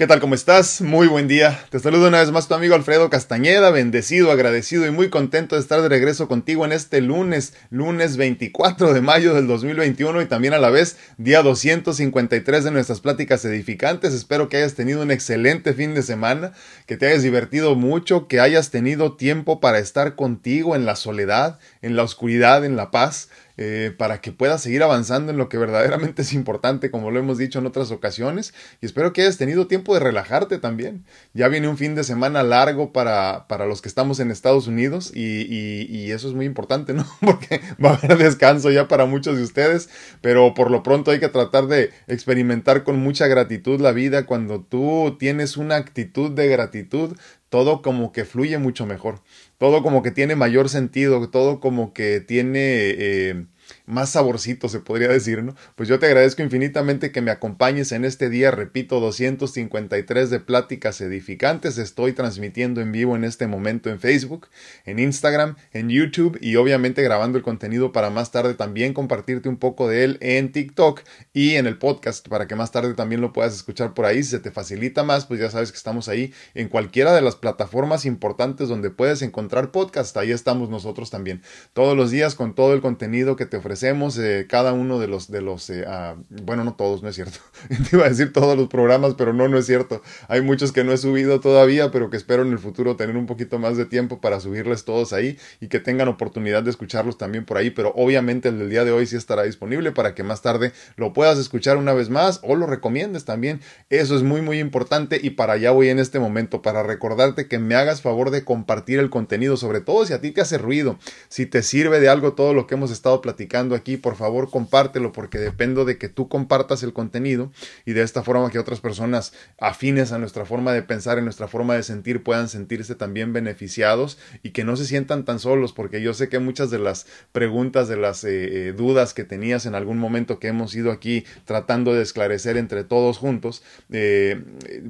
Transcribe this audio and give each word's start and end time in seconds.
¿Qué 0.00 0.06
tal? 0.06 0.18
¿Cómo 0.18 0.34
estás? 0.34 0.80
Muy 0.80 1.08
buen 1.08 1.28
día. 1.28 1.62
Te 1.68 1.78
saludo 1.78 2.08
una 2.08 2.20
vez 2.20 2.30
más 2.30 2.48
tu 2.48 2.54
amigo 2.54 2.74
Alfredo 2.74 3.10
Castañeda, 3.10 3.70
bendecido, 3.70 4.30
agradecido 4.30 4.86
y 4.86 4.90
muy 4.90 5.10
contento 5.10 5.56
de 5.56 5.60
estar 5.60 5.82
de 5.82 5.90
regreso 5.90 6.26
contigo 6.26 6.64
en 6.64 6.72
este 6.72 7.02
lunes, 7.02 7.52
lunes 7.68 8.16
24 8.16 8.94
de 8.94 9.02
mayo 9.02 9.34
del 9.34 9.46
2021 9.46 10.22
y 10.22 10.24
también 10.24 10.54
a 10.54 10.58
la 10.58 10.70
vez 10.70 10.96
día 11.18 11.42
253 11.42 12.64
de 12.64 12.70
nuestras 12.70 13.00
pláticas 13.00 13.44
edificantes. 13.44 14.14
Espero 14.14 14.48
que 14.48 14.56
hayas 14.56 14.72
tenido 14.72 15.02
un 15.02 15.10
excelente 15.10 15.74
fin 15.74 15.92
de 15.94 16.00
semana, 16.00 16.52
que 16.86 16.96
te 16.96 17.06
hayas 17.06 17.22
divertido 17.22 17.74
mucho, 17.74 18.26
que 18.26 18.40
hayas 18.40 18.70
tenido 18.70 19.18
tiempo 19.18 19.60
para 19.60 19.80
estar 19.80 20.14
contigo 20.14 20.76
en 20.76 20.86
la 20.86 20.96
soledad, 20.96 21.58
en 21.82 21.96
la 21.96 22.02
oscuridad, 22.02 22.64
en 22.64 22.76
la 22.76 22.90
paz. 22.90 23.28
Eh, 23.62 23.94
para 23.94 24.22
que 24.22 24.32
puedas 24.32 24.62
seguir 24.62 24.82
avanzando 24.82 25.32
en 25.32 25.36
lo 25.36 25.50
que 25.50 25.58
verdaderamente 25.58 26.22
es 26.22 26.32
importante, 26.32 26.90
como 26.90 27.10
lo 27.10 27.18
hemos 27.20 27.36
dicho 27.36 27.58
en 27.58 27.66
otras 27.66 27.90
ocasiones. 27.90 28.54
Y 28.80 28.86
espero 28.86 29.12
que 29.12 29.20
hayas 29.20 29.36
tenido 29.36 29.66
tiempo 29.66 29.92
de 29.92 30.00
relajarte 30.00 30.56
también. 30.56 31.04
Ya 31.34 31.48
viene 31.48 31.68
un 31.68 31.76
fin 31.76 31.94
de 31.94 32.02
semana 32.02 32.42
largo 32.42 32.94
para, 32.94 33.46
para 33.48 33.66
los 33.66 33.82
que 33.82 33.90
estamos 33.90 34.18
en 34.18 34.30
Estados 34.30 34.66
Unidos 34.66 35.12
y, 35.14 35.42
y, 35.42 36.10
eso 36.10 36.26
es 36.26 36.32
muy 36.32 36.46
importante, 36.46 36.94
¿no? 36.94 37.06
Porque 37.20 37.60
va 37.84 37.90
a 37.90 37.94
haber 37.96 38.16
descanso 38.16 38.70
ya 38.70 38.88
para 38.88 39.04
muchos 39.04 39.36
de 39.36 39.42
ustedes, 39.42 39.90
pero 40.22 40.54
por 40.54 40.70
lo 40.70 40.82
pronto 40.82 41.10
hay 41.10 41.20
que 41.20 41.28
tratar 41.28 41.66
de 41.66 41.90
experimentar 42.08 42.82
con 42.82 42.98
mucha 42.98 43.26
gratitud 43.26 43.78
la 43.78 43.92
vida. 43.92 44.24
Cuando 44.24 44.62
tú 44.62 45.16
tienes 45.18 45.58
una 45.58 45.76
actitud 45.76 46.30
de 46.30 46.48
gratitud, 46.48 47.14
todo 47.50 47.82
como 47.82 48.12
que 48.12 48.24
fluye 48.24 48.56
mucho 48.58 48.86
mejor, 48.86 49.20
todo 49.58 49.82
como 49.82 50.02
que 50.02 50.10
tiene 50.10 50.36
mayor 50.36 50.68
sentido, 50.70 51.28
todo 51.30 51.60
como 51.60 51.92
que 51.92 52.20
tiene 52.20 52.60
eh, 52.96 53.46
más 53.86 54.10
saborcito, 54.10 54.68
se 54.68 54.80
podría 54.80 55.08
decir, 55.08 55.42
¿no? 55.42 55.54
Pues 55.76 55.88
yo 55.88 55.98
te 55.98 56.06
agradezco 56.06 56.42
infinitamente 56.42 57.12
que 57.12 57.20
me 57.20 57.30
acompañes 57.30 57.92
en 57.92 58.04
este 58.04 58.28
día, 58.30 58.50
repito, 58.50 59.00
253 59.00 60.30
de 60.30 60.40
pláticas 60.40 61.00
edificantes. 61.00 61.78
Estoy 61.78 62.12
transmitiendo 62.12 62.80
en 62.80 62.92
vivo 62.92 63.16
en 63.16 63.24
este 63.24 63.46
momento 63.46 63.90
en 63.90 64.00
Facebook, 64.00 64.48
en 64.84 64.98
Instagram, 64.98 65.56
en 65.72 65.88
YouTube 65.88 66.38
y 66.40 66.56
obviamente 66.56 67.02
grabando 67.02 67.38
el 67.38 67.44
contenido 67.44 67.92
para 67.92 68.10
más 68.10 68.30
tarde 68.30 68.54
también 68.54 68.94
compartirte 68.94 69.48
un 69.48 69.56
poco 69.56 69.88
de 69.88 70.04
él 70.04 70.18
en 70.20 70.52
TikTok 70.52 71.00
y 71.32 71.54
en 71.54 71.66
el 71.66 71.78
podcast 71.78 72.28
para 72.28 72.46
que 72.46 72.56
más 72.56 72.72
tarde 72.72 72.94
también 72.94 73.20
lo 73.20 73.32
puedas 73.32 73.54
escuchar 73.54 73.94
por 73.94 74.06
ahí. 74.06 74.22
Si 74.22 74.30
se 74.30 74.40
te 74.40 74.50
facilita 74.50 75.02
más, 75.02 75.26
pues 75.26 75.40
ya 75.40 75.50
sabes 75.50 75.70
que 75.70 75.78
estamos 75.78 76.08
ahí 76.08 76.32
en 76.54 76.68
cualquiera 76.68 77.14
de 77.14 77.22
las 77.22 77.36
plataformas 77.36 78.04
importantes 78.04 78.68
donde 78.68 78.90
puedes 78.90 79.22
encontrar 79.22 79.70
podcast. 79.70 80.16
Ahí 80.16 80.30
estamos 80.30 80.70
nosotros 80.70 81.10
también. 81.10 81.42
Todos 81.72 81.96
los 81.96 82.10
días 82.10 82.34
con 82.34 82.54
todo 82.54 82.74
el 82.74 82.80
contenido 82.80 83.36
que 83.36 83.46
te 83.46 83.59
ofrecemos 83.60 84.18
eh, 84.18 84.46
cada 84.48 84.72
uno 84.72 84.98
de 84.98 85.06
los, 85.06 85.30
de 85.30 85.40
los 85.40 85.70
eh, 85.70 85.84
ah, 85.86 86.16
bueno, 86.28 86.64
no 86.64 86.74
todos, 86.74 87.02
no 87.02 87.08
es 87.08 87.14
cierto. 87.14 87.38
Te 87.68 87.96
iba 87.96 88.06
a 88.06 88.08
decir 88.08 88.32
todos 88.32 88.56
los 88.58 88.68
programas, 88.68 89.14
pero 89.14 89.32
no, 89.32 89.48
no 89.48 89.58
es 89.58 89.66
cierto. 89.66 90.02
Hay 90.28 90.40
muchos 90.42 90.72
que 90.72 90.82
no 90.82 90.92
he 90.92 90.96
subido 90.96 91.40
todavía, 91.40 91.90
pero 91.90 92.10
que 92.10 92.16
espero 92.16 92.42
en 92.42 92.52
el 92.52 92.58
futuro 92.58 92.96
tener 92.96 93.16
un 93.16 93.26
poquito 93.26 93.58
más 93.58 93.76
de 93.76 93.86
tiempo 93.86 94.20
para 94.20 94.40
subirles 94.40 94.84
todos 94.84 95.12
ahí 95.12 95.38
y 95.60 95.68
que 95.68 95.78
tengan 95.78 96.08
oportunidad 96.08 96.62
de 96.62 96.70
escucharlos 96.70 97.18
también 97.18 97.44
por 97.44 97.58
ahí, 97.58 97.70
pero 97.70 97.92
obviamente 97.94 98.48
el 98.48 98.58
del 98.58 98.70
día 98.70 98.84
de 98.84 98.92
hoy 98.92 99.06
sí 99.06 99.16
estará 99.16 99.44
disponible 99.44 99.92
para 99.92 100.14
que 100.14 100.22
más 100.22 100.42
tarde 100.42 100.72
lo 100.96 101.12
puedas 101.12 101.38
escuchar 101.38 101.76
una 101.76 101.92
vez 101.92 102.10
más 102.10 102.40
o 102.42 102.56
lo 102.56 102.66
recomiendes 102.66 103.24
también. 103.24 103.60
Eso 103.90 104.16
es 104.16 104.22
muy, 104.22 104.40
muy 104.40 104.58
importante 104.58 105.20
y 105.22 105.30
para 105.30 105.52
allá 105.54 105.70
voy 105.70 105.88
en 105.88 105.98
este 105.98 106.18
momento, 106.18 106.62
para 106.62 106.82
recordarte 106.82 107.46
que 107.46 107.58
me 107.58 107.74
hagas 107.74 108.02
favor 108.02 108.30
de 108.30 108.44
compartir 108.44 108.98
el 108.98 109.10
contenido, 109.10 109.56
sobre 109.56 109.80
todo 109.80 110.06
si 110.06 110.12
a 110.12 110.20
ti 110.20 110.30
te 110.30 110.40
hace 110.40 110.58
ruido, 110.58 110.98
si 111.28 111.46
te 111.46 111.62
sirve 111.62 112.00
de 112.00 112.08
algo 112.08 112.32
todo 112.32 112.54
lo 112.54 112.66
que 112.66 112.74
hemos 112.74 112.90
estado 112.90 113.20
platicando 113.20 113.49
aquí, 113.74 113.96
por 113.96 114.16
favor 114.16 114.50
compártelo 114.50 115.12
porque 115.12 115.38
dependo 115.38 115.84
de 115.84 115.98
que 115.98 116.08
tú 116.08 116.28
compartas 116.28 116.82
el 116.82 116.92
contenido 116.92 117.50
y 117.84 117.92
de 117.92 118.02
esta 118.02 118.22
forma 118.22 118.50
que 118.50 118.58
otras 118.58 118.80
personas 118.80 119.32
afines 119.58 120.12
a 120.12 120.18
nuestra 120.18 120.44
forma 120.44 120.72
de 120.72 120.82
pensar, 120.82 121.18
en 121.18 121.24
nuestra 121.24 121.48
forma 121.48 121.74
de 121.74 121.82
sentir, 121.82 122.22
puedan 122.22 122.48
sentirse 122.48 122.94
también 122.94 123.32
beneficiados 123.32 124.18
y 124.42 124.50
que 124.50 124.64
no 124.64 124.76
se 124.76 124.84
sientan 124.84 125.24
tan 125.24 125.38
solos 125.38 125.72
porque 125.72 126.00
yo 126.00 126.14
sé 126.14 126.28
que 126.28 126.38
muchas 126.38 126.70
de 126.70 126.78
las 126.78 127.06
preguntas, 127.32 127.88
de 127.88 127.96
las 127.96 128.24
eh, 128.24 128.68
eh, 128.68 128.72
dudas 128.72 129.14
que 129.14 129.24
tenías 129.24 129.66
en 129.66 129.74
algún 129.74 129.98
momento 129.98 130.38
que 130.38 130.48
hemos 130.48 130.74
ido 130.74 130.92
aquí 130.92 131.24
tratando 131.44 131.92
de 131.94 132.02
esclarecer 132.02 132.56
entre 132.56 132.84
todos 132.84 133.18
juntos, 133.18 133.62
eh, 133.90 134.42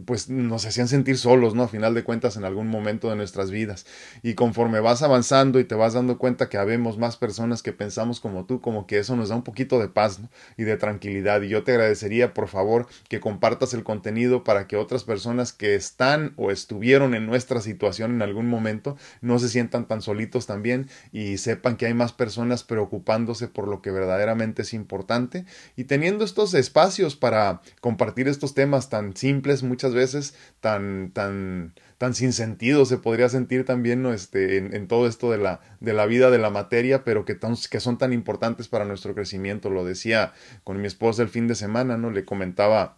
pues 0.04 0.28
nos 0.28 0.66
hacían 0.66 0.88
sentir 0.88 1.18
solos, 1.18 1.54
¿no? 1.54 1.64
A 1.64 1.68
final 1.68 1.94
de 1.94 2.04
cuentas 2.04 2.36
en 2.36 2.44
algún 2.44 2.68
momento 2.68 3.10
de 3.10 3.16
nuestras 3.16 3.50
vidas. 3.50 3.86
Y 4.22 4.34
conforme 4.34 4.80
vas 4.80 5.02
avanzando 5.02 5.60
y 5.60 5.64
te 5.64 5.74
vas 5.74 5.94
dando 5.94 6.18
cuenta 6.18 6.48
que 6.48 6.58
habemos 6.58 6.98
más 6.98 7.16
personas 7.16 7.62
que 7.62 7.72
pensamos 7.72 8.20
como 8.20 8.39
tú, 8.44 8.60
como 8.60 8.86
que 8.86 8.98
eso 8.98 9.16
nos 9.16 9.28
da 9.28 9.36
un 9.36 9.42
poquito 9.42 9.78
de 9.78 9.88
paz 9.88 10.20
y 10.56 10.64
de 10.64 10.76
tranquilidad. 10.76 11.42
Y 11.42 11.48
yo 11.48 11.62
te 11.62 11.72
agradecería, 11.72 12.34
por 12.34 12.48
favor, 12.48 12.86
que 13.08 13.20
compartas 13.20 13.74
el 13.74 13.84
contenido 13.84 14.44
para 14.44 14.66
que 14.66 14.76
otras 14.76 15.04
personas 15.04 15.52
que 15.52 15.74
están 15.74 16.32
o 16.36 16.50
estuvieron 16.50 17.14
en 17.14 17.26
nuestra 17.26 17.60
situación 17.60 18.12
en 18.12 18.22
algún 18.22 18.48
momento 18.48 18.96
no 19.20 19.38
se 19.38 19.48
sientan 19.48 19.86
tan 19.86 20.02
solitos 20.02 20.46
también 20.46 20.88
y 21.12 21.38
sepan 21.38 21.76
que 21.76 21.86
hay 21.86 21.94
más 21.94 22.12
personas 22.12 22.64
preocupándose 22.64 23.48
por 23.48 23.68
lo 23.68 23.82
que 23.82 23.90
verdaderamente 23.90 24.62
es 24.62 24.74
importante 24.74 25.44
y 25.76 25.84
teniendo 25.84 26.24
estos 26.24 26.54
espacios 26.54 27.16
para 27.16 27.60
compartir 27.80 28.28
estos 28.28 28.54
temas 28.54 28.88
tan 28.88 29.16
simples 29.16 29.62
muchas 29.62 29.94
veces, 29.94 30.34
tan, 30.60 31.10
tan, 31.12 31.74
tan 32.00 32.14
sin 32.14 32.32
sentido 32.32 32.86
se 32.86 32.96
podría 32.96 33.28
sentir 33.28 33.66
también 33.66 34.00
¿no? 34.00 34.14
este, 34.14 34.56
en, 34.56 34.88
todo 34.88 35.06
esto 35.06 35.30
de 35.30 35.36
la, 35.36 35.60
de 35.80 35.92
la 35.92 36.06
vida, 36.06 36.30
de 36.30 36.38
la 36.38 36.48
materia, 36.48 37.04
pero 37.04 37.26
que, 37.26 37.38
que 37.38 37.80
son 37.80 37.98
tan 37.98 38.14
importantes 38.14 38.68
para 38.68 38.86
nuestro 38.86 39.14
crecimiento. 39.14 39.68
Lo 39.68 39.84
decía 39.84 40.32
con 40.64 40.80
mi 40.80 40.86
esposa 40.86 41.20
el 41.20 41.28
fin 41.28 41.46
de 41.46 41.54
semana, 41.54 41.98
¿no? 41.98 42.10
Le 42.10 42.24
comentaba 42.24 42.96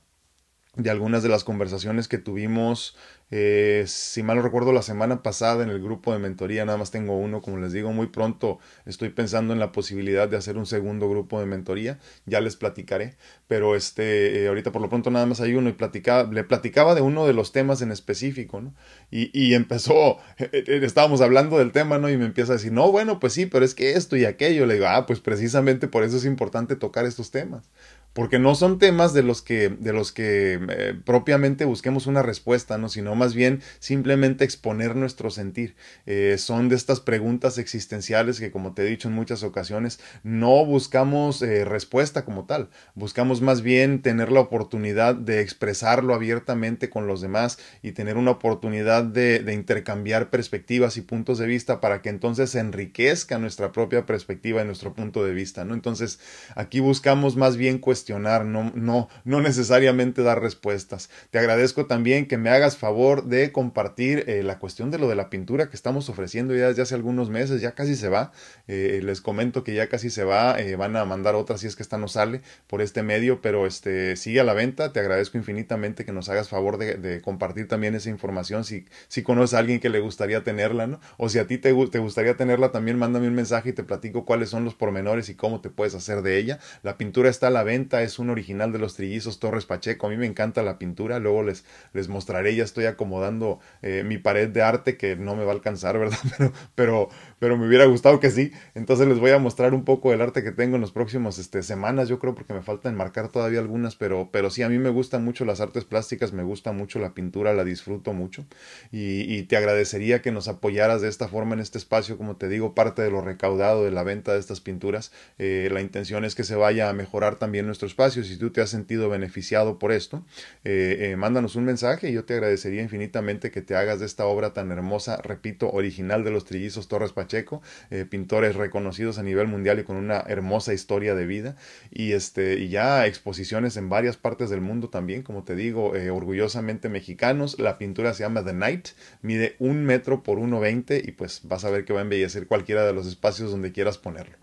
de 0.76 0.90
algunas 0.90 1.22
de 1.22 1.28
las 1.28 1.44
conversaciones 1.44 2.08
que 2.08 2.18
tuvimos 2.18 2.96
eh, 3.34 3.84
si 3.86 4.22
mal 4.22 4.36
no 4.36 4.42
recuerdo, 4.42 4.74
la 4.74 4.82
semana 4.82 5.22
pasada 5.22 5.64
en 5.64 5.70
el 5.70 5.82
grupo 5.82 6.12
de 6.12 6.18
mentoría, 6.18 6.66
nada 6.66 6.76
más 6.76 6.90
tengo 6.90 7.16
uno, 7.16 7.40
como 7.40 7.56
les 7.56 7.72
digo, 7.72 7.90
muy 7.90 8.08
pronto 8.08 8.58
estoy 8.84 9.08
pensando 9.08 9.54
en 9.54 9.58
la 9.58 9.72
posibilidad 9.72 10.28
de 10.28 10.36
hacer 10.36 10.58
un 10.58 10.66
segundo 10.66 11.08
grupo 11.08 11.40
de 11.40 11.46
mentoría, 11.46 11.98
ya 12.26 12.42
les 12.42 12.56
platicaré, 12.56 13.16
pero 13.48 13.74
este, 13.74 14.42
eh, 14.42 14.48
ahorita 14.48 14.70
por 14.70 14.82
lo 14.82 14.90
pronto 14.90 15.10
nada 15.10 15.24
más 15.24 15.40
hay 15.40 15.54
uno 15.54 15.70
y 15.70 15.72
platicaba, 15.72 16.30
le 16.30 16.44
platicaba 16.44 16.94
de 16.94 17.00
uno 17.00 17.26
de 17.26 17.32
los 17.32 17.52
temas 17.52 17.80
en 17.80 17.90
específico, 17.90 18.60
¿no? 18.60 18.74
Y, 19.10 19.30
y 19.32 19.54
empezó, 19.54 20.18
eh, 20.36 20.80
estábamos 20.82 21.22
hablando 21.22 21.56
del 21.56 21.72
tema, 21.72 21.96
¿no? 21.96 22.10
Y 22.10 22.18
me 22.18 22.26
empieza 22.26 22.52
a 22.52 22.56
decir, 22.56 22.72
no, 22.72 22.92
bueno, 22.92 23.18
pues 23.18 23.32
sí, 23.32 23.46
pero 23.46 23.64
es 23.64 23.74
que 23.74 23.92
esto 23.94 24.14
y 24.18 24.26
aquello, 24.26 24.66
le 24.66 24.74
digo, 24.74 24.88
ah, 24.88 25.06
pues 25.06 25.20
precisamente 25.20 25.88
por 25.88 26.04
eso 26.04 26.18
es 26.18 26.26
importante 26.26 26.76
tocar 26.76 27.06
estos 27.06 27.30
temas 27.30 27.70
porque 28.12 28.38
no 28.38 28.54
son 28.54 28.78
temas 28.78 29.14
de 29.14 29.22
los 29.22 29.42
que, 29.42 29.70
de 29.70 29.92
los 29.92 30.12
que 30.12 30.60
eh, 30.68 30.94
propiamente 31.04 31.64
busquemos 31.64 32.06
una 32.06 32.22
respuesta, 32.22 32.76
¿no? 32.78 32.88
sino 32.88 33.14
más 33.14 33.34
bien 33.34 33.62
simplemente 33.78 34.44
exponer 34.44 34.96
nuestro 34.96 35.30
sentir. 35.30 35.74
Eh, 36.06 36.36
son 36.38 36.68
de 36.68 36.76
estas 36.76 37.00
preguntas 37.00 37.58
existenciales 37.58 38.38
que, 38.38 38.50
como 38.50 38.74
te 38.74 38.82
he 38.82 38.86
dicho 38.86 39.08
en 39.08 39.14
muchas 39.14 39.42
ocasiones, 39.42 40.00
no 40.22 40.64
buscamos 40.66 41.40
eh, 41.42 41.64
respuesta 41.64 42.24
como 42.24 42.44
tal, 42.44 42.68
buscamos 42.94 43.40
más 43.40 43.62
bien 43.62 44.02
tener 44.02 44.30
la 44.30 44.40
oportunidad 44.40 45.14
de 45.14 45.40
expresarlo 45.40 46.14
abiertamente 46.14 46.90
con 46.90 47.06
los 47.06 47.20
demás 47.20 47.58
y 47.82 47.92
tener 47.92 48.16
una 48.16 48.32
oportunidad 48.32 49.04
de, 49.04 49.52
intercambiar 49.52 50.30
perspectivas 50.30 50.96
y 50.96 51.02
puntos 51.02 51.38
de 51.38 51.46
vista 51.46 51.80
para 51.80 52.00
que 52.00 52.08
entonces 52.08 52.50
se 52.50 52.58
enriquezca 52.58 53.38
nuestra 53.38 53.70
propia 53.70 54.06
perspectiva 54.06 54.62
y 54.62 54.64
nuestro 54.64 54.94
punto 54.94 55.24
de 55.24 55.34
vista, 55.34 55.64
¿no? 55.64 55.74
Entonces, 55.74 56.18
aquí 56.56 56.80
buscamos 56.80 57.36
más 57.36 57.56
bien 57.56 57.78
cuestionar 57.78 58.01
no, 58.10 59.08
necesariamente 59.24 60.22
dar 60.22 60.40
respuestas. 60.40 61.10
Te 61.30 61.38
agradezco 61.38 61.86
también 61.86 62.26
que 62.26 62.38
me 62.38 62.50
hagas 62.50 62.76
favor 62.76 63.24
de 63.24 63.52
compartir 63.52 64.24
eh, 64.26 64.42
la 64.42 64.58
cuestión 64.58 64.90
de 64.90 64.98
lo 64.98 65.08
de 65.08 65.14
la 65.14 65.30
pintura 65.30 65.68
que 65.68 65.76
estamos 65.76 66.08
ofreciendo 66.08 66.54
ya 66.54 66.68
desde 66.68 66.82
hace 66.82 66.94
algunos 66.94 67.30
meses, 67.30 67.60
ya 67.60 67.72
casi 67.72 67.96
se 67.96 68.08
va. 68.08 68.32
Eh, 68.68 69.00
les 69.02 69.20
comento 69.20 69.64
que 69.64 69.74
ya 69.74 69.88
casi 69.88 70.10
se 70.10 70.24
va, 70.24 70.60
eh, 70.60 70.76
van 70.76 70.96
a 70.96 71.04
mandar 71.04 71.34
otra 71.34 71.58
si 71.58 71.66
es 71.66 71.76
que 71.76 71.82
esta 71.82 71.98
no 71.98 72.08
sale 72.08 72.40
por 72.66 72.82
este 72.82 73.02
medio, 73.02 73.40
pero 73.40 73.66
este 73.66 74.16
sigue 74.16 74.40
a 74.40 74.44
la 74.44 74.54
venta. 74.54 74.92
Te 74.92 75.00
agradezco 75.00 75.38
infinitamente 75.38 76.04
que 76.04 76.12
nos 76.12 76.28
hagas 76.28 76.48
favor 76.48 76.78
de, 76.78 77.20
compartir 77.22 77.68
también 77.68 77.94
esa 77.94 78.10
información 78.10 78.64
si, 78.64 78.86
si 79.08 79.22
conoces 79.22 79.54
a 79.54 79.58
alguien 79.58 79.80
que 79.80 79.88
le 79.88 80.00
gustaría 80.00 80.42
tenerla, 80.42 80.86
¿no? 80.86 81.00
O 81.16 81.28
si 81.28 81.38
a 81.38 81.46
ti 81.46 81.58
te, 81.58 81.72
te 81.90 81.98
gustaría 81.98 82.36
tenerla, 82.36 82.72
también 82.72 82.98
mándame 82.98 83.28
un 83.28 83.34
mensaje 83.34 83.70
y 83.70 83.72
te 83.72 83.84
platico 83.84 84.24
cuáles 84.24 84.48
son 84.48 84.64
los 84.64 84.74
pormenores 84.74 85.28
y 85.28 85.34
cómo 85.34 85.60
te 85.60 85.70
puedes 85.70 85.94
hacer 85.94 86.22
de 86.22 86.38
ella. 86.38 86.58
La 86.82 86.96
pintura 86.96 87.28
está 87.28 87.48
a 87.48 87.50
la 87.50 87.62
venta 87.62 87.91
es 88.00 88.18
un 88.18 88.30
original 88.30 88.72
de 88.72 88.78
los 88.78 88.94
trillizos 88.94 89.40
Torres 89.40 89.66
Pacheco. 89.66 90.06
A 90.06 90.10
mí 90.10 90.16
me 90.16 90.26
encanta 90.26 90.62
la 90.62 90.78
pintura, 90.78 91.18
luego 91.18 91.42
les, 91.42 91.64
les 91.92 92.08
mostraré, 92.08 92.56
ya 92.56 92.64
estoy 92.64 92.86
acomodando 92.86 93.58
eh, 93.82 94.04
mi 94.06 94.16
pared 94.16 94.48
de 94.48 94.62
arte 94.62 94.96
que 94.96 95.16
no 95.16 95.36
me 95.36 95.44
va 95.44 95.50
a 95.50 95.54
alcanzar, 95.54 95.98
¿verdad? 95.98 96.18
Pero, 96.38 96.52
pero, 96.74 97.08
pero 97.38 97.56
me 97.58 97.66
hubiera 97.66 97.84
gustado 97.86 98.20
que 98.20 98.30
sí. 98.30 98.52
Entonces 98.74 99.08
les 99.08 99.18
voy 99.18 99.32
a 99.32 99.38
mostrar 99.38 99.74
un 99.74 99.84
poco 99.84 100.12
el 100.12 100.20
arte 100.20 100.42
que 100.42 100.52
tengo 100.52 100.76
en 100.76 100.80
los 100.80 100.92
próximos 100.92 101.38
este, 101.38 101.62
semanas, 101.62 102.08
yo 102.08 102.18
creo, 102.20 102.34
porque 102.34 102.54
me 102.54 102.62
falta 102.62 102.88
enmarcar 102.88 103.28
todavía 103.28 103.58
algunas, 103.58 103.96
pero, 103.96 104.30
pero 104.32 104.48
sí, 104.48 104.62
a 104.62 104.68
mí 104.68 104.78
me 104.78 104.90
gustan 104.90 105.24
mucho 105.24 105.44
las 105.44 105.60
artes 105.60 105.84
plásticas, 105.84 106.32
me 106.32 106.44
gusta 106.44 106.72
mucho 106.72 107.00
la 107.00 107.12
pintura, 107.12 107.52
la 107.52 107.64
disfruto 107.64 108.12
mucho 108.12 108.46
y, 108.92 109.22
y 109.34 109.42
te 109.44 109.56
agradecería 109.56 110.22
que 110.22 110.32
nos 110.32 110.48
apoyaras 110.48 111.02
de 111.02 111.08
esta 111.08 111.28
forma 111.28 111.54
en 111.54 111.60
este 111.60 111.78
espacio, 111.78 112.16
como 112.16 112.36
te 112.36 112.48
digo, 112.48 112.74
parte 112.74 113.02
de 113.02 113.10
lo 113.10 113.20
recaudado 113.20 113.84
de 113.84 113.90
la 113.90 114.02
venta 114.02 114.32
de 114.32 114.38
estas 114.38 114.60
pinturas. 114.60 115.12
Eh, 115.38 115.68
la 115.72 115.80
intención 115.80 116.24
es 116.24 116.34
que 116.34 116.44
se 116.44 116.54
vaya 116.54 116.88
a 116.88 116.92
mejorar 116.92 117.36
también 117.36 117.66
nuestro 117.66 117.81
espacio. 117.86 118.24
Si 118.24 118.36
tú 118.36 118.50
te 118.50 118.60
has 118.60 118.70
sentido 118.70 119.08
beneficiado 119.08 119.78
por 119.78 119.92
esto, 119.92 120.24
eh, 120.64 121.10
eh, 121.10 121.16
mándanos 121.16 121.56
un 121.56 121.64
mensaje 121.64 122.10
y 122.10 122.12
yo 122.12 122.24
te 122.24 122.34
agradecería 122.34 122.82
infinitamente 122.82 123.50
que 123.50 123.62
te 123.62 123.76
hagas 123.76 124.00
de 124.00 124.06
esta 124.06 124.26
obra 124.26 124.52
tan 124.52 124.70
hermosa, 124.70 125.18
repito, 125.22 125.70
original 125.70 126.24
de 126.24 126.30
los 126.30 126.44
trillizos 126.44 126.88
Torres 126.88 127.12
Pacheco 127.12 127.32
Checo, 127.32 127.62
eh, 127.90 128.04
pintores 128.04 128.56
reconocidos 128.56 129.18
a 129.18 129.22
nivel 129.22 129.46
mundial 129.46 129.78
y 129.78 129.84
con 129.84 129.96
una 129.96 130.20
hermosa 130.26 130.74
historia 130.74 131.14
de 131.14 131.24
vida 131.24 131.56
y 131.90 132.12
este 132.12 132.58
y 132.58 132.68
ya 132.68 133.06
exposiciones 133.06 133.76
en 133.76 133.88
varias 133.88 134.16
partes 134.16 134.50
del 134.50 134.60
mundo 134.60 134.90
también, 134.90 135.22
como 135.22 135.44
te 135.44 135.54
digo, 135.54 135.92
orgullosamente 136.12 136.88
mexicanos. 136.88 137.58
La 137.58 137.78
pintura 137.78 138.12
se 138.12 138.24
llama 138.24 138.44
The 138.44 138.52
Night, 138.52 138.88
mide 139.22 139.56
un 139.58 139.84
metro 139.84 140.22
por 140.22 140.38
1,20 140.38 141.08
y 141.08 141.12
pues 141.12 141.40
vas 141.44 141.64
a 141.64 141.70
ver 141.70 141.84
que 141.84 141.92
va 141.92 142.00
a 142.00 142.02
embellecer 142.02 142.46
cualquiera 142.46 142.84
de 142.84 142.92
los 142.92 143.06
espacios 143.06 143.50
donde 143.50 143.72
quieras 143.72 143.98
ponerlo. 143.98 144.36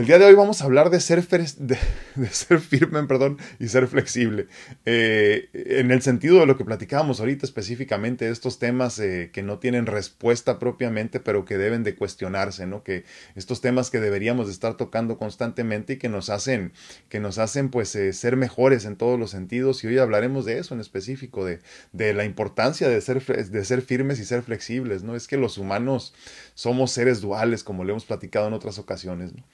El 0.00 0.06
día 0.06 0.18
de 0.18 0.24
hoy 0.24 0.32
vamos 0.32 0.62
a 0.62 0.64
hablar 0.64 0.88
de 0.88 0.98
ser, 0.98 1.20
firme 1.22 3.02
perdón, 3.02 3.36
y 3.58 3.68
ser 3.68 3.86
flexible. 3.86 4.46
Eh, 4.86 5.50
en 5.52 5.90
el 5.90 6.00
sentido 6.00 6.40
de 6.40 6.46
lo 6.46 6.56
que 6.56 6.64
platicábamos 6.64 7.20
ahorita 7.20 7.44
específicamente, 7.44 8.30
estos 8.30 8.58
temas 8.58 8.98
eh, 8.98 9.28
que 9.30 9.42
no 9.42 9.58
tienen 9.58 9.84
respuesta 9.84 10.58
propiamente, 10.58 11.20
pero 11.20 11.44
que 11.44 11.58
deben 11.58 11.82
de 11.82 11.96
cuestionarse, 11.96 12.66
¿no? 12.66 12.82
Que 12.82 13.04
estos 13.34 13.60
temas 13.60 13.90
que 13.90 14.00
deberíamos 14.00 14.46
de 14.46 14.54
estar 14.54 14.78
tocando 14.78 15.18
constantemente 15.18 15.92
y 15.92 15.96
que 15.98 16.08
nos 16.08 16.30
hacen, 16.30 16.72
que 17.10 17.20
nos 17.20 17.36
hacen 17.36 17.68
pues 17.68 17.94
eh, 17.94 18.14
ser 18.14 18.38
mejores 18.38 18.86
en 18.86 18.96
todos 18.96 19.20
los 19.20 19.30
sentidos. 19.30 19.84
Y 19.84 19.88
hoy 19.88 19.98
hablaremos 19.98 20.46
de 20.46 20.60
eso 20.60 20.72
en 20.72 20.80
específico, 20.80 21.44
de, 21.44 21.60
la 21.92 22.24
importancia 22.24 22.88
de 22.88 23.02
ser, 23.02 23.22
de 23.22 23.64
ser 23.66 23.82
firmes 23.82 24.18
y 24.18 24.24
ser 24.24 24.40
flexibles, 24.40 25.02
¿no? 25.02 25.14
Es 25.14 25.28
que 25.28 25.36
los 25.36 25.58
humanos 25.58 26.14
somos 26.54 26.90
seres 26.90 27.20
duales, 27.20 27.62
como 27.62 27.84
le 27.84 27.90
hemos 27.90 28.06
platicado 28.06 28.48
en 28.48 28.54
otras 28.54 28.78
ocasiones, 28.78 29.34
¿no? 29.34 29.44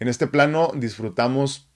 En 0.00 0.08
este 0.08 0.26
plano 0.26 0.72
disfrutamos 0.74 1.68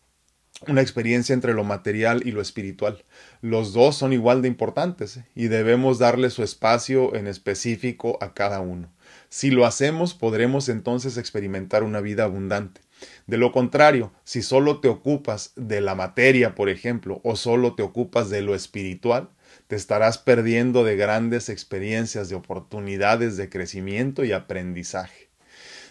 una 0.67 0.81
experiencia 0.81 1.35
entre 1.35 1.53
lo 1.53 1.63
material 1.63 2.23
y 2.25 2.31
lo 2.31 2.41
espiritual. 2.41 3.05
Los 3.43 3.75
dos 3.75 3.97
son 3.97 4.15
igual 4.15 4.41
de 4.41 4.49
importantes 4.49 5.19
¿eh? 5.19 5.27
y 5.35 5.49
debemos 5.49 5.99
darle 5.99 6.31
su 6.31 6.43
espacio 6.43 7.15
en 7.15 7.27
específico 7.27 8.17
a 8.23 8.33
cada 8.33 8.61
uno. 8.61 8.91
Si 9.29 9.51
lo 9.51 9.67
hacemos, 9.67 10.15
podremos 10.15 10.71
entonces 10.71 11.19
experimentar 11.19 11.83
una 11.83 12.01
vida 12.01 12.25
abundante. 12.25 12.81
De 13.27 13.37
lo 13.37 13.53
contrario, 13.53 14.11
si 14.25 14.41
solo 14.41 14.81
te 14.81 14.89
ocupas 14.89 15.53
de 15.57 15.83
la 15.83 15.95
materia, 15.95 16.55
por 16.55 16.71
ejemplo, 16.71 17.21
o 17.25 17.37
solo 17.37 17.75
te 17.75 17.83
ocupas 17.83 18.31
de 18.31 18.41
lo 18.41 18.55
espiritual, 18.55 19.29
te 19.67 19.77
estarás 19.77 20.17
perdiendo 20.17 20.83
de 20.83 20.97
grandes 20.97 21.51
experiencias, 21.51 22.31
de 22.31 22.37
oportunidades 22.37 23.37
de 23.37 23.51
crecimiento 23.51 24.25
y 24.25 24.33
aprendizaje. 24.33 25.24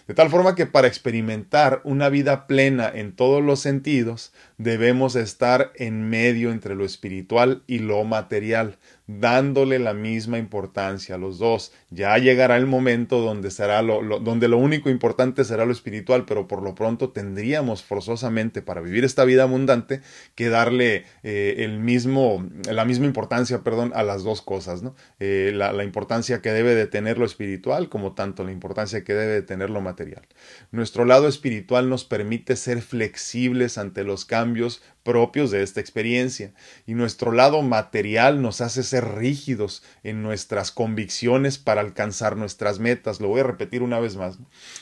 De 0.06 0.12
tal 0.12 0.28
forma 0.28 0.54
que 0.54 0.66
para 0.66 0.86
experimentar 0.86 1.80
una 1.84 2.10
vida 2.10 2.46
plena 2.46 2.90
en 2.92 3.16
todos 3.16 3.42
los 3.42 3.60
sentidos, 3.60 4.34
debemos 4.58 5.16
estar 5.16 5.72
en 5.74 6.08
medio 6.08 6.52
entre 6.52 6.74
lo 6.74 6.84
espiritual 6.84 7.62
y 7.66 7.80
lo 7.80 8.04
material, 8.04 8.78
dándole 9.06 9.78
la 9.78 9.94
misma 9.94 10.38
importancia 10.38 11.16
a 11.16 11.18
los 11.18 11.38
dos. 11.38 11.72
Ya 11.90 12.16
llegará 12.18 12.56
el 12.56 12.66
momento 12.66 13.20
donde 13.20 13.50
será 13.50 13.82
lo, 13.82 14.20
donde 14.20 14.48
lo 14.48 14.58
único 14.58 14.90
importante 14.90 15.44
será 15.44 15.64
lo 15.66 15.72
espiritual, 15.72 16.24
pero 16.24 16.46
por 16.46 16.62
lo 16.62 16.74
pronto 16.74 17.10
tendríamos 17.10 17.82
forzosamente 17.82 18.62
para 18.62 18.80
vivir 18.80 19.04
esta 19.04 19.24
vida 19.24 19.42
abundante 19.42 20.00
que 20.34 20.48
darle 20.48 21.04
eh, 21.22 21.56
el 21.58 21.80
mismo, 21.80 22.48
la 22.70 22.84
misma 22.84 23.06
importancia, 23.06 23.62
perdón, 23.62 23.92
a 23.94 24.02
las 24.02 24.22
dos 24.22 24.40
cosas. 24.40 24.82
Eh, 25.18 25.52
la, 25.54 25.72
la 25.72 25.84
importancia 25.84 26.40
que 26.40 26.52
debe 26.52 26.74
de 26.74 26.86
tener 26.86 27.18
lo 27.18 27.26
espiritual 27.26 27.88
como 27.88 28.14
tanto 28.14 28.44
la 28.44 28.52
importancia 28.52 29.04
que 29.04 29.14
debe 29.14 29.32
de 29.32 29.42
tener 29.42 29.70
lo 29.70 29.80
material. 29.80 30.26
Nuestro 30.70 31.04
lado 31.04 31.28
espiritual 31.28 31.88
nos 31.88 32.04
permite 32.04 32.56
ser 32.56 32.80
flexibles 32.80 33.78
ante 33.78 34.04
los 34.04 34.24
cambios 34.24 34.43
cambios 34.44 34.82
propios 35.04 35.50
de 35.50 35.62
esta 35.62 35.80
experiencia 35.80 36.52
y 36.86 36.94
nuestro 36.94 37.30
lado 37.30 37.62
material 37.62 38.42
nos 38.42 38.60
hace 38.60 38.82
ser 38.82 39.16
rígidos 39.16 39.82
en 40.02 40.22
nuestras 40.22 40.72
convicciones 40.72 41.58
para 41.58 41.82
alcanzar 41.82 42.36
nuestras 42.36 42.80
metas. 42.80 43.20
Lo 43.20 43.28
voy 43.28 43.40
a 43.40 43.44
repetir 43.44 43.82
una 43.82 44.00
vez 44.00 44.16
más. 44.16 44.38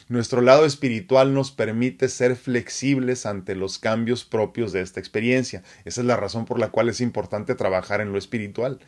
Nuestro 0.09 0.41
lado 0.41 0.65
espiritual 0.65 1.35
nos 1.35 1.51
permite 1.51 2.09
ser 2.09 2.37
flexibles 2.37 3.27
ante 3.27 3.55
los 3.55 3.79
cambios 3.79 4.25
propios 4.25 4.73
de 4.73 4.81
esta 4.81 5.01
experiencia. 5.01 5.63
Esa 5.85 6.01
es 6.01 6.07
la 6.07 6.17
razón 6.17 6.45
por 6.45 6.59
la 6.59 6.71
cual 6.71 6.89
es 6.89 7.01
importante 7.01 7.55
trabajar 7.55 8.01
en 8.01 8.13
lo 8.13 8.19
espiritual. 8.19 8.79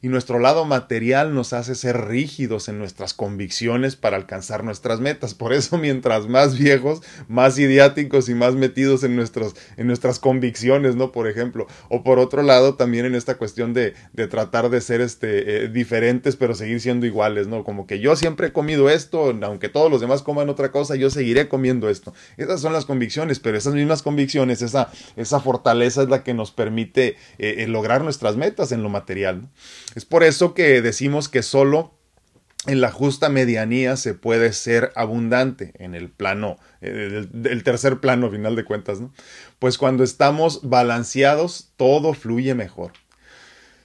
Y 0.00 0.08
nuestro 0.08 0.38
lado 0.38 0.64
material 0.64 1.34
nos 1.34 1.52
hace 1.52 1.74
ser 1.74 2.06
rígidos 2.06 2.68
en 2.68 2.78
nuestras 2.78 3.14
convicciones 3.14 3.96
para 3.96 4.16
alcanzar 4.16 4.62
nuestras 4.62 5.00
metas. 5.00 5.34
Por 5.34 5.52
eso 5.52 5.76
mientras 5.78 6.28
más 6.28 6.56
viejos, 6.56 7.02
más 7.26 7.58
idiáticos 7.58 8.28
y 8.28 8.34
más 8.34 8.54
metidos 8.54 9.02
en, 9.02 9.16
nuestros, 9.16 9.56
en 9.76 9.88
nuestras 9.88 10.18
convicciones, 10.18 10.83
¿no? 10.96 11.12
Por 11.12 11.26
ejemplo. 11.26 11.66
O 11.88 12.02
por 12.02 12.18
otro 12.18 12.42
lado, 12.42 12.74
también 12.74 13.06
en 13.06 13.14
esta 13.14 13.36
cuestión 13.36 13.72
de, 13.72 13.94
de 14.12 14.26
tratar 14.28 14.70
de 14.70 14.80
ser 14.80 15.00
este, 15.00 15.64
eh, 15.64 15.68
diferentes, 15.68 16.36
pero 16.36 16.54
seguir 16.54 16.80
siendo 16.80 17.06
iguales, 17.06 17.46
¿no? 17.46 17.64
Como 17.64 17.86
que 17.86 18.00
yo 18.00 18.16
siempre 18.16 18.48
he 18.48 18.52
comido 18.52 18.90
esto, 18.90 19.34
aunque 19.42 19.68
todos 19.68 19.90
los 19.90 20.00
demás 20.00 20.22
coman 20.22 20.48
otra 20.48 20.70
cosa, 20.70 20.96
yo 20.96 21.10
seguiré 21.10 21.48
comiendo 21.48 21.88
esto. 21.88 22.12
Esas 22.36 22.60
son 22.60 22.72
las 22.72 22.84
convicciones, 22.84 23.40
pero 23.40 23.56
esas 23.56 23.74
mismas 23.74 24.02
convicciones, 24.02 24.62
esa, 24.62 24.90
esa 25.16 25.40
fortaleza 25.40 26.02
es 26.02 26.08
la 26.08 26.22
que 26.22 26.34
nos 26.34 26.52
permite 26.52 27.16
eh, 27.38 27.56
eh, 27.58 27.66
lograr 27.66 28.02
nuestras 28.02 28.36
metas 28.36 28.72
en 28.72 28.82
lo 28.82 28.88
material. 28.88 29.48
Es 29.94 30.04
por 30.04 30.22
eso 30.22 30.54
que 30.54 30.82
decimos 30.82 31.28
que 31.28 31.42
solo 31.42 31.94
en 32.66 32.80
la 32.80 32.90
justa 32.90 33.28
medianía 33.28 33.96
se 33.96 34.14
puede 34.14 34.52
ser 34.52 34.92
abundante 34.94 35.72
en 35.78 35.94
el 35.94 36.08
plano, 36.10 36.56
el, 36.80 37.62
tercer 37.62 38.00
plano, 38.00 38.30
final 38.30 38.56
de 38.56 38.64
cuentas, 38.64 39.00
¿no? 39.00 39.12
Pues 39.64 39.78
cuando 39.78 40.04
estamos 40.04 40.60
balanceados, 40.68 41.70
todo 41.78 42.12
fluye 42.12 42.54
mejor. 42.54 42.92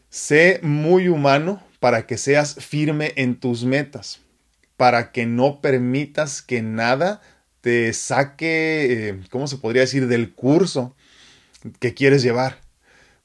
Sé 0.09 0.59
muy 0.61 1.07
humano 1.07 1.63
para 1.79 2.05
que 2.05 2.17
seas 2.17 2.55
firme 2.55 3.13
en 3.15 3.39
tus 3.39 3.63
metas, 3.63 4.19
para 4.75 5.13
que 5.13 5.25
no 5.25 5.61
permitas 5.61 6.41
que 6.41 6.61
nada 6.61 7.21
te 7.61 7.93
saque, 7.93 9.07
eh, 9.07 9.21
¿cómo 9.29 9.47
se 9.47 9.55
podría 9.55 9.83
decir?, 9.83 10.07
del 10.07 10.33
curso 10.33 10.97
que 11.79 11.93
quieres 11.93 12.23
llevar 12.23 12.57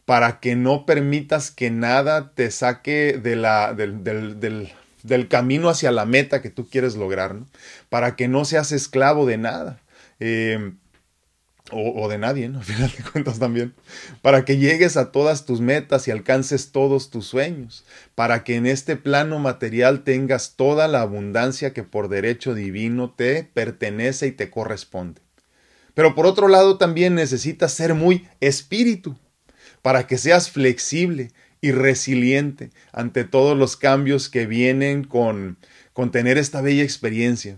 para 0.04 0.38
que 0.38 0.54
no 0.54 0.86
permitas 0.86 1.50
que 1.50 1.72
nada 1.72 2.34
te 2.36 2.52
saque 2.52 3.18
de 3.20 3.34
la, 3.34 3.74
del, 3.74 4.04
del, 4.04 4.72
del 5.02 5.26
camino 5.26 5.70
hacia 5.70 5.90
la 5.90 6.06
meta 6.06 6.40
que 6.40 6.50
tú 6.50 6.68
quieres 6.68 6.94
lograr, 6.94 7.34
¿no? 7.34 7.48
para 7.88 8.14
que 8.14 8.28
no 8.28 8.44
seas 8.44 8.70
esclavo 8.70 9.26
de 9.26 9.38
nada. 9.38 9.80
Eh, 10.20 10.74
o, 11.70 12.02
o, 12.02 12.08
de 12.08 12.18
nadie, 12.18 12.48
¿no? 12.48 12.58
Al 12.60 12.64
final 12.64 12.92
de 12.96 13.10
cuentas 13.10 13.38
también. 13.38 13.74
Para 14.22 14.44
que 14.44 14.58
llegues 14.58 14.96
a 14.96 15.12
todas 15.12 15.46
tus 15.46 15.60
metas 15.60 16.06
y 16.08 16.10
alcances 16.10 16.72
todos 16.72 17.10
tus 17.10 17.26
sueños. 17.26 17.84
Para 18.14 18.44
que 18.44 18.56
en 18.56 18.66
este 18.66 18.96
plano 18.96 19.38
material 19.38 20.04
tengas 20.04 20.56
toda 20.56 20.88
la 20.88 21.00
abundancia 21.00 21.72
que 21.72 21.82
por 21.82 22.08
derecho 22.08 22.54
divino 22.54 23.10
te 23.10 23.44
pertenece 23.44 24.28
y 24.28 24.32
te 24.32 24.50
corresponde. 24.50 25.20
Pero 25.94 26.14
por 26.14 26.26
otro 26.26 26.48
lado 26.48 26.76
también 26.76 27.14
necesitas 27.14 27.72
ser 27.72 27.94
muy 27.94 28.28
espíritu. 28.40 29.16
Para 29.82 30.06
que 30.06 30.18
seas 30.18 30.50
flexible, 30.50 31.30
y 31.64 31.72
resiliente 31.72 32.72
ante 32.92 33.24
todos 33.24 33.56
los 33.56 33.78
cambios 33.78 34.28
que 34.28 34.44
vienen 34.44 35.02
con, 35.02 35.56
con 35.94 36.10
tener 36.10 36.36
esta 36.36 36.60
bella 36.60 36.82
experiencia, 36.82 37.56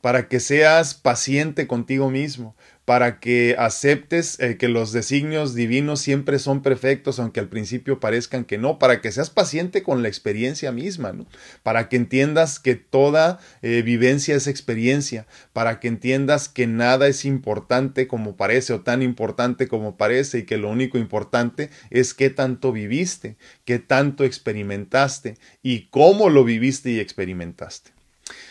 para 0.00 0.28
que 0.28 0.38
seas 0.38 0.94
paciente 0.94 1.66
contigo 1.66 2.08
mismo, 2.08 2.54
para 2.88 3.20
que 3.20 3.54
aceptes 3.58 4.40
eh, 4.40 4.56
que 4.56 4.66
los 4.66 4.92
designios 4.92 5.54
divinos 5.54 6.00
siempre 6.00 6.38
son 6.38 6.62
perfectos, 6.62 7.18
aunque 7.18 7.38
al 7.38 7.50
principio 7.50 8.00
parezcan 8.00 8.46
que 8.46 8.56
no, 8.56 8.78
para 8.78 9.02
que 9.02 9.12
seas 9.12 9.28
paciente 9.28 9.82
con 9.82 10.00
la 10.00 10.08
experiencia 10.08 10.72
misma, 10.72 11.12
¿no? 11.12 11.26
para 11.62 11.90
que 11.90 11.96
entiendas 11.96 12.58
que 12.58 12.76
toda 12.76 13.40
eh, 13.60 13.82
vivencia 13.82 14.36
es 14.36 14.46
experiencia, 14.46 15.26
para 15.52 15.80
que 15.80 15.88
entiendas 15.88 16.48
que 16.48 16.66
nada 16.66 17.08
es 17.08 17.26
importante 17.26 18.08
como 18.08 18.38
parece 18.38 18.72
o 18.72 18.80
tan 18.80 19.02
importante 19.02 19.68
como 19.68 19.98
parece 19.98 20.38
y 20.38 20.42
que 20.44 20.56
lo 20.56 20.70
único 20.70 20.96
importante 20.96 21.68
es 21.90 22.14
qué 22.14 22.30
tanto 22.30 22.72
viviste, 22.72 23.36
qué 23.66 23.78
tanto 23.78 24.24
experimentaste 24.24 25.36
y 25.62 25.88
cómo 25.90 26.30
lo 26.30 26.42
viviste 26.42 26.90
y 26.90 27.00
experimentaste. 27.00 27.90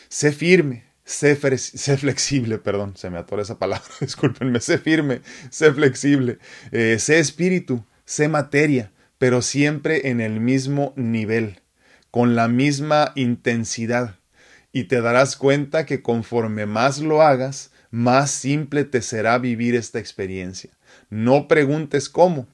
Sé 0.10 0.32
firme, 0.32 0.87
Sé, 1.08 1.38
flexible, 1.38 2.58
perdón, 2.58 2.98
se 2.98 3.10
me 3.10 3.18
atora 3.18 3.42
esa 3.42 3.58
palabra, 3.58 3.88
discúlpenme, 4.02 4.60
sé 4.60 4.78
firme, 4.78 5.22
sé 5.50 5.72
flexible, 5.72 6.38
eh, 6.74 6.98
sé 7.00 7.20
espíritu, 7.20 7.86
sé 8.04 8.28
materia, 8.28 8.92
pero 9.18 9.42
siempre 9.42 10.10
en 10.10 10.20
el 10.20 10.42
mismo 10.42 10.92
nivel, 10.98 11.62
con 12.12 12.36
la 12.36 12.50
misma 12.50 13.14
intensidad 13.16 14.16
y 14.74 14.84
te 14.84 15.00
darás 15.00 15.38
cuenta 15.38 15.86
que 15.86 16.02
conforme 16.02 16.66
más 16.66 17.00
lo 17.00 17.22
hagas, 17.22 17.72
más 17.90 18.30
simple 18.30 18.84
te 18.84 19.02
será 19.02 19.38
vivir 19.38 19.76
esta 19.76 20.00
experiencia. 20.00 20.72
No 21.10 21.48
preguntes 21.48 22.10
cómo, 22.10 22.48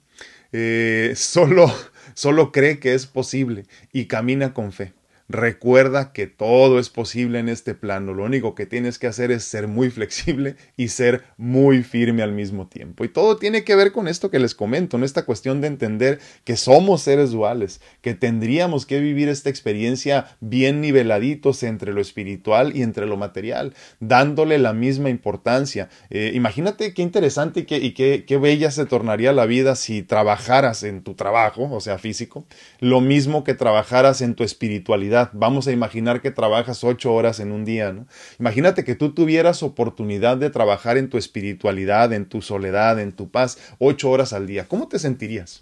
eh, 0.52 1.14
solo, 1.18 1.74
solo 2.14 2.52
cree 2.52 2.78
que 2.78 2.94
es 2.94 3.08
posible 3.08 3.66
y 3.92 4.06
camina 4.06 4.54
con 4.54 4.72
fe. 4.72 4.94
Recuerda 5.34 6.14
que 6.14 6.28
todo 6.28 6.78
es 6.78 6.90
posible 6.90 7.40
en 7.40 7.50
este 7.50 7.74
plano. 7.74 8.14
Lo 8.14 8.24
único 8.24 8.54
que 8.54 8.68
tienes 8.68 9.00
que 9.00 9.08
hacer 9.08 9.32
es 9.32 9.44
ser 9.44 9.68
muy 9.68 9.90
flexible 9.90 10.58
y 10.78 10.90
ser 10.90 11.24
muy 11.38 11.82
firme 11.82 12.22
al 12.22 12.34
mismo 12.34 12.68
tiempo. 12.68 13.04
Y 13.04 13.08
todo 13.08 13.38
tiene 13.38 13.64
que 13.64 13.76
ver 13.76 13.92
con 13.92 14.08
esto 14.08 14.30
que 14.30 14.38
les 14.38 14.54
comento, 14.54 14.96
en 14.96 15.04
esta 15.04 15.26
cuestión 15.26 15.60
de 15.60 15.70
entender 15.70 16.20
que 16.44 16.56
somos 16.56 17.02
seres 17.02 17.32
duales, 17.32 17.82
que 18.02 18.14
tendríamos 18.14 18.86
que 18.86 19.00
vivir 19.00 19.28
esta 19.28 19.50
experiencia 19.50 20.28
bien 20.40 20.82
niveladitos 20.82 21.64
entre 21.64 21.94
lo 21.94 22.02
espiritual 22.02 22.78
y 22.78 22.84
entre 22.84 23.08
lo 23.08 23.18
material, 23.18 23.74
dándole 24.00 24.60
la 24.60 24.74
misma 24.74 25.10
importancia. 25.10 25.90
Eh, 26.12 26.34
imagínate 26.36 26.94
qué 26.94 27.02
interesante 27.02 27.62
y, 27.62 27.64
qué, 27.64 27.96
qué, 27.96 28.26
qué 28.28 28.38
bella 28.38 28.70
se 28.70 28.86
tornaría 28.86 29.34
la 29.34 29.48
vida 29.48 29.76
si 29.76 30.04
trabajaras 30.04 30.84
en 30.84 31.02
tu 31.02 31.16
trabajo, 31.16 31.68
o 31.72 31.80
sea, 31.80 31.98
físico, 31.98 32.46
lo 32.80 33.02
mismo 33.02 33.44
que 33.44 33.56
trabajaras 33.56 34.22
en 34.22 34.36
tu 34.36 34.44
espiritualidad 34.44 35.23
Vamos 35.34 35.68
a 35.68 35.72
imaginar 35.72 36.22
que 36.22 36.32
trabajas 36.32 36.84
ocho 36.84 37.14
horas 37.14 37.40
en 37.40 37.52
un 37.52 37.66
día, 37.66 37.94
¿no? 37.94 38.08
Imagínate 38.40 38.84
que 38.84 38.96
tú 38.96 39.14
tuvieras 39.14 39.64
oportunidad 39.64 40.38
de 40.38 40.50
trabajar 40.50 40.98
en 40.98 41.10
tu 41.10 41.18
espiritualidad, 41.18 42.12
en 42.14 42.26
tu 42.26 42.42
soledad, 42.42 43.00
en 43.00 43.12
tu 43.12 43.30
paz, 43.30 43.58
ocho 43.80 44.10
horas 44.10 44.34
al 44.34 44.48
día. 44.48 44.68
¿Cómo 44.68 44.88
te 44.88 45.00
sentirías? 45.00 45.62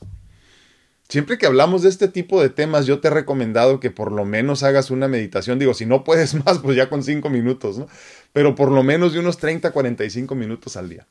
Siempre 1.12 1.38
que 1.38 1.46
hablamos 1.46 1.82
de 1.82 1.90
este 1.90 2.08
tipo 2.08 2.42
de 2.42 2.50
temas, 2.50 2.86
yo 2.86 3.00
te 3.00 3.10
he 3.10 3.12
recomendado 3.12 3.82
que 3.82 3.92
por 3.92 4.14
lo 4.14 4.24
menos 4.24 4.64
hagas 4.64 4.92
una 4.92 5.10
meditación. 5.10 5.60
Digo, 5.60 5.74
si 5.74 5.86
no 5.86 6.06
puedes 6.06 6.34
más, 6.46 6.60
pues 6.60 6.78
ya 6.78 6.90
con 6.90 7.04
cinco 7.04 7.30
minutos, 7.30 7.78
¿no? 7.78 7.88
Pero 8.32 8.56
por 8.56 8.72
lo 8.72 8.82
menos 8.82 9.12
de 9.12 9.20
unos 9.20 9.38
30, 9.38 9.72
45 9.72 10.36
minutos 10.36 10.78
al 10.78 10.88
día. 10.88 11.06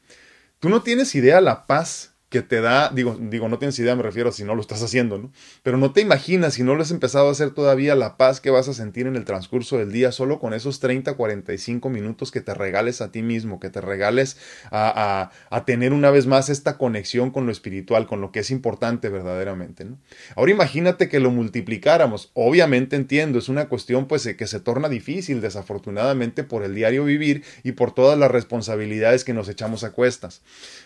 Tú 0.59 0.71
no 0.71 0.83
tienes 0.83 1.15
idea 1.15 1.43
la 1.43 1.67
paz 1.67 2.15
que 2.31 2.43
te 2.43 2.61
da, 2.61 2.91
digo, 2.91 3.19
digo, 3.21 3.49
no 3.49 3.59
tienes 3.59 3.77
idea, 3.81 3.97
me 3.97 4.05
refiero 4.05 4.31
si 4.31 4.45
no 4.45 4.55
lo 4.55 4.61
estás 4.61 4.83
haciendo, 4.85 5.19
¿no? 5.19 5.33
Pero 5.65 5.79
no 5.79 5.93
te 5.93 6.01
imaginas, 6.01 6.55
si 6.55 6.63
no 6.63 6.77
lo 6.77 6.83
has 6.83 6.93
empezado 6.93 7.29
a 7.29 7.33
hacer 7.33 7.51
todavía, 7.51 7.97
la 7.97 8.17
paz 8.17 8.41
que 8.41 8.51
vas 8.51 8.69
a 8.69 8.73
sentir 8.73 9.09
en 9.09 9.17
el 9.17 9.25
transcurso 9.25 9.79
del 9.79 9.91
día 9.91 10.13
solo 10.13 10.39
con 10.39 10.55
esos 10.55 10.79
30, 10.79 11.15
45 11.15 11.91
minutos 11.91 12.31
que 12.31 12.41
te 12.41 12.55
regales 12.55 13.01
a 13.01 13.11
ti 13.11 13.23
mismo, 13.23 13.59
que 13.59 13.69
te 13.69 13.81
regales 13.81 14.37
a, 14.71 15.31
a, 15.51 15.57
a 15.57 15.65
tener 15.65 15.93
una 15.93 16.13
vez 16.13 16.29
más 16.29 16.51
esta 16.51 16.79
conexión 16.79 17.33
con 17.33 17.47
lo 17.47 17.53
espiritual, 17.53 18.07
con 18.07 18.21
lo 18.21 18.31
que 18.31 18.41
es 18.41 18.53
importante 18.53 19.09
verdaderamente, 19.09 19.85
¿no? 19.85 19.99
Ahora 20.37 20.53
imagínate 20.53 21.09
que 21.09 21.19
lo 21.19 21.33
multiplicáramos. 21.33 22.31
Obviamente 22.35 22.95
entiendo, 22.95 23.41
es 23.41 23.49
una 23.49 23.69
cuestión 23.69 24.07
pues 24.07 24.29
que 24.37 24.47
se 24.47 24.61
torna 24.61 24.89
difícil, 24.89 25.41
desafortunadamente, 25.41 26.45
por 26.45 26.63
el 26.63 26.77
diario 26.77 27.05
vivir 27.05 27.43
y 27.65 27.73
por 27.73 27.93
todas 27.93 28.17
las 28.17 28.31
responsabilidades 28.31 29.25
que 29.25 29.35
nos 29.35 29.49
echamos 29.49 29.83
a 29.83 29.91
cuestas. 29.91 30.43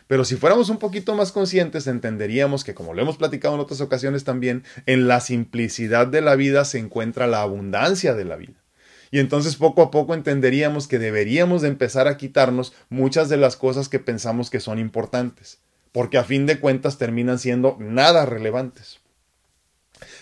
Pero 0.06 0.24
si 0.24 0.36
fuéramos 0.36 0.70
un 0.70 0.78
poquito 0.78 1.14
más 1.14 1.32
conscientes, 1.34 1.86
entenderíamos 1.86 2.64
que, 2.64 2.72
como 2.72 2.94
lo 2.94 3.02
hemos 3.02 3.18
platicado 3.18 3.54
en 3.54 3.60
otras 3.60 3.82
ocasiones 3.82 4.24
también, 4.24 4.64
en 4.86 5.06
la 5.06 5.20
simplicidad 5.20 6.06
de 6.06 6.22
la 6.22 6.34
vida 6.34 6.64
se 6.64 6.78
encuentra 6.78 7.26
la 7.26 7.42
abundancia 7.42 8.14
de 8.14 8.24
la 8.24 8.36
vida. 8.36 8.64
Y 9.10 9.18
entonces 9.18 9.56
poco 9.56 9.82
a 9.82 9.90
poco 9.90 10.14
entenderíamos 10.14 10.88
que 10.88 10.98
deberíamos 10.98 11.60
de 11.60 11.68
empezar 11.68 12.08
a 12.08 12.16
quitarnos 12.16 12.72
muchas 12.88 13.28
de 13.28 13.36
las 13.36 13.56
cosas 13.56 13.90
que 13.90 13.98
pensamos 13.98 14.48
que 14.48 14.60
son 14.60 14.78
importantes, 14.78 15.58
porque 15.92 16.16
a 16.16 16.24
fin 16.24 16.46
de 16.46 16.58
cuentas 16.58 16.96
terminan 16.96 17.38
siendo 17.38 17.76
nada 17.78 18.24
relevantes. 18.24 19.00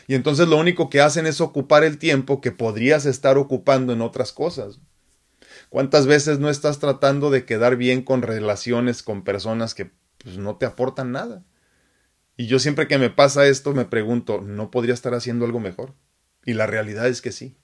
Y 0.09 0.15
entonces 0.15 0.49
lo 0.49 0.59
único 0.59 0.91
que 0.91 1.01
hacen 1.01 1.27
es 1.27 1.41
ocupar 1.41 1.85
el 1.85 1.99
tiempo 1.99 2.41
que 2.41 2.53
podrías 2.53 3.07
estar 3.07 3.39
ocupando 3.39 3.93
en 3.93 4.03
otras 4.03 4.33
cosas. 4.33 4.79
¿Cuántas 5.71 6.07
veces 6.07 6.39
no 6.39 6.51
estás 6.51 6.79
tratando 6.79 7.31
de 7.31 7.47
quedar 7.47 7.77
bien 7.77 8.03
con 8.03 8.21
relaciones 8.21 9.03
con 9.03 9.25
personas 9.25 9.75
que 9.75 9.91
pues, 10.23 10.39
no 10.39 10.57
te 10.57 10.67
aportan 10.67 11.13
nada? 11.13 11.45
Y 12.37 12.47
yo 12.47 12.59
siempre 12.59 12.89
que 12.89 12.99
me 12.99 13.11
pasa 13.11 13.47
esto 13.47 13.73
me 13.75 13.85
pregunto, 13.85 14.41
¿no 14.41 14.71
podría 14.71 14.95
estar 14.95 15.15
haciendo 15.15 15.45
algo 15.45 15.61
mejor? 15.61 15.95
Y 16.45 16.55
la 16.55 16.67
realidad 16.67 17.07
es 17.07 17.21
que 17.21 17.33
sí. 17.33 17.57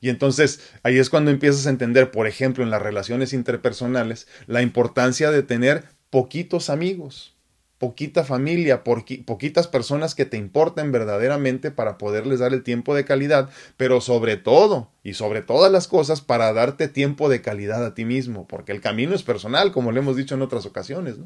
Y 0.00 0.08
entonces 0.08 0.60
ahí 0.82 0.98
es 0.98 1.10
cuando 1.10 1.30
empiezas 1.30 1.66
a 1.66 1.70
entender, 1.70 2.10
por 2.10 2.26
ejemplo, 2.26 2.64
en 2.64 2.70
las 2.70 2.82
relaciones 2.82 3.32
interpersonales, 3.32 4.26
la 4.46 4.62
importancia 4.62 5.30
de 5.30 5.42
tener 5.42 5.84
poquitos 6.10 6.70
amigos 6.70 7.36
poquita 7.82 8.22
familia, 8.22 8.84
poquitas 8.84 9.66
personas 9.66 10.14
que 10.14 10.24
te 10.24 10.36
importen 10.36 10.92
verdaderamente 10.92 11.72
para 11.72 11.98
poderles 11.98 12.38
dar 12.38 12.52
el 12.52 12.62
tiempo 12.62 12.94
de 12.94 13.04
calidad, 13.04 13.50
pero 13.76 14.00
sobre 14.00 14.36
todo 14.36 14.92
y 15.02 15.14
sobre 15.14 15.42
todas 15.42 15.72
las 15.72 15.88
cosas 15.88 16.20
para 16.20 16.52
darte 16.52 16.86
tiempo 16.86 17.28
de 17.28 17.42
calidad 17.42 17.84
a 17.84 17.92
ti 17.92 18.04
mismo, 18.04 18.46
porque 18.46 18.70
el 18.70 18.80
camino 18.80 19.16
es 19.16 19.24
personal, 19.24 19.72
como 19.72 19.90
le 19.90 19.98
hemos 19.98 20.14
dicho 20.14 20.36
en 20.36 20.42
otras 20.42 20.64
ocasiones. 20.64 21.16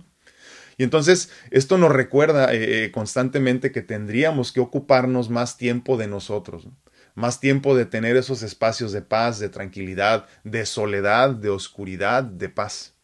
Y 0.76 0.84
entonces 0.84 1.30
esto 1.50 1.78
nos 1.78 1.92
recuerda 1.92 2.52
eh, 2.52 2.84
eh, 2.84 2.90
constantemente 2.92 3.72
que 3.72 3.82
tendríamos 3.82 4.52
que 4.52 4.60
ocuparnos 4.60 5.30
más 5.30 5.56
tiempo 5.56 5.96
de 5.96 6.06
nosotros, 6.06 6.68
más 7.14 7.40
tiempo 7.40 7.76
de 7.76 7.86
tener 7.86 8.16
esos 8.16 8.42
espacios 8.42 8.92
de 8.92 9.02
paz, 9.02 9.38
de 9.38 9.48
tranquilidad, 9.48 10.26
de 10.44 10.66
soledad, 10.66 11.30
de 11.30 11.50
oscuridad, 11.50 12.22
de 12.22 12.48
paz 12.48 12.96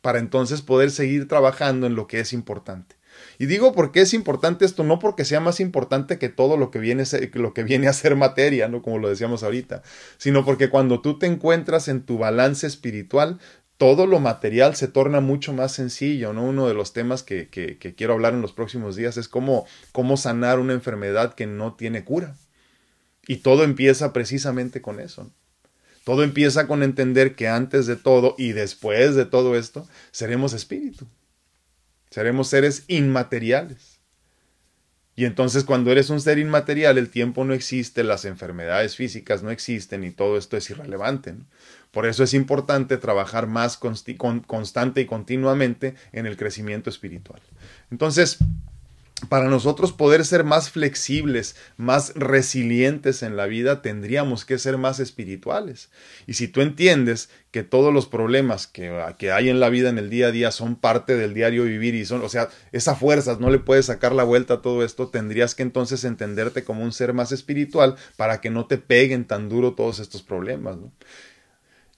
para 0.00 0.18
entonces 0.18 0.62
poder 0.62 0.90
seguir 0.90 1.28
trabajando 1.28 1.86
en 1.86 1.94
lo 1.94 2.06
que 2.06 2.20
es 2.20 2.32
importante. 2.32 2.96
Y 3.38 3.46
digo 3.46 3.72
porque 3.72 4.00
es 4.00 4.14
importante 4.14 4.64
esto, 4.64 4.84
no 4.84 4.98
porque 4.98 5.24
sea 5.24 5.40
más 5.40 5.60
importante 5.60 6.18
que 6.18 6.28
todo 6.28 6.56
lo 6.56 6.70
que 6.70 6.78
viene, 6.78 7.04
lo 7.34 7.52
que 7.52 7.64
viene 7.64 7.88
a 7.88 7.92
ser 7.92 8.16
materia, 8.16 8.68
¿no? 8.68 8.82
Como 8.82 8.98
lo 8.98 9.08
decíamos 9.08 9.42
ahorita, 9.42 9.82
sino 10.16 10.44
porque 10.44 10.70
cuando 10.70 11.02
tú 11.02 11.18
te 11.18 11.26
encuentras 11.26 11.88
en 11.88 12.02
tu 12.02 12.18
balance 12.18 12.66
espiritual, 12.66 13.38
todo 13.80 14.06
lo 14.06 14.20
material 14.20 14.76
se 14.76 14.88
torna 14.88 15.20
mucho 15.20 15.54
más 15.54 15.72
sencillo, 15.72 16.34
¿no? 16.34 16.44
Uno 16.44 16.68
de 16.68 16.74
los 16.74 16.92
temas 16.92 17.22
que, 17.22 17.48
que, 17.48 17.78
quiero 17.94 18.12
hablar 18.12 18.34
en 18.34 18.42
los 18.42 18.52
próximos 18.52 18.94
días 18.94 19.16
es 19.16 19.26
cómo, 19.26 19.66
cómo 19.90 20.18
sanar 20.18 20.58
una 20.58 20.74
enfermedad 20.74 21.32
que 21.32 21.46
no 21.46 21.72
tiene 21.76 22.04
cura. 22.04 22.36
Y 23.26 23.36
todo 23.36 23.64
empieza 23.64 24.12
precisamente 24.12 24.82
con 24.82 25.00
eso. 25.00 25.30
Todo 26.04 26.24
empieza 26.24 26.66
con 26.66 26.82
entender 26.82 27.34
que 27.34 27.48
antes 27.48 27.86
de 27.86 27.96
todo 27.96 28.34
y 28.36 28.52
después 28.52 29.14
de 29.14 29.24
todo 29.24 29.56
esto, 29.56 29.88
seremos 30.10 30.52
espíritu. 30.52 31.06
Seremos 32.10 32.48
seres 32.48 32.84
inmateriales. 32.86 34.00
Y 35.16 35.24
entonces 35.24 35.64
cuando 35.64 35.90
eres 35.90 36.10
un 36.10 36.20
ser 36.20 36.38
inmaterial, 36.38 36.98
el 36.98 37.08
tiempo 37.08 37.44
no 37.44 37.54
existe, 37.54 38.04
las 38.04 38.26
enfermedades 38.26 38.96
físicas 38.96 39.42
no 39.42 39.50
existen 39.50 40.04
y 40.04 40.10
todo 40.10 40.36
esto 40.36 40.58
es 40.58 40.68
irrelevante. 40.68 41.34
Por 41.90 42.06
eso 42.06 42.22
es 42.22 42.34
importante 42.34 42.96
trabajar 42.98 43.46
más 43.46 43.76
constante 43.76 45.00
y 45.00 45.06
continuamente 45.06 45.94
en 46.12 46.26
el 46.26 46.36
crecimiento 46.36 46.88
espiritual. 46.88 47.40
Entonces, 47.90 48.38
para 49.28 49.48
nosotros 49.48 49.92
poder 49.92 50.24
ser 50.24 50.44
más 50.44 50.70
flexibles, 50.70 51.56
más 51.76 52.12
resilientes 52.14 53.22
en 53.22 53.36
la 53.36 53.46
vida, 53.46 53.82
tendríamos 53.82 54.44
que 54.44 54.58
ser 54.58 54.78
más 54.78 54.98
espirituales. 54.98 55.90
Y 56.26 56.34
si 56.34 56.48
tú 56.48 56.62
entiendes 56.62 57.28
que 57.50 57.62
todos 57.62 57.92
los 57.92 58.06
problemas 58.06 58.66
que, 58.66 58.90
que, 59.18 59.32
hay 59.32 59.50
en 59.50 59.60
la 59.60 59.68
vida 59.68 59.90
en 59.90 59.98
el 59.98 60.08
día 60.08 60.28
a 60.28 60.32
día 60.32 60.50
son 60.52 60.76
parte 60.76 61.16
del 61.16 61.34
diario 61.34 61.64
vivir 61.64 61.94
y 61.94 62.06
son, 62.06 62.22
o 62.22 62.28
sea, 62.28 62.48
esa 62.72 62.94
fuerza, 62.94 63.36
no 63.38 63.50
le 63.50 63.58
puedes 63.58 63.86
sacar 63.86 64.12
la 64.12 64.24
vuelta 64.24 64.54
a 64.54 64.62
todo 64.62 64.84
esto, 64.84 65.08
tendrías 65.08 65.54
que 65.54 65.62
entonces 65.62 66.04
entenderte 66.04 66.64
como 66.64 66.82
un 66.82 66.92
ser 66.92 67.12
más 67.12 67.32
espiritual 67.32 67.96
para 68.16 68.40
que 68.40 68.50
no 68.50 68.66
te 68.66 68.78
peguen 68.78 69.26
tan 69.26 69.48
duro 69.48 69.74
todos 69.74 69.98
estos 69.98 70.22
problemas. 70.22 70.78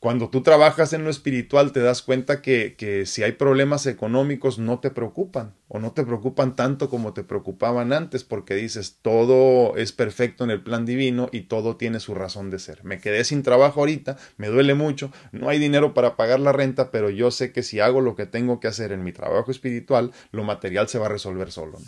Cuando 0.02 0.30
tú 0.30 0.42
trabajas 0.42 0.92
en 0.94 1.04
lo 1.04 1.10
espiritual 1.10 1.70
te 1.70 1.78
das 1.78 2.02
cuenta 2.02 2.42
que, 2.42 2.74
que, 2.76 3.06
si 3.06 3.22
hay 3.22 3.30
problemas 3.30 3.86
económicos 3.86 4.58
no 4.58 4.80
te 4.80 4.90
preocupan 4.90 5.54
o 5.68 5.78
no 5.78 5.92
te 5.92 6.02
preocupan 6.02 6.56
tanto 6.56 6.90
como 6.90 7.12
te 7.12 7.22
preocupaban 7.22 7.92
antes 7.92 8.24
porque 8.24 8.56
dices 8.56 8.98
todo 9.00 9.76
es 9.76 9.92
perfecto 9.92 10.42
en 10.42 10.50
el 10.50 10.60
plan 10.60 10.86
divino 10.86 11.28
y 11.30 11.42
todo 11.42 11.76
tiene 11.76 12.00
su 12.00 12.16
razón 12.16 12.50
de 12.50 12.58
ser. 12.58 12.82
Me 12.82 12.98
quedé 12.98 13.22
sin 13.22 13.44
trabajo 13.44 13.78
ahorita, 13.78 14.16
me 14.38 14.48
duele 14.48 14.74
mucho, 14.74 15.12
no 15.30 15.48
hay 15.48 15.60
dinero 15.60 15.94
para 15.94 16.16
pagar 16.16 16.40
la 16.40 16.50
renta, 16.50 16.90
pero 16.90 17.08
yo 17.08 17.30
sé 17.30 17.52
que 17.52 17.62
si 17.62 17.78
hago 17.78 18.00
lo 18.00 18.16
que 18.16 18.26
tengo 18.26 18.58
que 18.58 18.66
hacer 18.66 18.90
en 18.90 19.04
mi 19.04 19.12
trabajo 19.12 19.52
espiritual, 19.52 20.10
lo 20.32 20.42
material 20.42 20.88
se 20.88 20.98
va 20.98 21.06
a 21.06 21.10
resolver 21.10 21.52
solo. 21.52 21.78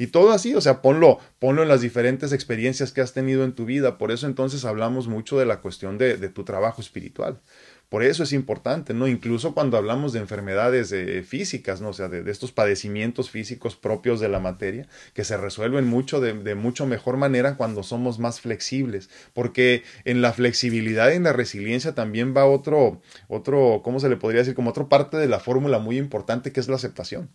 Y 0.00 0.06
todo 0.06 0.30
así, 0.30 0.54
o 0.54 0.62
sea, 0.62 0.80
ponlo, 0.80 1.18
ponlo 1.38 1.62
en 1.62 1.68
las 1.68 1.82
diferentes 1.82 2.32
experiencias 2.32 2.90
que 2.90 3.02
has 3.02 3.12
tenido 3.12 3.44
en 3.44 3.52
tu 3.52 3.66
vida. 3.66 3.98
Por 3.98 4.12
eso 4.12 4.26
entonces 4.26 4.64
hablamos 4.64 5.08
mucho 5.08 5.38
de 5.38 5.44
la 5.44 5.60
cuestión 5.60 5.98
de, 5.98 6.16
tu 6.30 6.42
trabajo 6.42 6.80
espiritual. 6.80 7.38
Por 7.90 8.02
eso 8.02 8.22
es 8.22 8.32
importante, 8.32 8.94
¿no? 8.94 9.08
Incluso 9.08 9.52
cuando 9.52 9.76
hablamos 9.76 10.14
de 10.14 10.20
enfermedades 10.20 10.90
eh, 10.92 11.22
físicas, 11.22 11.82
¿no? 11.82 11.90
O 11.90 11.92
sea, 11.92 12.08
de, 12.08 12.30
estos 12.30 12.50
padecimientos 12.50 13.28
físicos 13.28 13.76
propios 13.76 14.20
de 14.20 14.30
la 14.30 14.40
materia, 14.40 14.88
que 15.12 15.22
se 15.22 15.36
resuelven 15.36 15.86
mucho 15.86 16.18
de, 16.18 16.32
de, 16.32 16.54
mucho 16.54 16.86
mejor 16.86 17.18
manera 17.18 17.58
cuando 17.58 17.82
somos 17.82 18.18
más 18.18 18.40
flexibles. 18.40 19.10
Porque 19.34 19.82
en 20.06 20.22
la 20.22 20.32
flexibilidad 20.32 21.12
y 21.12 21.16
en 21.16 21.24
la 21.24 21.34
resiliencia 21.34 21.94
también 21.94 22.34
va 22.34 22.46
otro, 22.46 23.02
otro, 23.28 23.82
¿cómo 23.84 24.00
se 24.00 24.08
le 24.08 24.16
podría 24.16 24.40
decir? 24.40 24.54
Como 24.54 24.70
otra 24.70 24.88
parte 24.88 25.18
de 25.18 25.28
la 25.28 25.40
fórmula 25.40 25.78
muy 25.78 25.98
importante 25.98 26.52
que 26.52 26.60
es 26.60 26.68
la 26.68 26.76
aceptación. 26.76 27.28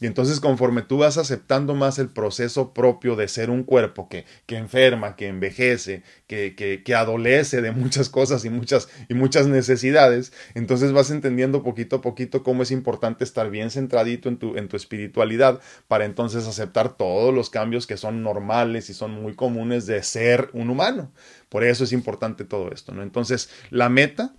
Y 0.00 0.06
entonces 0.06 0.40
conforme 0.40 0.82
tú 0.82 0.98
vas 0.98 1.18
aceptando 1.18 1.74
más 1.74 1.98
el 1.98 2.08
proceso 2.08 2.74
propio 2.74 3.16
de 3.16 3.28
ser 3.28 3.50
un 3.50 3.62
cuerpo 3.62 4.08
que, 4.08 4.24
que 4.46 4.56
enferma, 4.56 5.14
que 5.16 5.28
envejece, 5.28 6.02
que, 6.26 6.54
que, 6.56 6.82
que, 6.82 6.94
adolece 6.94 7.62
de 7.62 7.70
muchas 7.72 8.08
cosas 8.08 8.44
y 8.44 8.50
muchas, 8.50 8.88
y 9.08 9.14
muchas 9.14 9.46
necesidades, 9.46 10.32
entonces 10.54 10.92
vas 10.92 11.10
entendiendo 11.10 11.62
poquito 11.62 11.96
a 11.96 12.00
poquito 12.00 12.42
cómo 12.42 12.62
es 12.62 12.70
importante 12.70 13.24
estar 13.24 13.50
bien 13.50 13.70
centradito 13.70 14.28
en 14.28 14.38
tu, 14.38 14.56
en 14.56 14.68
tu 14.68 14.76
espiritualidad 14.76 15.60
para 15.86 16.04
entonces 16.04 16.46
aceptar 16.46 16.96
todos 16.96 17.32
los 17.32 17.50
cambios 17.50 17.86
que 17.86 17.96
son 17.96 18.22
normales 18.22 18.90
y 18.90 18.94
son 18.94 19.12
muy 19.22 19.34
comunes 19.34 19.86
de 19.86 20.02
ser 20.02 20.50
un 20.52 20.70
humano. 20.70 21.12
Por 21.48 21.62
eso 21.62 21.84
es 21.84 21.92
importante 21.92 22.44
todo 22.44 22.72
esto, 22.72 22.92
¿no? 22.92 23.02
Entonces, 23.02 23.48
la 23.70 23.88
meta 23.88 24.34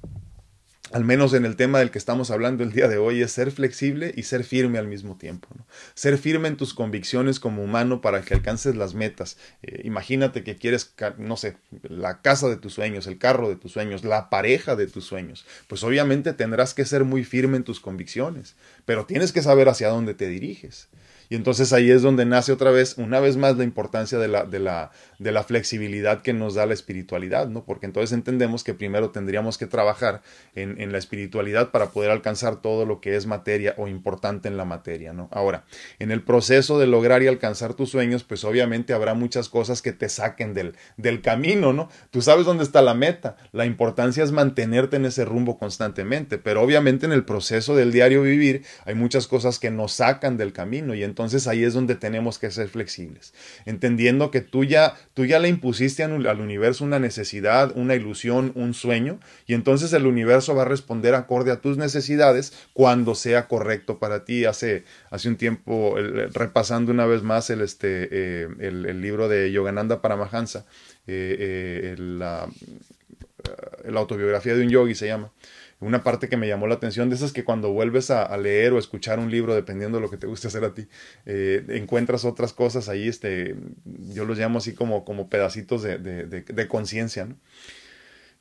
al 0.92 1.04
menos 1.04 1.34
en 1.34 1.46
el 1.46 1.56
tema 1.56 1.80
del 1.80 1.90
que 1.90 1.98
estamos 1.98 2.30
hablando 2.30 2.64
el 2.64 2.72
día 2.72 2.88
de 2.88 2.98
hoy, 2.98 3.22
es 3.22 3.32
ser 3.32 3.52
flexible 3.52 4.14
y 4.16 4.24
ser 4.24 4.44
firme 4.44 4.78
al 4.78 4.88
mismo 4.88 5.18
tiempo. 5.18 5.50
Ser 5.96 6.18
firme 6.18 6.48
en 6.48 6.58
tus 6.58 6.74
convicciones 6.74 7.40
como 7.40 7.64
humano 7.64 8.02
para 8.02 8.22
que 8.22 8.36
alcances 8.36 8.76
las 8.76 8.94
metas. 8.94 9.38
Eh, 9.64 9.82
imagínate 9.84 10.44
que 10.44 10.56
quieres, 10.56 10.94
no 11.18 11.38
sé, 11.38 11.58
la 11.82 12.22
casa 12.22 12.50
de 12.50 12.58
tus 12.58 12.74
sueños, 12.74 13.08
el 13.08 13.18
carro 13.18 13.50
de 13.50 13.56
tus 13.56 13.72
sueños, 13.72 14.04
la 14.04 14.30
pareja 14.30 14.76
de 14.76 14.88
tus 14.88 15.06
sueños. 15.06 15.46
Pues 15.68 15.84
obviamente 15.84 16.34
tendrás 16.34 16.74
que 16.74 16.86
ser 16.86 17.04
muy 17.04 17.24
firme 17.24 17.58
en 17.58 17.64
tus 17.64 17.80
convicciones, 17.80 18.56
pero 18.86 19.06
tienes 19.06 19.32
que 19.32 19.42
saber 19.42 19.70
hacia 19.70 19.90
dónde 19.90 20.14
te 20.14 20.28
diriges. 20.28 20.90
Y 21.30 21.36
entonces 21.36 21.74
ahí 21.74 21.90
es 21.90 22.02
donde 22.02 22.26
nace 22.26 22.52
otra 22.52 22.72
vez, 22.72 22.98
una 22.98 23.20
vez 23.20 23.38
más, 23.38 23.58
la 23.58 23.64
importancia 23.64 24.20
de 24.20 24.28
la, 24.28 24.46
de 24.46 24.60
la, 24.60 24.92
de 25.20 25.32
la 25.32 25.44
flexibilidad 25.44 26.22
que 26.22 26.34
nos 26.34 26.56
da 26.56 26.66
la 26.66 26.74
espiritualidad, 26.74 27.48
¿no? 27.48 27.64
Porque 27.66 27.86
entonces 27.86 28.12
entendemos 28.12 28.64
que 28.64 28.74
primero 28.74 29.12
tendríamos 29.12 29.58
que 29.58 29.68
trabajar 29.68 30.22
en, 30.56 30.80
en 30.80 30.92
la 30.92 30.98
espiritualidad 30.98 31.72
para 31.72 31.92
poder 31.92 32.12
alcanzar 32.12 32.62
todo 32.62 32.86
lo 32.86 33.02
que 33.02 33.16
es 33.16 33.26
materia 33.26 33.76
o 33.78 33.88
importante 33.88 34.48
en 34.48 34.58
la 34.58 34.66
materia, 34.66 35.14
¿no? 35.14 35.30
Ahora, 35.32 35.66
en 36.00 36.12
el 36.12 36.22
proceso 36.22 36.80
de 36.80 36.88
lograr 36.88 37.24
y 37.24 37.28
alcanzar 37.28 37.74
tus 37.74 37.90
sueños, 37.90 38.24
pues 38.24 38.44
obviamente 38.44 38.94
habrá 38.94 39.14
muchas 39.14 39.50
cosas 39.50 39.82
que 39.82 39.94
te 39.94 40.10
saquen 40.10 40.54
del, 40.54 40.76
del 40.98 41.22
camino, 41.22 41.74
¿no? 41.74 41.90
Tú 42.12 42.22
sabes 42.22 42.46
dónde 42.46 42.64
está 42.64 42.82
la 42.82 42.94
meta, 42.94 43.38
la 43.52 43.66
importancia 43.66 44.24
es 44.24 44.32
mantenerte 44.32 44.98
en 44.98 45.06
ese 45.06 45.26
rumbo 45.26 45.58
constantemente, 45.58 46.38
pero 46.38 46.62
obviamente 46.62 47.06
en 47.06 47.12
el 47.12 47.26
proceso 47.26 47.76
del 47.76 47.92
diario 47.92 48.22
vivir 48.22 48.64
hay 48.86 48.96
muchas 48.96 49.28
cosas 49.28 49.60
que 49.60 49.72
nos 49.72 49.94
sacan 49.94 50.38
del 50.38 50.54
camino 50.54 50.96
y 50.96 51.04
entonces 51.04 51.48
ahí 51.48 51.64
es 51.64 51.74
donde 51.74 51.96
tenemos 51.96 52.40
que 52.40 52.52
ser 52.52 52.68
flexibles, 52.68 53.34
entendiendo 53.66 54.32
que 54.32 54.42
tú 54.42 54.64
ya, 54.64 54.96
tú 55.16 55.26
ya 55.26 55.40
le 55.40 55.48
impusiste 55.48 56.04
al 56.04 56.42
universo 56.42 56.84
una 56.84 57.00
necesidad, 57.00 57.72
una 57.76 57.96
ilusión, 57.96 58.52
un 58.54 58.74
sueño, 58.74 59.20
y 59.48 59.54
entonces 59.54 59.92
el 59.94 60.06
universo 60.06 60.54
va 60.54 60.64
a 60.64 60.66
responder 60.66 61.16
acorde 61.16 61.52
a 61.52 61.62
tus 61.62 61.78
necesidades 61.78 62.54
cuando 62.74 63.16
sea 63.16 63.48
correcto 63.48 63.98
para 63.98 64.26
ti. 64.26 64.44
Hace, 64.46 64.84
hace 65.10 65.30
un 65.30 65.38
tiempo, 65.38 65.96
repasando 66.34 66.92
una 66.92 67.06
vez 67.06 67.24
más 67.24 67.50
el, 67.50 67.62
este, 67.62 68.10
eh, 68.12 68.48
el, 68.60 69.02
libro 69.02 69.30
de 69.30 69.52
Yogananda 69.52 70.02
Paramahansa, 70.02 70.66
eh, 71.08 71.38
eh, 71.40 71.96
la, 71.98 72.50
la 73.86 74.00
autobiografía 74.00 74.54
de 74.54 74.64
un 74.64 74.70
yogi 74.70 74.96
se 74.96 75.08
llama 75.08 75.32
una 75.86 76.04
parte 76.04 76.28
que 76.30 76.38
me 76.38 76.48
llamó 76.48 76.68
la 76.68 76.76
atención, 76.76 77.10
de 77.10 77.16
esas 77.16 77.32
que 77.32 77.44
cuando 77.44 77.72
vuelves 77.72 78.12
a, 78.12 78.36
leer 78.38 78.74
o 78.74 78.80
escuchar 78.80 79.20
un 79.20 79.32
libro, 79.32 79.56
dependiendo 79.56 79.98
de 79.98 80.02
lo 80.02 80.10
que 80.10 80.18
te 80.18 80.28
guste 80.28 80.48
hacer 80.48 80.64
a 80.64 80.74
ti, 80.74 80.88
eh, 81.26 81.64
encuentras 81.70 82.26
otras 82.26 82.54
cosas 82.54 82.90
ahí, 82.90 83.08
este, 83.08 83.56
yo 84.14 84.26
los 84.26 84.38
llamo 84.38 84.58
así 84.60 84.74
como, 84.74 85.06
como 85.06 85.30
pedacitos 85.30 85.84
de, 85.84 85.98
de, 85.98 86.68
conciencia, 86.68 87.26
¿no? 87.26 87.38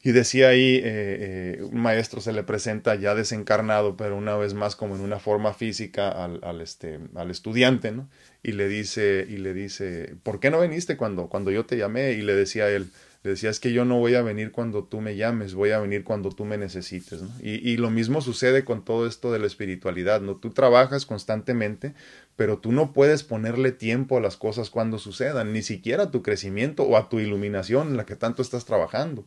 Y 0.03 0.13
decía 0.13 0.49
ahí, 0.49 0.77
eh, 0.77 0.83
eh, 0.85 1.63
un 1.63 1.81
maestro 1.81 2.21
se 2.21 2.33
le 2.35 2.43
presenta 2.43 2.95
ya 2.95 3.15
desencarnado, 3.15 3.97
pero 3.97 4.19
una 4.19 4.37
vez 4.37 4.53
más 4.53 4.77
como 4.77 4.97
en 4.97 5.01
una 5.01 5.19
forma 5.19 5.55
física 5.55 6.11
al, 6.11 6.61
este, 6.61 7.01
al 7.15 7.31
estudiante, 7.31 7.91
¿no? 7.91 8.11
Y 8.43 8.53
le 8.53 8.69
dice, 8.69 9.27
y 9.27 9.39
le 9.39 9.55
dice, 9.55 10.15
¿por 10.23 10.41
qué 10.41 10.51
no 10.51 10.61
viniste 10.61 10.99
cuando, 10.99 11.29
cuando 11.29 11.51
yo 11.51 11.65
te 11.65 11.79
llamé? 11.79 12.13
Y 12.13 12.21
le 12.21 12.35
decía 12.35 12.69
él, 12.69 12.91
le 13.25 13.31
decía, 13.31 13.49
es 13.49 13.59
que 13.59 13.73
yo 13.73 13.87
no 13.87 13.99
voy 13.99 14.17
a 14.17 14.23
venir 14.23 14.53
cuando 14.53 14.85
tú 14.85 15.01
me 15.01 15.17
llames, 15.17 15.55
voy 15.55 15.71
a 15.71 15.79
venir 15.81 16.05
cuando 16.05 16.29
tú 16.29 16.45
me 16.45 16.59
necesites. 16.59 17.23
¿no? 17.23 17.31
Y, 17.43 17.53
y, 17.69 17.79
lo 17.79 17.89
mismo 17.89 18.21
sucede 18.21 18.67
con 18.67 18.85
todo 18.85 19.07
esto 19.07 19.33
de 19.33 19.39
la 19.39 19.47
espiritualidad. 19.47 20.21
¿no? 20.21 20.37
Tú 20.37 20.51
trabajas 20.51 21.07
constantemente, 21.07 21.95
pero 22.37 22.59
tú 22.59 22.71
no 22.71 22.93
puedes 22.93 23.23
ponerle 23.23 23.73
tiempo 23.73 24.19
a 24.19 24.21
las 24.21 24.37
cosas 24.37 24.69
cuando 24.69 24.99
sucedan, 24.99 25.55
ni 25.55 25.63
siquiera 25.63 26.05
a 26.05 26.11
tu 26.11 26.23
crecimiento 26.23 26.83
o 26.83 26.99
a 26.99 27.09
tu 27.09 27.19
iluminación 27.19 27.89
en 27.89 27.97
la 27.97 28.05
que 28.05 28.15
tanto 28.15 28.43
estás 28.43 28.67
trabajando. 28.67 29.25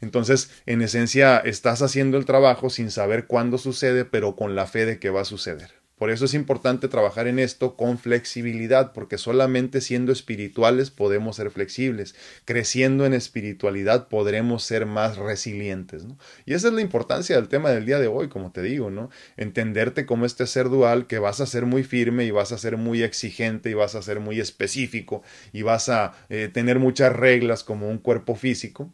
Entonces, 0.00 0.50
en 0.66 0.80
esencia, 0.82 1.38
estás 1.38 1.82
haciendo 1.82 2.18
el 2.18 2.26
trabajo 2.26 2.70
sin 2.70 2.92
saber 2.92 3.26
cuándo 3.26 3.58
sucede, 3.58 4.04
pero 4.04 4.36
con 4.36 4.54
la 4.54 4.66
fe 4.66 4.86
de 4.86 5.00
que 5.00 5.10
va 5.10 5.22
a 5.22 5.24
suceder. 5.24 5.83
Por 5.96 6.10
eso 6.10 6.24
es 6.24 6.34
importante 6.34 6.88
trabajar 6.88 7.28
en 7.28 7.38
esto 7.38 7.76
con 7.76 7.98
flexibilidad, 7.98 8.92
porque 8.92 9.16
solamente 9.16 9.80
siendo 9.80 10.10
espirituales 10.10 10.90
podemos 10.90 11.36
ser 11.36 11.50
flexibles. 11.52 12.16
Creciendo 12.44 13.06
en 13.06 13.14
espiritualidad 13.14 14.08
podremos 14.08 14.64
ser 14.64 14.86
más 14.86 15.16
resilientes. 15.18 16.04
¿no? 16.04 16.18
Y 16.46 16.54
esa 16.54 16.68
es 16.68 16.74
la 16.74 16.80
importancia 16.80 17.36
del 17.36 17.48
tema 17.48 17.70
del 17.70 17.86
día 17.86 18.00
de 18.00 18.08
hoy, 18.08 18.28
como 18.28 18.50
te 18.50 18.62
digo, 18.62 18.90
¿no? 18.90 19.08
Entenderte 19.36 20.04
como 20.04 20.26
este 20.26 20.48
ser 20.48 20.68
dual, 20.68 21.06
que 21.06 21.20
vas 21.20 21.40
a 21.40 21.46
ser 21.46 21.64
muy 21.64 21.84
firme 21.84 22.24
y 22.24 22.32
vas 22.32 22.50
a 22.50 22.58
ser 22.58 22.76
muy 22.76 23.02
exigente 23.04 23.70
y 23.70 23.74
vas 23.74 23.94
a 23.94 24.02
ser 24.02 24.18
muy 24.18 24.40
específico 24.40 25.22
y 25.52 25.62
vas 25.62 25.88
a 25.88 26.14
eh, 26.28 26.50
tener 26.52 26.80
muchas 26.80 27.14
reglas 27.14 27.62
como 27.62 27.88
un 27.88 27.98
cuerpo 27.98 28.34
físico 28.34 28.90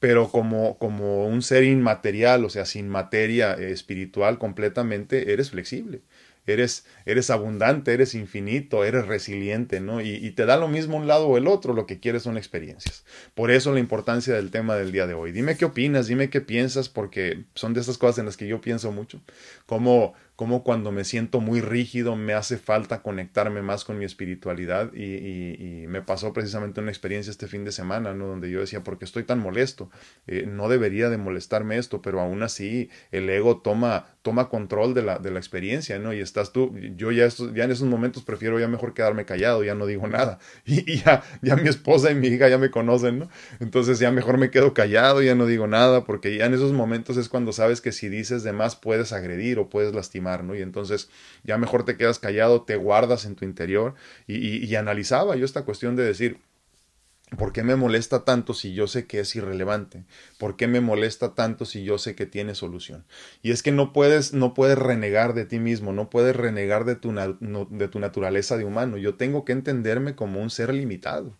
pero 0.00 0.32
como, 0.32 0.78
como 0.78 1.28
un 1.28 1.42
ser 1.42 1.62
inmaterial, 1.62 2.44
o 2.44 2.50
sea, 2.50 2.66
sin 2.66 2.88
materia 2.88 3.54
eh, 3.54 3.70
espiritual 3.70 4.36
completamente, 4.36 5.32
eres 5.32 5.50
flexible 5.50 6.02
eres, 6.46 6.86
eres 7.06 7.30
abundante, 7.30 7.92
eres 7.92 8.14
infinito, 8.14 8.84
eres 8.84 9.06
resiliente, 9.06 9.80
¿no? 9.80 10.00
Y, 10.00 10.14
y, 10.14 10.30
te 10.32 10.46
da 10.46 10.56
lo 10.56 10.68
mismo 10.68 10.96
un 10.96 11.06
lado 11.06 11.28
o 11.28 11.36
el 11.36 11.46
otro, 11.46 11.72
lo 11.74 11.86
que 11.86 12.00
quieres 12.00 12.24
son 12.24 12.36
experiencias. 12.36 13.04
Por 13.34 13.50
eso 13.50 13.72
la 13.72 13.80
importancia 13.80 14.34
del 14.34 14.50
tema 14.50 14.76
del 14.76 14.92
día 14.92 15.06
de 15.06 15.14
hoy. 15.14 15.32
Dime 15.32 15.56
qué 15.56 15.64
opinas, 15.64 16.06
dime 16.06 16.30
qué 16.30 16.40
piensas, 16.40 16.88
porque 16.88 17.44
son 17.54 17.74
de 17.74 17.80
esas 17.80 17.98
cosas 17.98 18.18
en 18.18 18.26
las 18.26 18.36
que 18.36 18.48
yo 18.48 18.60
pienso 18.60 18.90
mucho. 18.92 19.20
Cómo, 19.66 20.14
como 20.36 20.64
cuando 20.64 20.92
me 20.92 21.04
siento 21.04 21.40
muy 21.40 21.60
rígido 21.60 22.16
me 22.16 22.32
hace 22.32 22.56
falta 22.56 23.02
conectarme 23.02 23.60
más 23.60 23.84
con 23.84 23.98
mi 23.98 24.04
espiritualidad 24.04 24.92
y, 24.94 25.86
me 25.92 26.00
pasó 26.00 26.32
precisamente 26.32 26.80
una 26.80 26.90
experiencia 26.90 27.30
este 27.30 27.46
fin 27.46 27.64
de 27.64 27.72
semana, 27.72 28.14
¿no? 28.14 28.26
Donde 28.26 28.50
yo 28.50 28.60
decía, 28.60 28.82
¿por 28.82 28.98
qué 28.98 29.04
estoy 29.04 29.24
tan 29.24 29.38
molesto? 29.40 29.90
Eh, 30.26 30.46
no 30.46 30.68
debería 30.68 31.10
de 31.10 31.18
molestarme 31.18 31.76
esto, 31.76 32.00
pero 32.00 32.20
aún 32.20 32.42
así 32.42 32.88
el 33.10 33.28
ego 33.28 33.60
toma, 33.60 34.06
toma 34.22 34.48
control 34.48 34.94
de 34.94 35.02
la, 35.02 35.18
de 35.18 35.30
la 35.30 35.38
experiencia, 35.38 35.98
¿no? 35.98 36.14
Y 36.14 36.20
estás 36.20 36.52
tú, 36.52 36.74
yo 36.96 37.12
ya, 37.12 37.28
ya 37.28 37.64
en 37.64 37.70
esos 37.70 37.88
momentos 37.88 38.22
prefiero 38.22 38.58
ya 38.58 38.68
mejor 38.68 38.94
quedarme 38.94 39.26
callado, 39.26 39.64
ya 39.64 39.74
no 39.74 39.86
digo 39.86 40.06
nada. 40.08 40.38
Y, 40.64 40.90
y 40.90 40.98
ya, 40.98 41.22
ya 41.42 41.56
mi 41.56 41.68
esposa 41.68 42.10
y 42.10 42.14
mi 42.14 42.28
hija 42.28 42.48
ya 42.48 42.56
me 42.56 42.70
conocen, 42.70 43.18
¿no? 43.18 43.28
Entonces 43.60 43.98
ya 43.98 44.10
mejor 44.12 44.38
me 44.38 44.50
quedo 44.50 44.72
callado, 44.72 45.20
ya 45.20 45.34
no 45.34 45.44
digo 45.44 45.66
nada, 45.66 46.04
porque 46.04 46.36
ya 46.36 46.46
en 46.46 46.54
esos 46.54 46.72
momentos 46.72 47.16
es 47.16 47.28
cuando 47.28 47.52
sabes 47.52 47.80
que 47.80 47.92
si 47.92 48.08
dices 48.08 48.42
de 48.44 48.52
más 48.52 48.76
puedes 48.76 49.12
agredir 49.12 49.58
o 49.58 49.68
puedes 49.68 49.94
lastimar 49.94 50.21
y 50.54 50.62
entonces 50.62 51.10
ya 51.44 51.58
mejor 51.58 51.84
te 51.84 51.96
quedas 51.96 52.18
callado, 52.18 52.62
te 52.62 52.76
guardas 52.76 53.24
en 53.24 53.34
tu 53.34 53.44
interior 53.44 53.94
y, 54.26 54.64
y 54.64 54.76
analizaba 54.76 55.36
yo 55.36 55.44
esta 55.44 55.64
cuestión 55.64 55.96
de 55.96 56.04
decir, 56.04 56.40
¿Por 57.36 57.52
qué 57.52 57.62
me 57.62 57.76
molesta 57.76 58.24
tanto 58.24 58.52
si 58.52 58.74
yo 58.74 58.86
sé 58.86 59.06
que 59.06 59.20
es 59.20 59.34
irrelevante? 59.36 60.04
¿Por 60.38 60.56
qué 60.56 60.66
me 60.66 60.80
molesta 60.80 61.34
tanto 61.34 61.64
si 61.64 61.82
yo 61.82 61.96
sé 61.96 62.14
que 62.14 62.26
tiene 62.26 62.54
solución? 62.54 63.06
Y 63.42 63.52
es 63.52 63.62
que 63.62 63.72
no 63.72 63.92
puedes, 63.92 64.34
no 64.34 64.52
puedes 64.54 64.76
renegar 64.76 65.32
de 65.32 65.46
ti 65.46 65.58
mismo, 65.58 65.92
no 65.92 66.10
puedes 66.10 66.36
renegar 66.36 66.84
de 66.84 66.96
tu, 66.96 67.12
de 67.12 67.88
tu 67.88 67.98
naturaleza 68.00 68.56
de 68.56 68.64
humano. 68.64 68.98
Yo 68.98 69.14
tengo 69.14 69.44
que 69.44 69.52
entenderme 69.52 70.14
como 70.14 70.40
un 70.40 70.50
ser 70.50 70.74
limitado 70.74 71.36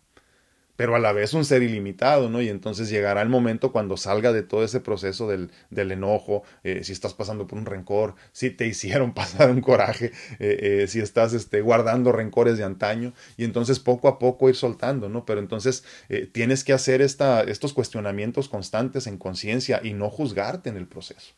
pero 0.75 0.95
a 0.95 0.99
la 0.99 1.11
vez 1.13 1.33
un 1.33 1.45
ser 1.45 1.63
ilimitado, 1.63 2.29
¿no? 2.29 2.41
Y 2.41 2.49
entonces 2.49 2.89
llegará 2.89 3.21
el 3.21 3.29
momento 3.29 3.71
cuando 3.71 3.97
salga 3.97 4.31
de 4.33 4.43
todo 4.43 4.63
ese 4.63 4.79
proceso 4.79 5.27
del, 5.27 5.51
del 5.69 5.91
enojo, 5.91 6.43
eh, 6.63 6.83
si 6.83 6.91
estás 6.93 7.13
pasando 7.13 7.47
por 7.47 7.59
un 7.59 7.65
rencor, 7.65 8.15
si 8.31 8.49
te 8.49 8.65
hicieron 8.73 9.13
pasar 9.13 9.51
un 9.51 9.61
coraje, 9.61 10.11
eh, 10.39 10.81
eh, 10.83 10.87
si 10.87 10.99
estás 10.99 11.33
este, 11.33 11.61
guardando 11.61 12.11
rencores 12.11 12.57
de 12.57 12.63
antaño, 12.63 13.13
y 13.37 13.43
entonces 13.43 13.79
poco 13.79 14.07
a 14.07 14.19
poco 14.19 14.49
ir 14.49 14.55
soltando, 14.55 15.09
¿no? 15.09 15.25
Pero 15.25 15.39
entonces 15.39 15.83
tienes 16.31 16.63
que 16.63 16.73
hacer 16.73 17.01
esta, 17.01 17.41
estos 17.41 17.73
cuestionamientos 17.73 18.49
constantes 18.49 19.07
en 19.07 19.17
conciencia 19.17 19.79
y 19.83 19.93
no 19.93 20.09
juzgarte 20.09 20.69
en 20.69 20.77
el 20.77 20.87
proceso 20.87 21.33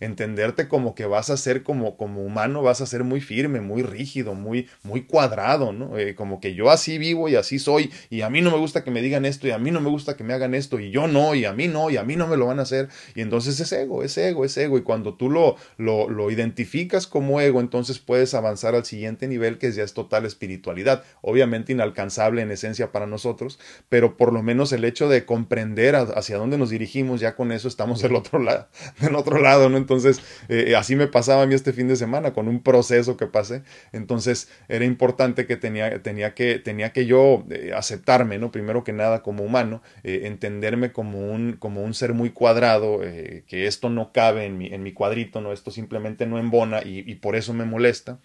entenderte 0.00 0.68
como 0.68 0.94
que 0.94 1.06
vas 1.06 1.30
a 1.30 1.36
ser 1.36 1.62
como, 1.62 1.96
como 1.96 2.22
humano, 2.22 2.62
vas 2.62 2.80
a 2.80 2.86
ser 2.86 3.04
muy 3.04 3.20
firme, 3.20 3.60
muy 3.60 3.82
rígido, 3.82 4.34
muy, 4.34 4.68
muy 4.82 5.02
cuadrado, 5.02 5.72
¿no? 5.72 5.98
Eh, 5.98 6.14
como 6.14 6.40
que 6.40 6.54
yo 6.54 6.70
así 6.70 6.98
vivo 6.98 7.28
y 7.28 7.36
así 7.36 7.58
soy, 7.58 7.90
y 8.08 8.22
a 8.22 8.30
mí 8.30 8.40
no 8.40 8.50
me 8.50 8.56
gusta 8.56 8.82
que 8.82 8.90
me 8.90 9.02
digan 9.02 9.24
esto, 9.24 9.46
y 9.46 9.50
a 9.50 9.58
mí 9.58 9.70
no 9.70 9.80
me 9.80 9.90
gusta 9.90 10.16
que 10.16 10.24
me 10.24 10.32
hagan 10.32 10.54
esto, 10.54 10.80
y 10.80 10.90
yo 10.90 11.06
no, 11.06 11.34
y 11.34 11.44
a 11.44 11.52
mí 11.52 11.68
no, 11.68 11.90
y 11.90 11.96
a 11.96 12.02
mí 12.02 12.16
no 12.16 12.26
me 12.26 12.36
lo 12.36 12.46
van 12.46 12.58
a 12.58 12.62
hacer, 12.62 12.88
y 13.14 13.20
entonces 13.20 13.60
es 13.60 13.70
ego, 13.72 14.02
es 14.02 14.16
ego, 14.16 14.44
es 14.44 14.56
ego, 14.56 14.78
y 14.78 14.82
cuando 14.82 15.14
tú 15.14 15.30
lo, 15.30 15.56
lo, 15.76 16.08
lo 16.08 16.30
identificas 16.30 17.06
como 17.06 17.40
ego, 17.40 17.60
entonces 17.60 17.98
puedes 17.98 18.34
avanzar 18.34 18.74
al 18.74 18.84
siguiente 18.84 19.28
nivel 19.28 19.58
que 19.58 19.70
ya 19.70 19.82
es 19.82 19.92
total 19.92 20.24
espiritualidad, 20.24 21.04
obviamente 21.20 21.72
inalcanzable 21.72 22.42
en 22.42 22.50
esencia 22.50 22.90
para 22.92 23.06
nosotros, 23.06 23.58
pero 23.88 24.16
por 24.16 24.32
lo 24.32 24.42
menos 24.42 24.72
el 24.72 24.84
hecho 24.84 25.08
de 25.08 25.24
comprender 25.24 25.94
hacia 25.96 26.38
dónde 26.38 26.58
nos 26.58 26.70
dirigimos, 26.70 27.20
ya 27.20 27.36
con 27.36 27.52
eso 27.52 27.68
estamos 27.68 28.00
del 28.00 28.14
otro 28.16 28.38
lado, 28.38 28.68
del 29.00 29.14
otro 29.14 29.40
lado, 29.40 29.68
¿no? 29.68 29.76
Entonces, 29.90 30.22
eh, 30.48 30.76
así 30.76 30.94
me 30.94 31.08
pasaba 31.08 31.42
a 31.42 31.46
mí 31.46 31.54
este 31.54 31.72
fin 31.72 31.88
de 31.88 31.96
semana 31.96 32.32
con 32.32 32.46
un 32.46 32.62
proceso 32.62 33.16
que 33.16 33.26
pasé. 33.26 33.64
Entonces, 33.90 34.48
era 34.68 34.84
importante 34.84 35.48
que 35.48 35.56
tenía, 35.56 36.00
tenía, 36.00 36.32
que, 36.32 36.60
tenía 36.60 36.92
que 36.92 37.06
yo 37.06 37.44
eh, 37.50 37.72
aceptarme, 37.74 38.38
¿no? 38.38 38.52
Primero 38.52 38.84
que 38.84 38.92
nada 38.92 39.24
como 39.24 39.42
humano, 39.42 39.82
eh, 40.04 40.22
entenderme 40.26 40.92
como 40.92 41.32
un, 41.32 41.54
como 41.54 41.82
un 41.82 41.94
ser 41.94 42.14
muy 42.14 42.30
cuadrado, 42.30 43.00
que 43.00 43.66
esto 43.66 43.90
no 43.90 44.12
cabe 44.12 44.44
en 44.44 44.58
mi, 44.58 44.68
en 44.68 44.84
mi 44.84 44.92
cuadrito, 44.92 45.40
¿no? 45.40 45.52
Esto 45.52 45.72
simplemente 45.72 46.24
no 46.26 46.38
embona 46.38 46.82
y, 46.84 47.02
y 47.10 47.16
por 47.16 47.34
eso 47.34 47.52
me 47.52 47.64
molesta. 47.64 48.20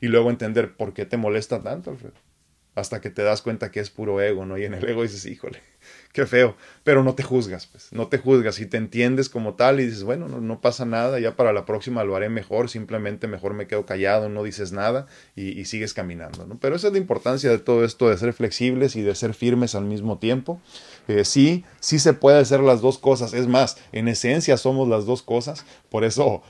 Y 0.00 0.06
luego 0.06 0.30
entender 0.30 0.76
por 0.76 0.94
qué 0.94 1.04
te 1.04 1.16
molesta 1.16 1.60
tanto, 1.60 1.90
Alfredo 1.90 2.27
hasta 2.78 3.00
que 3.00 3.10
te 3.10 3.22
das 3.22 3.42
cuenta 3.42 3.70
que 3.70 3.80
es 3.80 3.90
puro 3.90 4.20
ego, 4.20 4.46
¿no? 4.46 4.58
Y 4.58 4.64
en 4.64 4.74
el 4.74 4.88
ego 4.88 5.02
dices, 5.02 5.26
híjole, 5.26 5.60
qué 6.12 6.26
feo, 6.26 6.56
pero 6.84 7.02
no 7.02 7.14
te 7.14 7.22
juzgas, 7.22 7.66
pues, 7.66 7.92
no 7.92 8.08
te 8.08 8.18
juzgas 8.18 8.60
y 8.60 8.66
te 8.66 8.76
entiendes 8.76 9.28
como 9.28 9.54
tal 9.54 9.80
y 9.80 9.86
dices, 9.86 10.04
bueno, 10.04 10.28
no, 10.28 10.40
no 10.40 10.60
pasa 10.60 10.84
nada, 10.84 11.18
ya 11.20 11.36
para 11.36 11.52
la 11.52 11.64
próxima 11.64 12.04
lo 12.04 12.16
haré 12.16 12.28
mejor, 12.28 12.68
simplemente 12.68 13.26
mejor 13.26 13.54
me 13.54 13.66
quedo 13.66 13.86
callado, 13.86 14.28
no 14.28 14.42
dices 14.42 14.72
nada 14.72 15.06
y, 15.36 15.64
sigues 15.64 15.92
caminando, 15.92 16.46
¿no? 16.46 16.58
Pero 16.58 16.76
esa 16.76 16.86
es 16.86 16.92
la 16.92 16.98
importancia 16.98 17.50
de 17.50 17.58
todo 17.58 17.84
esto, 17.84 18.08
de 18.08 18.16
ser 18.16 18.32
flexibles 18.32 18.96
y 18.96 19.02
de 19.02 19.14
ser 19.14 19.34
firmes 19.34 19.74
al 19.74 19.84
mismo 19.84 20.18
tiempo. 20.18 20.60
Eh, 21.08 21.24
sí, 21.24 21.64
sí 21.80 21.98
se 21.98 22.14
puede 22.14 22.38
hacer 22.38 22.60
las 22.60 22.80
dos 22.80 22.98
cosas, 22.98 23.34
es 23.34 23.46
más, 23.48 23.76
en 23.92 24.08
esencia 24.08 24.56
somos 24.56 24.88
las 24.88 25.04
dos 25.04 25.22
cosas, 25.22 25.64
por 25.90 26.04
eso 26.04 26.42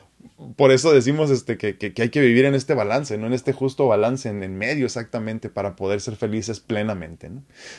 por 0.54 0.70
eso 0.70 0.92
decimos 0.92 1.30
este, 1.30 1.58
que, 1.58 1.76
que, 1.76 2.00
hay 2.00 2.10
que 2.10 2.20
vivir 2.20 2.44
en 2.44 2.54
este 2.54 2.74
balance, 2.74 3.18
¿no? 3.18 3.26
En 3.26 3.32
este 3.32 3.52
justo 3.52 3.88
balance 3.88 4.28
en, 4.28 4.44
en 4.44 4.56
medio 4.56 4.86
exactamente 4.86 5.48
para 5.48 5.74
poder 5.74 6.00
ser 6.00 6.14
felices 6.14 6.60
plenamente. 6.60 7.28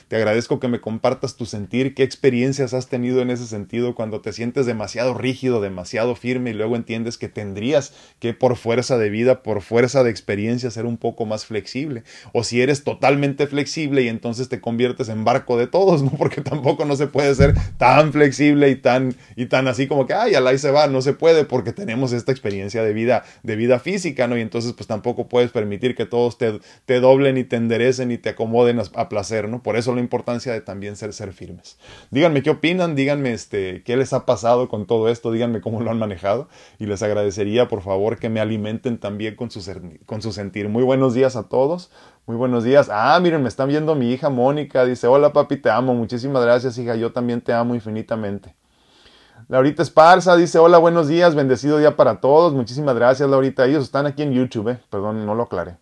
Te 0.10 0.18
agradezco 0.18 0.60
que 0.60 0.68
me 0.68 0.82
compartas 0.82 1.38
tu 1.38 1.46
sentir, 1.46 1.96
qué 1.96 2.04
experiencias 2.04 2.74
has 2.74 2.88
tenido 2.88 3.22
en 3.22 3.30
ese 3.30 3.48
sentido 3.48 3.96
cuando 3.96 4.20
te 4.20 4.34
sientes 4.34 4.66
demasiado 4.66 5.14
rígido, 5.14 5.62
demasiado 5.62 6.16
firme 6.16 6.50
y 6.50 6.54
luego 6.54 6.76
entiendes 6.76 7.18
que 7.18 7.30
tendrías 7.30 7.94
que 8.20 8.34
por 8.34 8.58
fuerza 8.58 8.98
de 8.98 9.10
vida, 9.10 9.42
por 9.42 9.62
fuerza 9.62 10.04
de 10.04 10.10
experiencia 10.10 10.70
ser 10.70 10.86
un 10.86 10.98
poco 10.98 11.26
más 11.26 11.46
flexible. 11.46 12.04
O 12.34 12.44
si 12.44 12.62
eres 12.62 12.84
totalmente 12.84 13.48
flexible 13.48 14.02
y 14.02 14.10
entonces 14.10 14.50
te 14.50 14.60
conviertes 14.60 15.08
en 15.08 15.24
barco 15.24 15.58
de 15.58 15.68
todos, 15.68 16.04
¿no? 16.04 16.12
Porque 16.18 16.42
tampoco 16.42 16.84
no 16.84 16.98
se 16.98 17.08
puede 17.08 17.34
ser 17.36 17.54
tan 17.78 18.12
flexible 18.12 18.70
y 18.70 18.76
tan, 18.76 19.16
y 19.38 19.46
tan 19.46 19.70
así 19.70 19.88
como 19.88 20.06
que, 20.06 20.14
ay, 20.14 20.36
al 20.36 20.46
ahí 20.46 20.58
se 20.58 20.72
va, 20.72 20.88
no 20.88 21.02
se 21.02 21.14
puede 21.14 21.46
porque 21.46 21.72
tenemos 21.72 22.12
esta 22.12 22.34
experiencia 22.34 22.49
experiencia 22.50 22.84
de 22.84 22.94
vida, 22.94 23.24
de 23.44 23.56
vida 23.56 23.80
física, 23.80 24.28
¿no? 24.28 24.38
Y 24.38 24.42
entonces 24.42 24.74
pues 24.74 24.88
tampoco 24.88 25.28
puedes 25.28 25.52
permitir 25.52 25.96
que 25.96 26.06
todos 26.06 26.38
te, 26.38 26.60
te 26.86 27.00
doblen 27.00 27.38
y 27.38 27.44
te 27.44 27.56
enderecen 27.56 28.12
y 28.12 28.18
te 28.18 28.30
acomoden 28.30 28.82
a, 28.96 29.10
placer, 29.10 29.48
¿no? 29.48 29.62
Por 29.62 29.78
eso 29.78 29.94
la 29.94 30.02
importancia 30.02 30.52
de 30.52 30.62
también 30.62 30.96
ser, 30.96 31.14
ser 31.14 31.32
firmes. 31.32 31.78
Díganme 32.10 32.42
qué 32.42 32.50
opinan, 32.50 32.96
díganme 32.96 33.34
este, 33.34 33.84
qué 33.84 33.96
les 33.98 34.14
ha 34.14 34.26
pasado 34.26 34.68
con 34.68 34.88
todo 34.88 35.10
esto, 35.10 35.32
díganme 35.32 35.62
cómo 35.62 35.82
lo 35.82 35.92
han 35.92 36.00
manejado 36.00 36.50
y 36.80 36.88
les 36.88 37.04
agradecería 37.04 37.68
por 37.68 37.82
favor 37.82 38.18
que 38.18 38.30
me 38.30 38.40
alimenten 38.40 38.98
también 38.98 39.36
con 39.36 39.52
su, 39.52 39.64
con 40.06 40.22
su 40.22 40.32
sentir. 40.32 40.70
Muy 40.70 40.84
buenos 40.84 41.14
días 41.14 41.36
a 41.36 41.48
todos. 41.48 41.92
Muy 42.26 42.36
buenos 42.36 42.64
días. 42.64 42.90
Ah, 42.92 43.20
miren, 43.22 43.42
me 43.42 43.50
están 43.50 43.70
viendo 43.70 43.96
mi 43.96 44.12
hija 44.12 44.30
Mónica. 44.30 44.86
Dice, 44.86 45.08
hola 45.08 45.34
papi, 45.34 45.58
te 45.58 45.70
amo. 45.70 45.94
Muchísimas 45.96 46.44
gracias, 46.44 46.78
hija. 46.78 46.96
Yo 46.96 47.12
también 47.12 47.42
te 47.42 47.54
amo 47.54 47.74
infinitamente. 47.74 48.59
Laurita 49.50 49.82
Esparza 49.82 50.36
dice, 50.36 50.60
hola, 50.60 50.78
buenos 50.78 51.08
días, 51.08 51.34
bendecido 51.34 51.80
día 51.80 51.96
para 51.96 52.22
todos. 52.22 52.54
Muchísimas 52.54 52.94
gracias, 52.94 53.28
Laurita. 53.28 53.66
Ellos 53.66 53.84
están 53.84 54.06
aquí 54.06 54.22
en 54.22 54.32
YouTube, 54.32 54.70
eh. 54.70 54.80
perdón, 54.92 55.26
no 55.26 55.34
lo 55.34 55.42
aclaré. 55.42 55.78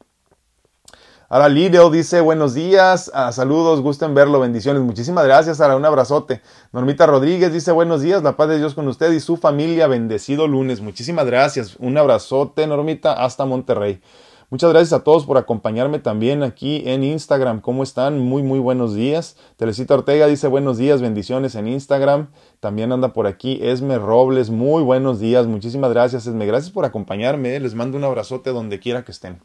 Ahora 1.28 1.50
Lideo 1.50 1.90
dice, 1.90 2.22
buenos 2.22 2.54
días, 2.54 3.12
ah, 3.14 3.34
saludos, 3.34 3.82
gusten 3.82 4.16
verlo, 4.16 4.40
bendiciones. 4.40 4.82
Muchísimas 4.82 5.26
gracias, 5.26 5.58
Sara, 5.58 5.76
un 5.76 5.84
abrazote. 5.84 6.42
Normita 6.72 7.06
Rodríguez 7.08 7.52
dice, 7.52 7.74
buenos 7.74 8.02
días, 8.02 8.24
la 8.24 8.38
paz 8.38 8.48
de 8.48 8.58
Dios 8.58 8.74
con 8.74 8.88
usted 8.88 9.12
y 9.12 9.20
su 9.20 9.36
familia, 9.36 9.88
bendecido 9.88 10.48
lunes. 10.48 10.80
Muchísimas 10.80 11.26
gracias, 11.26 11.76
un 11.78 11.98
abrazote, 11.98 12.68
Normita, 12.68 13.22
hasta 13.22 13.44
Monterrey. 13.44 14.02
Muchas 14.50 14.70
gracias 14.70 14.94
a 14.94 15.04
todos 15.04 15.26
por 15.26 15.38
acompañarme 15.38 16.00
también 16.00 16.42
aquí 16.42 16.82
en 16.86 17.04
Instagram. 17.04 17.60
¿Cómo 17.60 17.84
están? 17.84 18.18
Muy, 18.20 18.44
muy 18.44 18.60
buenos 18.60 18.96
días. 18.96 19.36
Teresita 19.58 19.96
Ortega 19.96 20.26
dice 20.26 20.48
buenos 20.48 20.78
días, 20.78 21.02
bendiciones 21.02 21.56
en 21.56 21.68
Instagram. 21.68 22.30
También 22.62 22.94
anda 22.94 23.12
por 23.12 23.28
aquí 23.28 23.60
Esme 23.62 23.98
Robles. 23.98 24.50
Muy 24.50 24.84
buenos 24.84 25.20
días. 25.20 25.48
Muchísimas 25.48 25.92
gracias, 25.92 26.28
Esme. 26.28 26.46
Gracias 26.46 26.72
por 26.72 26.86
acompañarme. 26.86 27.60
Les 27.60 27.76
mando 27.76 27.98
un 27.98 28.06
abrazote 28.06 28.52
donde 28.52 28.80
quiera 28.80 29.04
que 29.04 29.12
estén. 29.12 29.42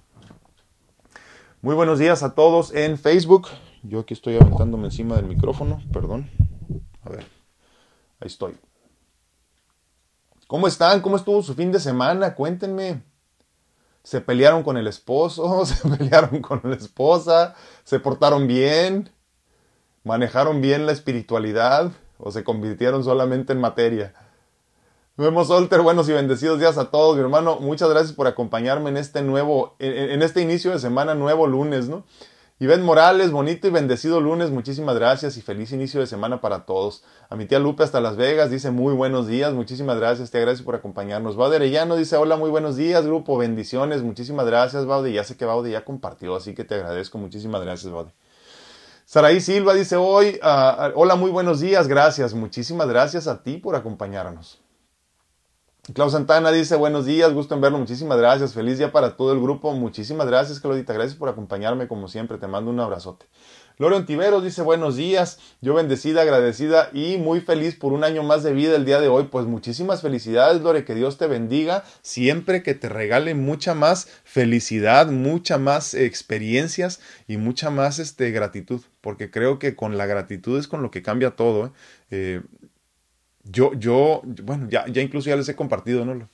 Muy 1.63 1.75
buenos 1.75 1.99
días 1.99 2.23
a 2.23 2.37
todos 2.37 2.73
en 2.73 2.97
Facebook. 2.97 3.49
Yo 3.83 3.99
aquí 3.99 4.15
estoy 4.15 4.37
aventándome 4.37 4.85
encima 4.85 5.17
del 5.17 5.27
micrófono. 5.27 5.83
Perdón. 5.93 6.31
A 7.03 7.11
ver. 7.11 7.27
Ahí 8.21 8.29
estoy. 8.29 8.55
¿Cómo 10.47 10.69
están? 10.69 11.01
¿Cómo 11.01 11.17
estuvo 11.17 11.43
su 11.43 11.55
fin 11.55 11.73
de 11.73 11.81
semana? 11.81 12.37
Cuéntenme 12.37 13.03
se 14.03 14.21
pelearon 14.21 14.63
con 14.63 14.77
el 14.77 14.87
esposo, 14.87 15.65
se 15.67 15.89
pelearon 15.89 16.41
con 16.41 16.61
la 16.65 16.77
esposa, 16.77 17.55
se 17.85 18.01
portaron 18.01 18.47
bien, 18.47 19.11
manejaron 20.05 20.61
bien 20.61 20.87
la 20.87 20.93
espiritualidad 20.93 21.93
o 22.19 22.31
se 22.31 22.45
convirtieron 22.45 23.05
solamente 23.05 23.53
en 23.53 23.61
materia. 23.61 24.15
Vemos 25.17 25.49
Solter, 25.49 25.83
buenos 25.83 26.09
y 26.09 26.13
bendecidos 26.13 26.59
días 26.59 26.79
a 26.79 26.91
todos, 26.91 27.17
mi 27.17 27.23
hermano. 27.23 27.59
Muchas 27.61 27.91
gracias 27.91 28.13
por 28.13 28.27
acompañarme 28.27 28.91
en 28.91 28.97
este 28.97 29.23
nuevo, 29.23 29.77
en, 29.79 30.11
en 30.11 30.23
este 30.23 30.41
inicio 30.41 30.71
de 30.71 30.79
semana, 30.79 31.15
nuevo 31.15 31.47
lunes, 31.47 31.89
¿no? 31.89 32.05
Iván 32.63 32.85
Morales, 32.85 33.33
bonito 33.33 33.67
y 33.67 33.71
bendecido 33.71 34.21
lunes, 34.21 34.51
muchísimas 34.51 34.95
gracias 34.95 35.37
y 35.37 35.43
feliz 35.43 35.73
inicio 35.73 35.99
de 35.99 36.07
semana 36.07 36.41
para 36.41 36.65
todos. 36.65 37.03
A 37.29 37.35
mi 37.35 37.45
tía 37.45 37.59
Lupe 37.59 37.83
hasta 37.83 38.01
Las 38.01 38.15
Vegas 38.15 38.53
dice 38.53 38.71
muy 38.71 38.95
buenos 38.95 39.27
días, 39.27 39.53
muchísimas 39.53 39.99
gracias, 39.99 40.31
te 40.31 40.39
agradezco 40.39 40.67
por 40.67 40.77
acompañarnos. 40.77 41.35
Baude 41.35 41.57
Arellano 41.57 41.97
dice 41.97 42.15
hola, 42.15 42.37
muy 42.37 42.51
buenos 42.51 42.77
días, 42.77 43.05
grupo, 43.05 43.37
bendiciones, 43.37 44.05
muchísimas 44.05 44.47
gracias, 44.47 44.87
Baude. 44.87 45.13
Ya 45.13 45.25
sé 45.25 45.37
que 45.37 45.45
Baude 45.45 45.73
ya 45.73 45.85
compartió, 45.85 46.37
así 46.37 46.55
que 46.55 46.63
te 46.63 46.77
agradezco, 46.77 47.19
muchísimas 47.19 47.63
gracias, 47.63 47.93
Baude. 47.93 48.13
Saraí 49.07 49.41
Silva 49.41 49.75
dice 49.75 49.97
hoy, 49.97 50.39
uh, 50.41 50.93
hola, 50.95 51.17
muy 51.17 51.33
buenos 51.33 51.59
días, 51.59 51.89
gracias, 51.89 52.33
muchísimas 52.33 52.87
gracias 52.87 53.27
a 53.27 53.43
ti 53.43 53.57
por 53.57 53.75
acompañarnos. 53.75 54.62
Klaus 55.83 56.13
Santana 56.13 56.53
dice, 56.53 56.77
buenos 56.77 57.07
días, 57.07 57.33
gusto 57.33 57.57
en 57.57 57.61
verlo, 57.61 57.77
muchísimas 57.77 58.17
gracias, 58.17 58.55
feliz 58.55 58.79
día 58.79 58.93
para 58.93 59.17
todo 59.17 59.33
el 59.33 59.41
grupo, 59.41 59.73
muchísimas 59.73 60.29
gracias 60.29 60.61
Claudita, 60.61 60.93
gracias 60.93 61.19
por 61.19 61.29
acompañarme 61.29 61.89
como 61.89 62.07
siempre, 62.07 62.39
te 62.39 62.47
mando 62.47 62.71
un 62.71 62.79
abrazote. 62.79 63.27
Lore 63.79 63.97
Ontiveros 63.97 64.45
dice, 64.45 64.63
buenos 64.63 64.95
días, 64.95 65.41
yo 65.61 65.75
bendecida, 65.75 66.23
agradecida 66.23 66.89
y 66.93 67.17
muy 67.17 67.41
feliz 67.41 67.75
por 67.75 67.93
un 67.93 68.05
año 68.05 68.23
más 68.23 68.45
de 68.45 68.53
vida 68.53 68.77
el 68.77 68.85
día 68.85 69.01
de 69.01 69.09
hoy, 69.09 69.25
pues 69.25 69.47
muchísimas 69.47 70.03
felicidades 70.03 70.63
Lore, 70.63 70.85
que 70.85 70.95
Dios 70.95 71.19
te 71.19 71.27
bendiga, 71.27 71.83
siempre 72.01 72.63
que 72.63 72.75
te 72.75 72.89
regale 72.89 73.35
mucha 73.35 73.75
más 73.75 74.07
felicidad, 74.23 75.09
mucha 75.09 75.59
más 75.59 75.95
experiencias 75.95 77.01
y 77.27 77.39
mucha 77.39 77.71
más 77.71 77.99
este, 77.99 78.31
gratitud, 78.31 78.83
porque 79.01 79.33
creo 79.33 79.59
que 79.59 79.75
con 79.75 79.99
la 79.99 80.07
gratitud 80.07 80.61
es 80.61 80.69
con 80.69 80.81
lo 80.81 80.93
que 80.93 81.03
cambia 81.03 81.33
todo. 81.33 81.67
¿eh? 81.67 81.71
Eh, 82.13 82.43
yo, 83.45 83.73
yo, 83.75 84.23
bueno, 84.45 84.69
ya, 84.69 84.87
ya 84.87 85.03
incluso 85.03 85.29
ya 85.29 85.37
les 85.37 85.49
he 85.49 85.57
compartido, 85.57 86.05
¿no? 86.05 86.29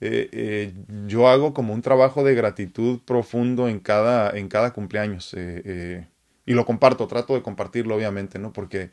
Eh, 0.00 0.28
eh, 0.32 0.74
yo 1.06 1.28
hago 1.28 1.54
como 1.54 1.72
un 1.72 1.82
trabajo 1.82 2.24
de 2.24 2.34
gratitud 2.34 3.00
profundo 3.04 3.68
en 3.68 3.80
cada, 3.80 4.36
en 4.36 4.48
cada 4.48 4.72
cumpleaños. 4.72 5.34
Eh, 5.36 6.06
y 6.46 6.54
lo 6.54 6.66
comparto, 6.66 7.06
trato 7.06 7.34
de 7.34 7.42
compartirlo, 7.42 7.96
obviamente, 7.96 8.38
¿no? 8.38 8.52
Porque 8.52 8.90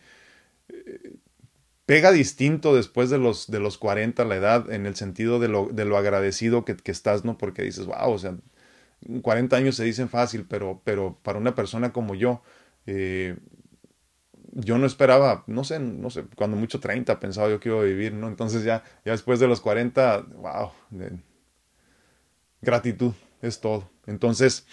pega 1.86 2.12
distinto 2.12 2.76
después 2.76 3.10
de 3.10 3.18
los, 3.18 3.50
de 3.52 3.60
los 3.60 3.78
40 3.78 4.24
la 4.26 4.36
edad, 4.36 4.72
en 4.72 4.86
el 4.86 4.96
sentido 4.96 5.40
de 5.40 5.50
lo, 5.50 5.68
de 5.68 5.86
lo 5.86 5.98
agradecido 5.98 6.64
que, 6.64 6.76
que, 6.78 6.92
estás, 6.92 7.26
¿no? 7.26 7.38
Porque 7.38 7.64
dices, 7.64 7.86
wow, 7.86 8.12
o 8.12 8.18
sea, 8.18 8.38
40 9.22 9.56
años 9.56 9.76
se 9.76 9.84
dicen 9.84 10.10
fácil, 10.10 10.46
pero, 10.48 10.82
pero 10.86 11.18
para 11.24 11.40
una 11.40 11.56
persona 11.56 11.92
como 11.92 12.16
yo, 12.16 12.42
yo 14.52 14.78
no 14.78 14.86
esperaba, 14.86 15.44
no 15.48 15.64
sé, 15.64 15.80
no 15.80 16.10
sé, 16.10 16.26
cuando 16.36 16.58
mucho 16.58 16.80
30 16.80 17.20
pensaba 17.20 17.50
yo 17.50 17.60
que 17.60 17.70
iba 17.70 17.80
a 17.80 17.84
vivir, 17.84 18.14
¿no? 18.14 18.28
Entonces 18.28 18.64
ya, 18.64 18.84
ya 19.06 19.14
después 19.14 19.40
de 19.40 19.48
los 19.48 19.62
40, 19.62 20.26
wow, 20.36 20.72
gratitud 22.62 23.14
es 23.42 23.60
todo. 23.60 23.90
Entonces, 24.06 24.68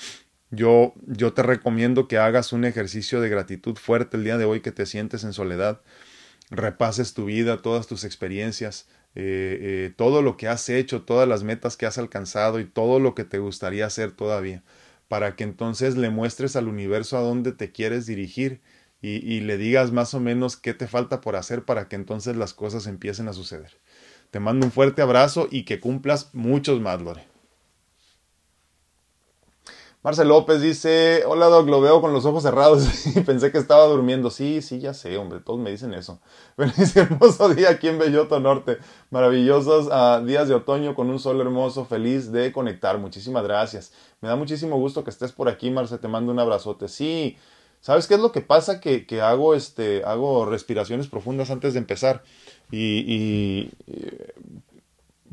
yo, 0.51 0.95
yo 1.07 1.33
te 1.33 1.43
recomiendo 1.43 2.09
que 2.09 2.19
hagas 2.19 2.53
un 2.53 2.65
ejercicio 2.65 3.21
de 3.21 3.29
gratitud 3.29 3.77
fuerte 3.77 4.17
el 4.17 4.25
día 4.25 4.39
de 4.39 4.45
hoy, 4.45 4.61
que 4.61 4.73
te 4.73 4.87
sientes 4.87 5.25
en 5.25 5.33
soledad, 5.33 5.81
repases 6.51 7.15
tu 7.15 7.27
vida, 7.27 7.63
todas 7.63 7.87
tus 7.87 8.05
experiencias, 8.05 8.89
eh, 9.15 9.59
eh, 9.61 9.95
todo 9.97 10.23
lo 10.23 10.37
que 10.37 10.49
has 10.49 10.69
hecho, 10.69 11.03
todas 11.03 11.29
las 11.29 11.43
metas 11.45 11.77
que 11.77 11.87
has 11.87 11.99
alcanzado 11.99 12.61
y 12.61 12.65
todo 12.65 13.01
lo 13.01 13.15
que 13.15 13.25
te 13.25 13.39
gustaría 13.39 13.87
hacer 13.87 14.13
todavía, 14.13 14.63
para 15.09 15.37
que 15.37 15.45
entonces 15.45 15.97
le 15.97 16.11
muestres 16.11 16.57
al 16.57 16.69
universo 16.69 17.17
a 17.17 17.21
dónde 17.21 17.53
te 17.53 17.71
quieres 17.71 18.07
dirigir 18.07 18.61
y, 19.01 19.41
le 19.41 19.57
digas 19.57 19.93
más 19.93 20.13
o 20.15 20.21
menos 20.21 20.57
qué 20.57 20.75
te 20.75 20.89
falta 20.89 21.21
por 21.21 21.37
hacer 21.37 21.65
para 21.65 21.89
que 21.89 21.95
entonces 21.95 22.37
las 22.37 22.53
cosas 22.53 22.87
empiecen 22.87 23.29
a 23.29 23.33
suceder. 23.33 23.79
Te 24.31 24.41
mando 24.41 24.67
un 24.67 24.73
fuerte 24.73 25.03
abrazo 25.03 25.47
y 25.51 25.65
que 25.65 25.79
cumplas 25.79 26.31
muchos 26.33 26.81
más, 26.81 27.01
Lore. 27.01 27.27
Marcel 30.03 30.29
López 30.29 30.61
dice, 30.61 31.25
hola 31.27 31.47
Doc, 31.47 31.69
lo 31.69 31.81
veo 31.81 32.01
con 32.01 32.13
los 32.13 32.25
ojos 32.25 32.43
cerrados 32.43 33.07
y 33.17 33.21
pensé 33.21 33.53
que 33.53 33.59
estaba 33.59 33.85
durmiendo. 33.87 34.31
Sí, 34.31 34.63
sí, 34.63 34.79
ya 34.81 34.95
sé, 34.95 35.17
hombre, 35.17 35.41
todos 35.41 35.61
me 35.61 35.71
dicen 35.71 35.93
eso. 35.93 36.21
Feliz 36.57 36.97
hermoso 36.97 37.49
día 37.49 37.71
aquí 37.71 37.89
en 37.89 37.99
Belloto 37.99 38.41
Norte. 38.41 38.79
Maravillosos 39.11 39.89
ah, 39.93 40.23
días 40.25 40.49
de 40.49 40.55
otoño 40.55 40.95
con 40.95 41.11
un 41.11 41.19
sol 41.19 41.41
hermoso, 41.41 41.85
feliz 41.85 42.33
de 42.33 42.53
conectar. 42.53 42.99
Muchísimas 42.99 43.45
gracias. 43.45 43.93
Me 44.21 44.29
da 44.29 44.37
muchísimo 44.37 44.77
gusto 44.77 45.05
que 45.05 45.11
estés 45.11 45.33
por 45.33 45.49
aquí, 45.49 45.71
Marcel, 45.71 45.99
te 45.99 46.09
mando 46.09 46.33
un 46.33 46.39
abrazote. 46.39 46.89
Sí, 46.89 47.37
¿sabes 47.81 48.07
qué 48.07 48.15
es 48.15 48.21
lo 48.21 48.33
que 48.33 48.41
pasa? 48.41 48.81
Que, 48.81 49.07
que 49.07 49.21
hago, 49.21 49.55
este, 49.55 50.05
hago 50.05 50.47
respiraciones 50.47 51.09
profundas 51.09 51.51
antes 51.51 51.75
de 51.75 51.81
empezar. 51.81 52.23
Y, 52.71 53.05
y, 53.07 53.71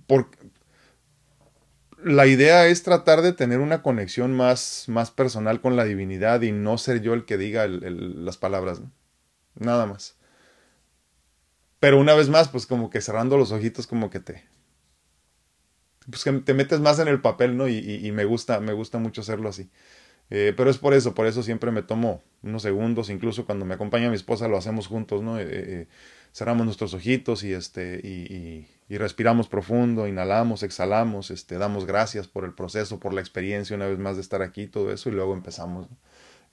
por, 0.07 0.27
la 2.03 2.27
idea 2.27 2.67
es 2.67 2.83
tratar 2.83 3.21
de 3.21 3.33
tener 3.33 3.59
una 3.59 3.81
conexión 3.81 4.31
más, 4.35 4.85
más 4.87 5.09
personal 5.11 5.59
con 5.59 5.75
la 5.75 5.85
divinidad 5.85 6.41
y 6.43 6.51
no 6.51 6.77
ser 6.77 7.01
yo 7.01 7.13
el 7.13 7.25
que 7.25 7.37
diga 7.37 7.67
las 7.67 8.37
palabras. 8.37 8.81
Nada 9.55 9.85
más. 9.85 10.15
Pero 11.79 11.99
una 11.99 12.13
vez 12.13 12.29
más, 12.29 12.47
pues 12.49 12.65
como 12.65 12.89
que 12.89 13.01
cerrando 13.01 13.37
los 13.37 13.51
ojitos, 13.51 13.87
como 13.87 14.09
que 14.09 14.19
te. 14.19 14.43
Pues 16.09 16.23
que 16.23 16.31
te 16.31 16.53
metes 16.53 16.79
más 16.79 16.99
en 16.99 17.07
el 17.07 17.21
papel, 17.21 17.57
¿no? 17.57 17.67
Y, 17.67 18.11
me 18.11 18.25
gusta, 18.25 18.59
me 18.59 18.73
gusta 18.73 18.99
mucho 18.99 19.21
hacerlo 19.21 19.49
así. 19.49 19.69
Eh, 20.29 20.53
pero 20.57 20.69
es 20.69 20.77
por 20.77 20.93
eso, 20.93 21.13
por 21.13 21.27
eso 21.27 21.43
siempre 21.43 21.71
me 21.71 21.83
tomo 21.83 22.23
unos 22.41 22.63
segundos, 22.63 23.09
incluso 23.09 23.45
cuando 23.45 23.65
me 23.65 23.75
acompaña 23.75 24.09
mi 24.09 24.15
esposa 24.15 24.47
lo 24.47 24.57
hacemos 24.57 24.87
juntos, 24.87 25.21
¿no? 25.21 25.39
Eh, 25.39 25.45
eh, 25.47 25.87
cerramos 26.33 26.65
nuestros 26.65 26.93
ojitos 26.93 27.43
y 27.43 27.53
este, 27.53 27.99
y 28.03 28.67
y 28.87 28.97
respiramos 28.97 29.47
profundo, 29.47 30.07
inhalamos, 30.07 30.61
exhalamos, 30.61 31.31
este, 31.31 31.57
damos 31.57 31.85
gracias 31.85 32.27
por 32.27 32.45
el 32.45 32.53
proceso, 32.53 32.99
por 32.99 33.13
la 33.13 33.21
experiencia 33.21 33.75
una 33.75 33.87
vez 33.87 33.97
más 33.97 34.15
de 34.15 34.21
estar 34.21 34.41
aquí, 34.41 34.67
todo 34.67 34.91
eso, 34.91 35.09
y 35.09 35.13
luego 35.13 35.33
empezamos. 35.33 35.87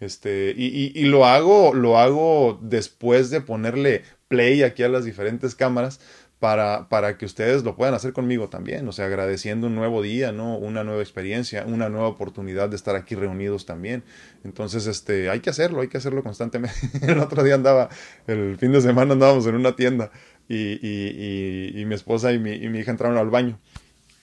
Este, 0.01 0.55
y, 0.57 0.67
y, 0.67 0.93
y, 0.95 1.05
lo 1.05 1.27
hago, 1.27 1.75
lo 1.75 1.99
hago 1.99 2.59
después 2.61 3.31
de 3.31 3.41
ponerle 3.41 4.03
play 4.29 4.63
aquí 4.63 4.83
a 4.83 4.89
las 4.89 5.05
diferentes 5.05 5.55
cámaras 5.55 6.01
para, 6.43 6.89
para 6.89 7.19
que 7.19 7.25
ustedes 7.25 7.63
lo 7.63 7.77
puedan 7.77 7.95
hacer 7.95 8.13
conmigo 8.13 8.49
también, 8.49 8.89
o 8.89 8.91
sea, 8.91 9.07
agradeciendo 9.07 9.69
un 9.69 9.77
nuevo 9.77 10.03
día, 10.03 10.33
¿no? 10.33 10.57
Una 10.57 10.83
nueva 10.83 11.01
experiencia, 11.01 11.65
una 11.69 11.89
nueva 11.89 12.09
oportunidad 12.09 12.69
de 12.69 12.75
estar 12.75 12.97
aquí 12.97 13.15
reunidos 13.15 13.65
también. 13.65 14.03
Entonces, 14.43 14.89
este, 14.89 15.31
hay 15.31 15.39
que 15.39 15.51
hacerlo, 15.51 15.83
hay 15.83 15.87
que 15.87 15.99
hacerlo 15.99 16.25
constantemente. 16.25 16.75
el 17.03 17.21
otro 17.21 17.45
día 17.45 17.55
andaba, 17.55 17.91
el 18.27 18.59
fin 18.59 18.73
de 18.73 18.81
semana 18.81 19.13
andábamos 19.13 19.47
en 19.47 19.55
una 19.55 19.77
tienda 19.77 20.11
y, 20.49 20.81
y, 20.85 21.81
y, 21.81 21.85
mi 21.85 21.95
esposa 21.95 22.33
y 22.33 22.41
mi, 22.41 22.55
y 22.55 22.69
mi, 22.71 22.81
hija 22.81 22.91
entraron 22.91 23.19
al 23.19 23.31
baño. 23.31 23.61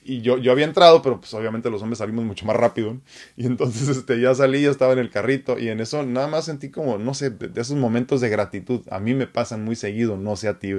Y 0.01 0.21
yo, 0.21 0.37
yo 0.37 0.51
había 0.51 0.65
entrado, 0.65 1.01
pero 1.01 1.19
pues 1.19 1.33
obviamente 1.33 1.69
los 1.69 1.81
hombres 1.81 1.99
salimos 1.99 2.23
mucho 2.25 2.45
más 2.45 2.55
rápido. 2.55 2.97
Y 3.35 3.45
entonces 3.45 3.89
este, 3.89 4.19
ya 4.19 4.33
salí, 4.33 4.61
ya 4.61 4.71
estaba 4.71 4.93
en 4.93 4.99
el 4.99 5.09
carrito 5.09 5.59
y 5.59 5.69
en 5.69 5.79
eso 5.79 6.03
nada 6.03 6.27
más 6.27 6.45
sentí 6.45 6.69
como, 6.69 6.97
no 6.97 7.13
sé, 7.13 7.29
de, 7.29 7.59
esos 7.59 7.77
momentos 7.77 8.21
de 8.21 8.29
gratitud. 8.29 8.81
A 8.89 8.99
mí 8.99 9.13
me 9.13 9.27
pasan 9.27 9.63
muy 9.63 9.75
seguido, 9.75 10.17
no 10.17 10.35
sé 10.35 10.47
a 10.47 10.59
ti. 10.59 10.73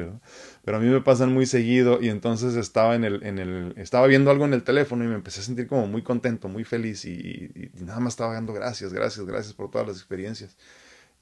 Pero 0.64 0.76
a 0.76 0.80
mí 0.80 0.88
me 0.88 1.00
pasan 1.00 1.32
muy 1.32 1.46
seguido 1.46 2.00
y 2.00 2.08
entonces 2.08 2.54
estaba 2.56 2.94
en 2.94 3.04
el, 3.04 3.22
en 3.22 3.38
el, 3.38 3.74
estaba 3.76 4.06
viendo 4.06 4.30
algo 4.30 4.44
en 4.44 4.54
el 4.54 4.62
teléfono 4.62 5.04
y 5.04 5.08
me 5.08 5.14
empecé 5.14 5.40
a 5.40 5.44
sentir 5.44 5.66
como 5.66 5.86
muy 5.86 6.02
contento, 6.02 6.48
muy 6.48 6.64
feliz 6.64 7.04
y, 7.04 7.10
y 7.10 7.84
nada 7.84 8.00
más 8.00 8.14
estaba 8.14 8.34
dando 8.34 8.52
gracias, 8.52 8.92
gracias, 8.92 9.26
gracias 9.26 9.54
por 9.54 9.70
todas 9.70 9.86
las 9.86 9.96
experiencias 9.96 10.56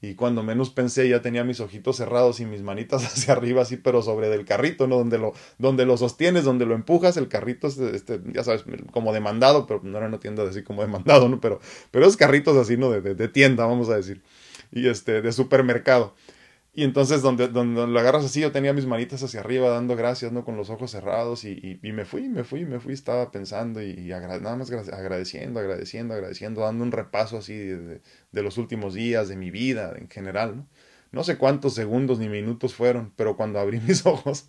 y 0.01 0.15
cuando 0.15 0.43
menos 0.43 0.69
pensé 0.69 1.09
ya 1.09 1.21
tenía 1.21 1.43
mis 1.43 1.59
ojitos 1.59 1.97
cerrados 1.97 2.39
y 2.39 2.45
mis 2.45 2.61
manitas 2.61 3.03
hacia 3.05 3.33
arriba 3.33 3.61
así 3.61 3.77
pero 3.77 4.01
sobre 4.01 4.29
del 4.29 4.45
carrito 4.45 4.87
no 4.87 4.97
donde 4.97 5.17
lo 5.17 5.33
donde 5.57 5.85
lo 5.85 5.97
sostienes 5.97 6.43
donde 6.43 6.65
lo 6.65 6.75
empujas 6.75 7.17
el 7.17 7.27
carrito 7.27 7.67
este 7.67 8.21
ya 8.33 8.43
sabes 8.43 8.63
como 8.91 9.13
demandado 9.13 9.67
pero 9.67 9.81
no 9.83 9.97
era 9.97 10.07
una 10.07 10.19
tienda 10.19 10.43
de 10.43 10.51
así 10.51 10.63
como 10.63 10.81
demandado 10.81 11.27
no 11.29 11.41
pero 11.41 11.59
pero 11.91 12.05
esos 12.05 12.17
carritos 12.17 12.55
así 12.57 12.77
no 12.77 12.89
de, 12.91 13.01
de 13.01 13.27
tienda 13.27 13.65
vamos 13.65 13.89
a 13.89 13.95
decir 13.95 14.21
y 14.71 14.87
este 14.87 15.21
de 15.21 15.31
supermercado 15.31 16.13
y 16.79 16.83
entonces 16.85 17.21
donde, 17.21 17.49
donde, 17.49 17.85
lo 17.87 17.99
agarras 17.99 18.23
así, 18.23 18.39
yo 18.39 18.53
tenía 18.53 18.71
mis 18.71 18.85
manitas 18.85 19.21
hacia 19.21 19.41
arriba 19.41 19.67
dando 19.67 19.97
gracias, 19.97 20.31
¿no? 20.31 20.45
Con 20.45 20.55
los 20.55 20.69
ojos 20.69 20.91
cerrados 20.91 21.43
y, 21.43 21.77
y, 21.83 21.91
me 21.91 22.05
fui, 22.05 22.29
me 22.29 22.45
fui, 22.45 22.63
me 22.63 22.79
fui, 22.79 22.93
estaba 22.93 23.31
pensando 23.31 23.83
y, 23.83 23.95
nada 23.95 24.55
más 24.55 24.71
agradeciendo, 24.71 25.59
agradeciendo, 25.59 26.13
agradeciendo, 26.13 26.61
dando 26.61 26.85
un 26.85 26.93
repaso 26.93 27.37
así 27.37 27.53
de, 27.53 27.99
de, 28.31 28.43
los 28.43 28.57
últimos 28.57 28.93
días, 28.93 29.27
de 29.27 29.35
mi 29.35 29.51
vida 29.51 29.93
en 29.97 30.07
general, 30.07 30.55
¿no? 30.55 30.67
No 31.11 31.25
sé 31.25 31.37
cuántos 31.37 31.75
segundos 31.75 32.17
ni 32.17 32.29
minutos 32.29 32.73
fueron, 32.73 33.11
pero 33.17 33.35
cuando 33.35 33.59
abrí 33.59 33.81
mis 33.85 34.05
ojos, 34.05 34.47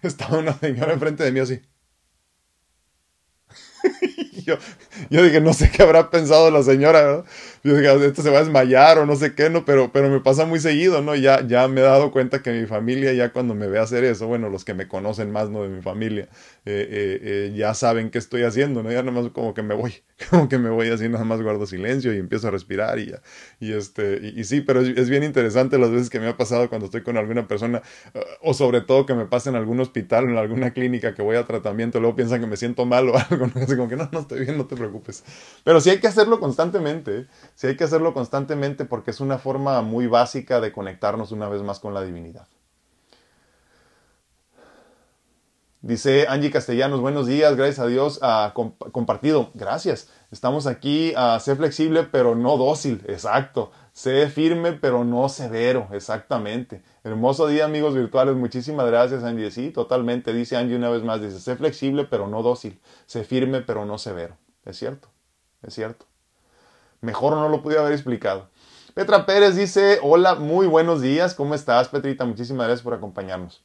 estaba 0.00 0.38
una 0.38 0.58
señora 0.58 0.94
enfrente 0.94 1.24
de 1.24 1.32
mí 1.32 1.40
así. 1.40 1.60
yo, 4.46 4.56
yo 5.10 5.22
dije, 5.22 5.40
no 5.40 5.52
sé 5.52 5.70
qué 5.70 5.82
habrá 5.82 6.10
pensado 6.10 6.50
la 6.50 6.62
señora, 6.62 7.02
¿no? 7.04 7.24
Yo 7.62 7.76
dije, 7.76 7.88
ah, 7.88 7.94
esto 7.94 8.22
se 8.22 8.30
va 8.30 8.38
a 8.38 8.42
desmayar 8.44 8.98
o 8.98 9.06
no 9.06 9.16
sé 9.16 9.34
qué, 9.34 9.50
¿no? 9.50 9.64
Pero, 9.64 9.90
pero 9.92 10.08
me 10.08 10.20
pasa 10.20 10.46
muy 10.46 10.60
seguido, 10.60 11.02
¿no? 11.02 11.16
Ya, 11.16 11.46
ya 11.46 11.66
me 11.68 11.80
he 11.80 11.84
dado 11.84 12.12
cuenta 12.12 12.42
que 12.42 12.52
mi 12.52 12.66
familia, 12.66 13.12
ya 13.12 13.32
cuando 13.32 13.54
me 13.54 13.66
ve 13.66 13.78
hacer 13.78 14.04
eso, 14.04 14.26
bueno, 14.28 14.48
los 14.48 14.64
que 14.64 14.74
me 14.74 14.86
conocen 14.86 15.32
más, 15.32 15.50
¿no? 15.50 15.62
De 15.62 15.68
mi 15.68 15.82
familia, 15.82 16.28
eh, 16.64 16.88
eh, 16.88 17.20
eh, 17.22 17.52
ya 17.56 17.74
saben 17.74 18.10
qué 18.10 18.18
estoy 18.18 18.42
haciendo, 18.42 18.82
¿no? 18.82 18.92
Ya 18.92 19.02
nada 19.02 19.20
más 19.20 19.30
como 19.32 19.52
que 19.52 19.62
me 19.62 19.74
voy, 19.74 19.94
como 20.30 20.48
que 20.48 20.58
me 20.58 20.70
voy 20.70 20.90
así, 20.90 21.08
nada 21.08 21.24
más 21.24 21.42
guardo 21.42 21.66
silencio 21.66 22.14
y 22.14 22.18
empiezo 22.18 22.48
a 22.48 22.50
respirar 22.52 22.98
y 22.98 23.06
ya. 23.06 23.22
Y, 23.60 23.72
este, 23.72 24.20
y, 24.36 24.44
sí, 24.44 24.60
pero 24.60 24.80
es, 24.80 25.08
bien 25.10 25.24
interesante 25.24 25.78
las 25.78 25.90
veces 25.90 26.08
que 26.08 26.20
me 26.20 26.28
ha 26.28 26.36
pasado 26.36 26.68
cuando 26.68 26.86
estoy 26.86 27.02
con 27.02 27.16
alguna 27.16 27.48
persona, 27.48 27.82
o 28.42 28.54
sobre 28.54 28.80
todo 28.80 29.06
que 29.06 29.14
me 29.14 29.26
pasa 29.26 29.50
en 29.50 29.56
algún 29.56 29.80
hospital 29.80 30.26
o 30.26 30.30
en 30.30 30.38
alguna 30.38 30.72
clínica 30.72 31.14
que 31.14 31.22
voy 31.22 31.36
a 31.36 31.44
tratamiento, 31.44 32.00
luego 32.00 32.16
piensan 32.16 32.40
que 32.40 32.46
me 32.46 32.56
siento 32.56 32.86
mal 32.86 33.08
o 33.08 33.16
algo, 33.30 33.48
¿no? 33.52 33.60
Así 33.60 33.76
como 33.76 33.88
que 33.88 33.96
no, 33.96 34.08
no 34.12 34.20
estoy 34.20 34.40
bien, 34.40 34.56
no 34.56 34.66
te 34.66 34.76
preocupes. 34.76 34.85
Pero 35.64 35.80
sí 35.80 35.90
hay 35.90 36.00
que 36.00 36.08
hacerlo 36.08 36.40
constantemente, 36.40 37.26
sí 37.54 37.66
hay 37.66 37.76
que 37.76 37.84
hacerlo 37.84 38.14
constantemente 38.14 38.84
porque 38.84 39.10
es 39.10 39.20
una 39.20 39.38
forma 39.38 39.80
muy 39.82 40.06
básica 40.06 40.60
de 40.60 40.72
conectarnos 40.72 41.32
una 41.32 41.48
vez 41.48 41.62
más 41.62 41.80
con 41.80 41.94
la 41.94 42.02
divinidad. 42.02 42.46
Dice 45.86 46.26
Angie 46.28 46.50
Castellanos, 46.50 47.00
buenos 47.00 47.28
días, 47.28 47.54
gracias 47.54 47.78
a 47.78 47.86
Dios, 47.86 48.18
ha 48.20 48.54
compartido, 48.54 49.50
gracias. 49.54 50.08
Estamos 50.32 50.66
aquí, 50.66 51.12
a 51.16 51.38
ser 51.38 51.58
flexible 51.58 52.02
pero 52.02 52.34
no 52.34 52.56
dócil, 52.56 53.04
exacto. 53.06 53.70
Sé 53.92 54.28
firme 54.28 54.72
pero 54.72 55.04
no 55.04 55.28
severo, 55.28 55.86
exactamente. 55.92 56.82
Hermoso 57.04 57.46
día 57.46 57.66
amigos 57.66 57.94
virtuales, 57.94 58.34
muchísimas 58.34 58.86
gracias 58.88 59.22
Angie. 59.22 59.52
Sí, 59.52 59.70
totalmente, 59.70 60.32
dice 60.32 60.56
Angie 60.56 60.74
una 60.74 60.88
vez 60.88 61.04
más, 61.04 61.20
dice, 61.20 61.38
sé 61.38 61.54
flexible 61.54 62.04
pero 62.04 62.26
no 62.26 62.42
dócil, 62.42 62.80
sé 63.06 63.22
firme 63.22 63.60
pero 63.60 63.84
no 63.84 63.96
severo. 63.96 64.36
Es 64.66 64.76
cierto, 64.76 65.08
es 65.62 65.74
cierto. 65.74 66.06
Mejor 67.00 67.34
no 67.34 67.48
lo 67.48 67.62
pude 67.62 67.78
haber 67.78 67.92
explicado. 67.92 68.48
Petra 68.94 69.24
Pérez 69.24 69.54
dice, 69.54 70.00
hola, 70.02 70.34
muy 70.34 70.66
buenos 70.66 71.00
días, 71.00 71.34
¿cómo 71.34 71.54
estás 71.54 71.88
Petrita? 71.88 72.24
Muchísimas 72.24 72.66
gracias 72.66 72.82
por 72.82 72.94
acompañarnos. 72.94 73.62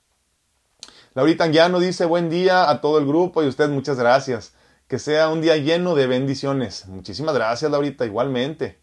Laurita 1.14 1.46
Anguiano 1.46 1.80
dice, 1.80 2.06
buen 2.06 2.30
día 2.30 2.70
a 2.70 2.82
todo 2.82 3.00
el 3.00 3.08
grupo 3.08 3.42
y 3.42 3.48
usted 3.48 3.68
muchas 3.70 3.98
gracias. 3.98 4.54
Que 4.88 5.00
sea 5.00 5.30
un 5.30 5.42
día 5.42 5.58
lleno 5.58 5.96
de 5.96 6.06
bendiciones. 6.06 6.88
Muchísimas 6.88 7.34
gracias 7.34 7.72
Laurita, 7.72 8.06
igualmente. 8.06 8.80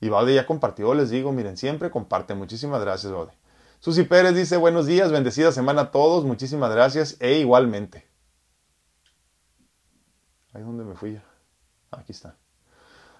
Y 0.00 0.08
Baude 0.08 0.34
ya 0.34 0.46
compartió, 0.46 0.94
les 0.94 1.10
digo, 1.10 1.32
miren, 1.32 1.56
siempre 1.56 1.90
comparte. 1.90 2.34
Muchísimas 2.34 2.80
gracias, 2.80 3.12
Baude. 3.12 3.32
Susi 3.80 4.04
Pérez 4.04 4.34
dice, 4.34 4.56
buenos 4.58 4.86
días, 4.86 5.10
bendecida 5.10 5.50
semana 5.52 5.82
a 5.82 5.90
todos, 5.90 6.24
muchísimas 6.24 6.70
gracias 6.70 7.16
e 7.18 7.38
igualmente. 7.38 8.06
Ahí 10.56 10.62
donde 10.62 10.84
me 10.84 10.94
fui. 10.94 11.20
Aquí 11.90 12.12
está. 12.12 12.38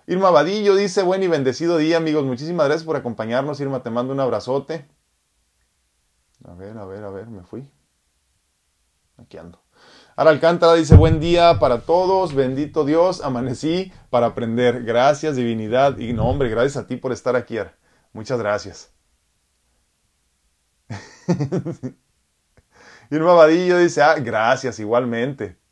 Irma 0.07 0.31
Vadillo 0.31 0.75
dice, 0.75 1.03
buen 1.03 1.23
y 1.23 1.29
bendecido 1.29 1.77
día, 1.77 1.99
amigos. 1.99 2.25
Muchísimas 2.25 2.65
gracias 2.65 2.87
por 2.87 2.97
acompañarnos. 2.97 3.61
Irma, 3.61 3.83
te 3.83 3.91
mando 3.91 4.15
un 4.15 4.21
abrazote. 4.21 4.89
A 6.47 6.55
ver, 6.55 6.79
a 6.79 6.87
ver, 6.87 7.05
a 7.05 7.11
ver, 7.11 7.27
me 7.27 7.43
fui. 7.43 7.71
Aquí 9.19 9.37
ando. 9.37 9.61
Ara 10.17 10.31
Alcántara 10.31 10.73
dice, 10.73 10.97
buen 10.97 11.21
día 11.21 11.59
para 11.59 11.83
todos, 11.83 12.35
bendito 12.35 12.87
Dios, 12.87 13.21
amanecí 13.21 13.93
para 14.09 14.29
aprender. 14.29 14.83
Gracias, 14.85 15.37
divinidad. 15.37 15.99
Y 15.99 16.15
no, 16.15 16.27
hombre, 16.31 16.49
gracias 16.49 16.79
a 16.79 16.87
ti 16.87 16.97
por 16.97 17.13
estar 17.13 17.37
aquí. 17.37 17.59
Muchas 18.15 18.39
gracias. 18.39 18.95
Irma 23.11 23.35
Vadillo 23.35 23.77
dice, 23.77 24.01
ah, 24.01 24.15
gracias, 24.15 24.79
igualmente. 24.79 25.66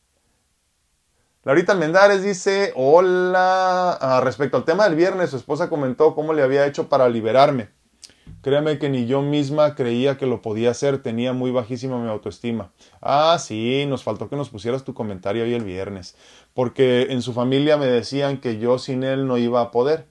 Laurita 1.45 1.73
Almendares 1.73 2.23
dice, 2.23 2.73
hola, 2.75 3.99
ah, 4.01 4.23
respecto 4.25 4.57
al 4.57 4.65
tema 4.65 4.85
del 4.85 4.95
viernes, 4.95 5.29
su 5.29 5.37
esposa 5.37 5.69
comentó 5.69 6.15
cómo 6.15 6.33
le 6.33 6.43
había 6.43 6.67
hecho 6.67 6.89
para 6.89 7.07
liberarme. 7.11 7.69
Créeme 8.41 8.79
que 8.79 8.89
ni 8.89 9.05
yo 9.05 9.21
misma 9.21 9.75
creía 9.75 10.17
que 10.17 10.25
lo 10.25 10.41
podía 10.41 10.71
hacer, 10.71 11.03
tenía 11.03 11.35
muy 11.35 11.51
bajísima 11.51 12.03
mi 12.03 12.09
autoestima. 12.09 12.73
Ah, 13.03 13.37
sí, 13.39 13.85
nos 13.87 14.03
faltó 14.03 14.31
que 14.31 14.37
nos 14.37 14.49
pusieras 14.49 14.85
tu 14.85 14.95
comentario 14.95 15.45
hoy 15.45 15.53
el 15.53 15.65
viernes, 15.65 16.17
porque 16.55 17.09
en 17.11 17.21
su 17.21 17.35
familia 17.35 17.77
me 17.77 17.87
decían 17.87 18.39
que 18.39 18.59
yo 18.59 18.79
sin 18.79 19.03
él 19.03 19.27
no 19.27 19.37
iba 19.37 19.61
a 19.61 19.71
poder. 19.71 20.07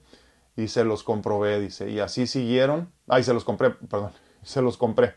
Y 0.56 0.68
se 0.68 0.84
los 0.84 1.02
comprobé, 1.02 1.58
dice, 1.58 1.90
y 1.90 1.98
así 1.98 2.28
siguieron. 2.28 2.92
Ay, 3.08 3.24
se 3.24 3.34
los 3.34 3.42
compré, 3.42 3.70
perdón, 3.70 4.12
se 4.44 4.62
los 4.62 4.76
compré. 4.76 5.14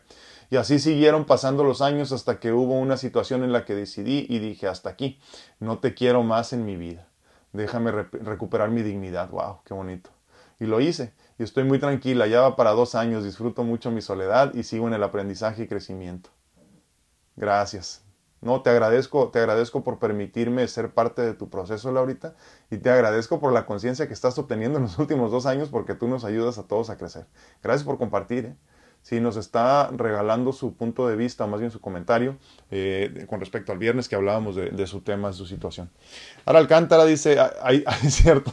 Y 0.50 0.56
así 0.56 0.78
siguieron 0.78 1.26
pasando 1.26 1.62
los 1.62 1.82
años 1.82 2.12
hasta 2.12 2.40
que 2.40 2.52
hubo 2.52 2.78
una 2.78 2.96
situación 2.96 3.44
en 3.44 3.52
la 3.52 3.64
que 3.64 3.74
decidí 3.74 4.26
y 4.28 4.38
dije, 4.38 4.66
hasta 4.66 4.88
aquí, 4.88 5.20
no 5.60 5.78
te 5.78 5.94
quiero 5.94 6.22
más 6.22 6.52
en 6.52 6.64
mi 6.64 6.76
vida. 6.76 7.08
déjame 7.52 7.90
recuperar 7.90 8.70
mi 8.70 8.82
dignidad. 8.82 9.30
¡Wow! 9.30 9.60
¡Qué 9.64 9.74
bonito! 9.74 10.10
Y 10.58 10.66
lo 10.66 10.80
hice. 10.80 11.12
Y 11.38 11.42
estoy 11.42 11.64
muy 11.64 11.78
tranquila. 11.78 12.26
Ya 12.26 12.40
va 12.40 12.56
para 12.56 12.70
dos 12.70 12.94
años. 12.94 13.24
Disfruto 13.24 13.62
mucho 13.62 13.90
mi 13.90 14.00
soledad 14.00 14.54
y 14.54 14.62
sigo 14.62 14.88
en 14.88 14.94
el 14.94 15.02
aprendizaje 15.02 15.64
y 15.64 15.68
crecimiento. 15.68 16.30
Gracias. 17.36 18.02
No, 18.40 18.62
te 18.62 18.70
agradezco, 18.70 19.30
te 19.30 19.40
agradezco 19.40 19.82
por 19.82 19.98
permitirme 19.98 20.66
ser 20.68 20.94
parte 20.94 21.22
de 21.22 21.34
tu 21.34 21.50
proceso, 21.50 21.90
Laurita, 21.90 22.36
y 22.70 22.78
te 22.78 22.88
agradezco 22.88 23.40
por 23.40 23.52
la 23.52 23.66
conciencia 23.66 24.06
que 24.06 24.14
estás 24.14 24.38
obteniendo 24.38 24.78
en 24.78 24.84
los 24.84 24.98
últimos 25.00 25.32
dos 25.32 25.46
años 25.46 25.68
porque 25.70 25.94
tú 25.94 26.06
nos 26.08 26.24
ayudas 26.24 26.56
a 26.58 26.66
todos 26.66 26.88
a 26.88 26.96
crecer. 26.96 27.26
Gracias 27.62 27.84
por 27.84 27.98
compartir. 27.98 28.46
¿eh? 28.46 28.56
Si 29.02 29.20
nos 29.20 29.36
está 29.36 29.90
regalando 29.96 30.52
su 30.52 30.74
punto 30.74 31.08
de 31.08 31.16
vista, 31.16 31.46
más 31.46 31.60
bien 31.60 31.70
su 31.70 31.80
comentario, 31.80 32.36
eh, 32.70 33.24
con 33.28 33.40
respecto 33.40 33.72
al 33.72 33.78
viernes 33.78 34.08
que 34.08 34.16
hablábamos 34.16 34.54
de, 34.56 34.86
su 34.86 35.00
tema, 35.00 35.28
de 35.28 35.34
su 35.34 35.46
situación. 35.46 35.90
Ahora 36.44 36.58
Alcántara 36.58 37.04
dice, 37.04 37.38
hay, 37.62 37.84
hay 37.86 38.10
cierto... 38.10 38.52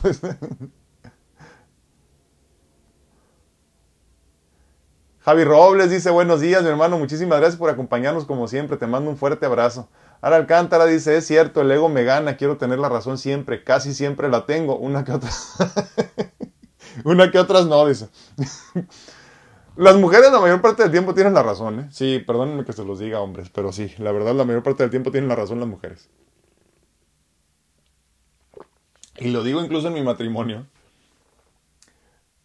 Javi 5.26 5.44
Robles 5.44 5.90
dice 5.90 6.12
buenos 6.12 6.40
días, 6.40 6.62
mi 6.62 6.70
hermano, 6.70 7.00
muchísimas 7.00 7.40
gracias 7.40 7.58
por 7.58 7.72
acompañarnos 7.72 8.26
como 8.26 8.48
siempre, 8.48 8.78
te 8.78 8.86
mando 8.86 9.10
un 9.10 9.18
fuerte 9.18 9.48
abrazo. 9.48 9.90
Ara 10.22 10.36
Alcántara 10.36 10.86
dice, 10.86 11.18
es 11.18 11.26
cierto, 11.26 11.62
el 11.62 11.72
ego 11.72 11.90
me 11.90 12.04
gana, 12.04 12.38
quiero 12.38 12.58
tener 12.58 12.78
la 12.78 12.90
razón 12.90 13.18
siempre, 13.18 13.64
casi 13.64 13.96
siempre 13.96 14.30
la 14.30 14.46
tengo, 14.46 14.78
una 14.78 15.04
que 15.04 15.14
otra. 15.14 15.32
una 17.04 17.32
que 17.32 17.40
otras 17.40 17.66
no, 17.66 17.88
dice. 17.88 18.08
Las 19.78 19.98
mujeres 19.98 20.32
la 20.32 20.40
mayor 20.40 20.62
parte 20.62 20.84
del 20.84 20.92
tiempo 20.92 21.14
tienen 21.14 21.34
la 21.34 21.44
razón, 21.44 21.80
¿eh? 21.80 21.88
Sí, 21.92 22.24
perdónenme 22.26 22.64
que 22.64 22.74
se 22.74 22.86
los 22.86 23.00
diga, 23.00 23.20
hombres, 23.20 23.50
pero 23.50 23.74
sí, 23.74 23.94
la 23.98 24.12
verdad 24.12 24.34
la 24.34 24.46
mayor 24.46 24.64
parte 24.64 24.84
del 24.84 24.90
tiempo 24.90 25.12
tienen 25.12 25.28
la 25.28 25.36
razón 25.36 25.60
las 25.60 25.68
mujeres. 25.68 26.10
Y 29.18 29.32
lo 29.32 29.44
digo 29.44 29.62
incluso 29.62 29.88
en 29.88 29.94
mi 29.94 30.02
matrimonio. 30.02 30.66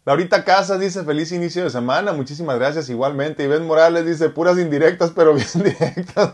Laurita 0.03 0.43
Casas 0.43 0.79
dice 0.79 1.03
feliz 1.03 1.31
inicio 1.31 1.63
de 1.63 1.69
semana, 1.69 2.11
muchísimas 2.11 2.57
gracias 2.57 2.89
igualmente. 2.89 3.47
Ben 3.47 3.65
Morales 3.65 4.05
dice 4.05 4.29
puras 4.29 4.57
indirectas, 4.57 5.11
pero 5.11 5.33
bien 5.33 5.47
directas. 5.55 6.33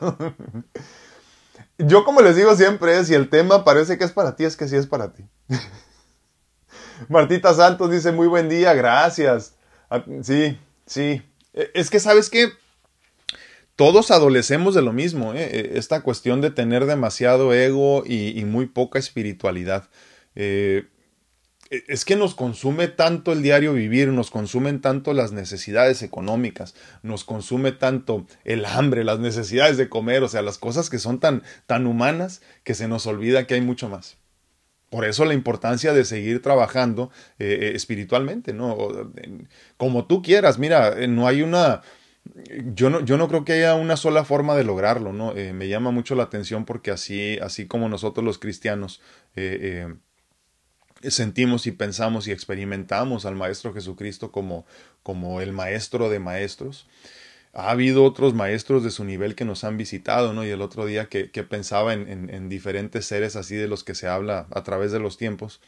Yo 1.77 2.03
como 2.05 2.21
les 2.21 2.35
digo 2.35 2.55
siempre, 2.55 3.03
si 3.03 3.13
el 3.13 3.29
tema 3.29 3.63
parece 3.63 3.97
que 3.97 4.03
es 4.03 4.11
para 4.11 4.35
ti, 4.35 4.45
es 4.45 4.55
que 4.55 4.67
sí 4.67 4.75
es 4.75 4.87
para 4.87 5.13
ti. 5.13 5.25
Martita 7.09 7.53
Santos 7.53 7.91
dice 7.91 8.11
muy 8.11 8.27
buen 8.27 8.49
día, 8.49 8.73
gracias. 8.73 9.55
Ah, 9.89 10.03
sí, 10.21 10.57
sí. 10.87 11.21
E, 11.53 11.71
es 11.73 11.89
que 11.89 11.99
sabes 11.99 12.29
que 12.29 12.51
todos 13.75 14.09
adolecemos 14.09 14.73
de 14.73 14.81
lo 14.81 14.91
mismo, 14.91 15.33
¿eh? 15.33 15.49
E, 15.51 15.77
esta 15.77 16.01
cuestión 16.01 16.41
de 16.41 16.49
tener 16.49 16.85
demasiado 16.85 17.53
ego 17.53 18.03
y, 18.05 18.43
muy 18.45 18.65
poca 18.65 18.97
espiritualidad. 18.97 19.89
Eh, 20.35 20.87
e, 21.69 21.83
es 21.87 22.03
que 22.05 22.15
nos 22.15 22.33
consume 22.33 22.87
tanto 22.87 23.31
el 23.33 23.43
diario 23.43 23.73
vivir, 23.73 24.07
nos 24.09 24.31
consumen 24.31 24.81
tanto 24.81 25.13
las 25.13 25.31
necesidades 25.31 26.01
económicas, 26.01 26.73
nos 27.03 27.23
consume 27.23 27.71
tanto 27.71 28.25
el 28.45 28.65
hambre, 28.65 29.03
las 29.03 29.19
necesidades 29.19 29.77
de 29.77 29.89
comer, 29.89 30.23
o 30.23 30.29
sea, 30.29 30.41
las 30.41 30.57
cosas 30.57 30.89
que 30.89 30.99
son 30.99 31.19
tan, 31.19 31.43
tan 31.67 31.85
humanas 31.85 32.41
que 32.63 32.73
se 32.73 32.87
nos 32.87 33.05
olvida 33.05 33.45
que 33.45 33.53
hay 33.53 33.61
mucho 33.61 33.89
más. 33.89 34.17
Por 34.89 35.03
eso 35.03 35.25
la 35.25 35.33
importancia 35.33 35.91
de 35.91 36.05
seguir 36.05 36.41
trabajando 36.41 37.11
eh, 37.39 37.57
eh, 37.61 37.71
espiritualmente, 37.75 38.53
¿no? 38.53 38.77
Como 39.75 40.05
tú 40.05 40.21
quieras, 40.21 40.59
mira, 40.59 40.97
eh, 40.97 41.07
no 41.07 41.27
hay 41.27 41.41
una... 41.41 41.81
Yo 42.73 42.89
no, 42.89 42.99
yo 43.01 43.17
no 43.17 43.27
creo 43.27 43.45
que 43.45 43.53
haya 43.53 43.75
una 43.75 43.95
sola 43.97 44.25
forma 44.25 44.55
de 44.55 44.65
lograrlo, 44.65 45.13
¿no? 45.13 45.33
me 45.33 45.69
llama 45.69 45.91
mucho 45.91 46.13
la 46.13 46.23
atención 46.23 46.65
porque 46.65 46.91
así, 46.91 47.39
así 47.41 47.67
como 47.67 47.87
nosotros 47.87 48.25
los 48.25 48.37
cristianos 48.37 48.99
sentimos 51.03 51.67
y 51.67 51.71
pensamos 51.71 52.27
y 52.27 52.33
experimentamos 52.33 53.25
al 53.25 53.35
Maestro 53.35 53.73
Jesucristo 53.73 54.33
como, 54.33 54.65
como 55.03 55.39
el 55.39 55.53
Maestro 55.53 56.09
de 56.09 56.19
Maestros. 56.19 56.85
Ha 57.59 57.71
habido 57.71 58.03
otros 58.03 58.35
maestros 58.35 58.83
de 58.83 58.91
su 58.91 59.03
nivel 59.03 59.33
que 59.33 59.43
nos 59.43 59.63
han 59.63 59.77
visitado, 59.77 60.31
¿no? 60.31 60.45
Y 60.45 60.49
el 60.49 60.61
otro 60.61 60.85
día 60.85 61.07
que, 61.09 61.25
pensaba 61.43 61.93
en, 61.93 62.29
en, 62.29 62.49
diferentes 62.49 63.07
seres 63.07 63.35
así 63.35 63.55
de 63.55 63.67
los 63.67 63.83
que 63.83 63.95
se 63.95 64.07
habla 64.07 64.45
a 64.51 64.63
través 64.63 64.91
de 64.91 64.99
los 64.99 65.17
tiempos, 65.17 65.59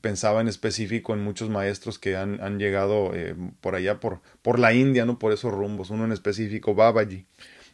pensaba 0.00 0.40
en 0.40 0.48
específico 0.48 1.12
en 1.12 1.22
muchos 1.22 1.50
maestros 1.50 1.98
que 1.98 2.16
han, 2.16 2.58
llegado 2.58 3.12
eh, 3.14 3.34
por 3.60 3.74
allá, 3.74 4.00
por, 4.00 4.20
por 4.40 4.58
la 4.58 4.72
India, 4.72 5.04
¿no? 5.04 5.18
Por 5.18 5.32
esos 5.32 5.52
rumbos. 5.52 5.90
Uno 5.90 6.04
en 6.04 6.12
específico, 6.12 6.74
Babaji, 6.74 7.26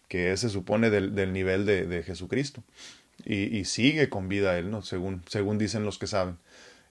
que 0.08 0.36
se 0.36 0.48
supone 0.48 0.90
del, 0.90 1.32
nivel 1.32 1.64
de, 1.66 2.02
Jesucristo. 2.02 2.62
Y, 3.24 3.64
sigue 3.64 4.08
con 4.08 4.28
vida 4.28 4.58
él, 4.58 4.70
¿no? 4.70 4.82
Según, 4.82 5.22
según 5.28 5.58
dicen 5.58 5.84
los 5.84 5.98
que 5.98 6.06
saben. 6.06 6.38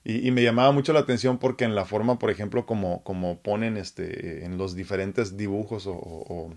Y, 0.04 0.30
me 0.30 0.42
llamaba 0.42 0.72
mucho 0.72 0.92
la 0.92 1.00
atención 1.00 1.38
porque 1.38 1.64
en 1.64 1.74
la 1.74 1.84
forma, 1.84 2.18
por 2.18 2.30
ejemplo, 2.30 2.66
como, 2.66 3.02
como 3.02 3.38
ponen 3.38 3.76
este, 3.76 4.44
en 4.44 4.56
los 4.56 4.74
diferentes 4.74 5.36
dibujos 5.36 5.84
o, 5.86 6.54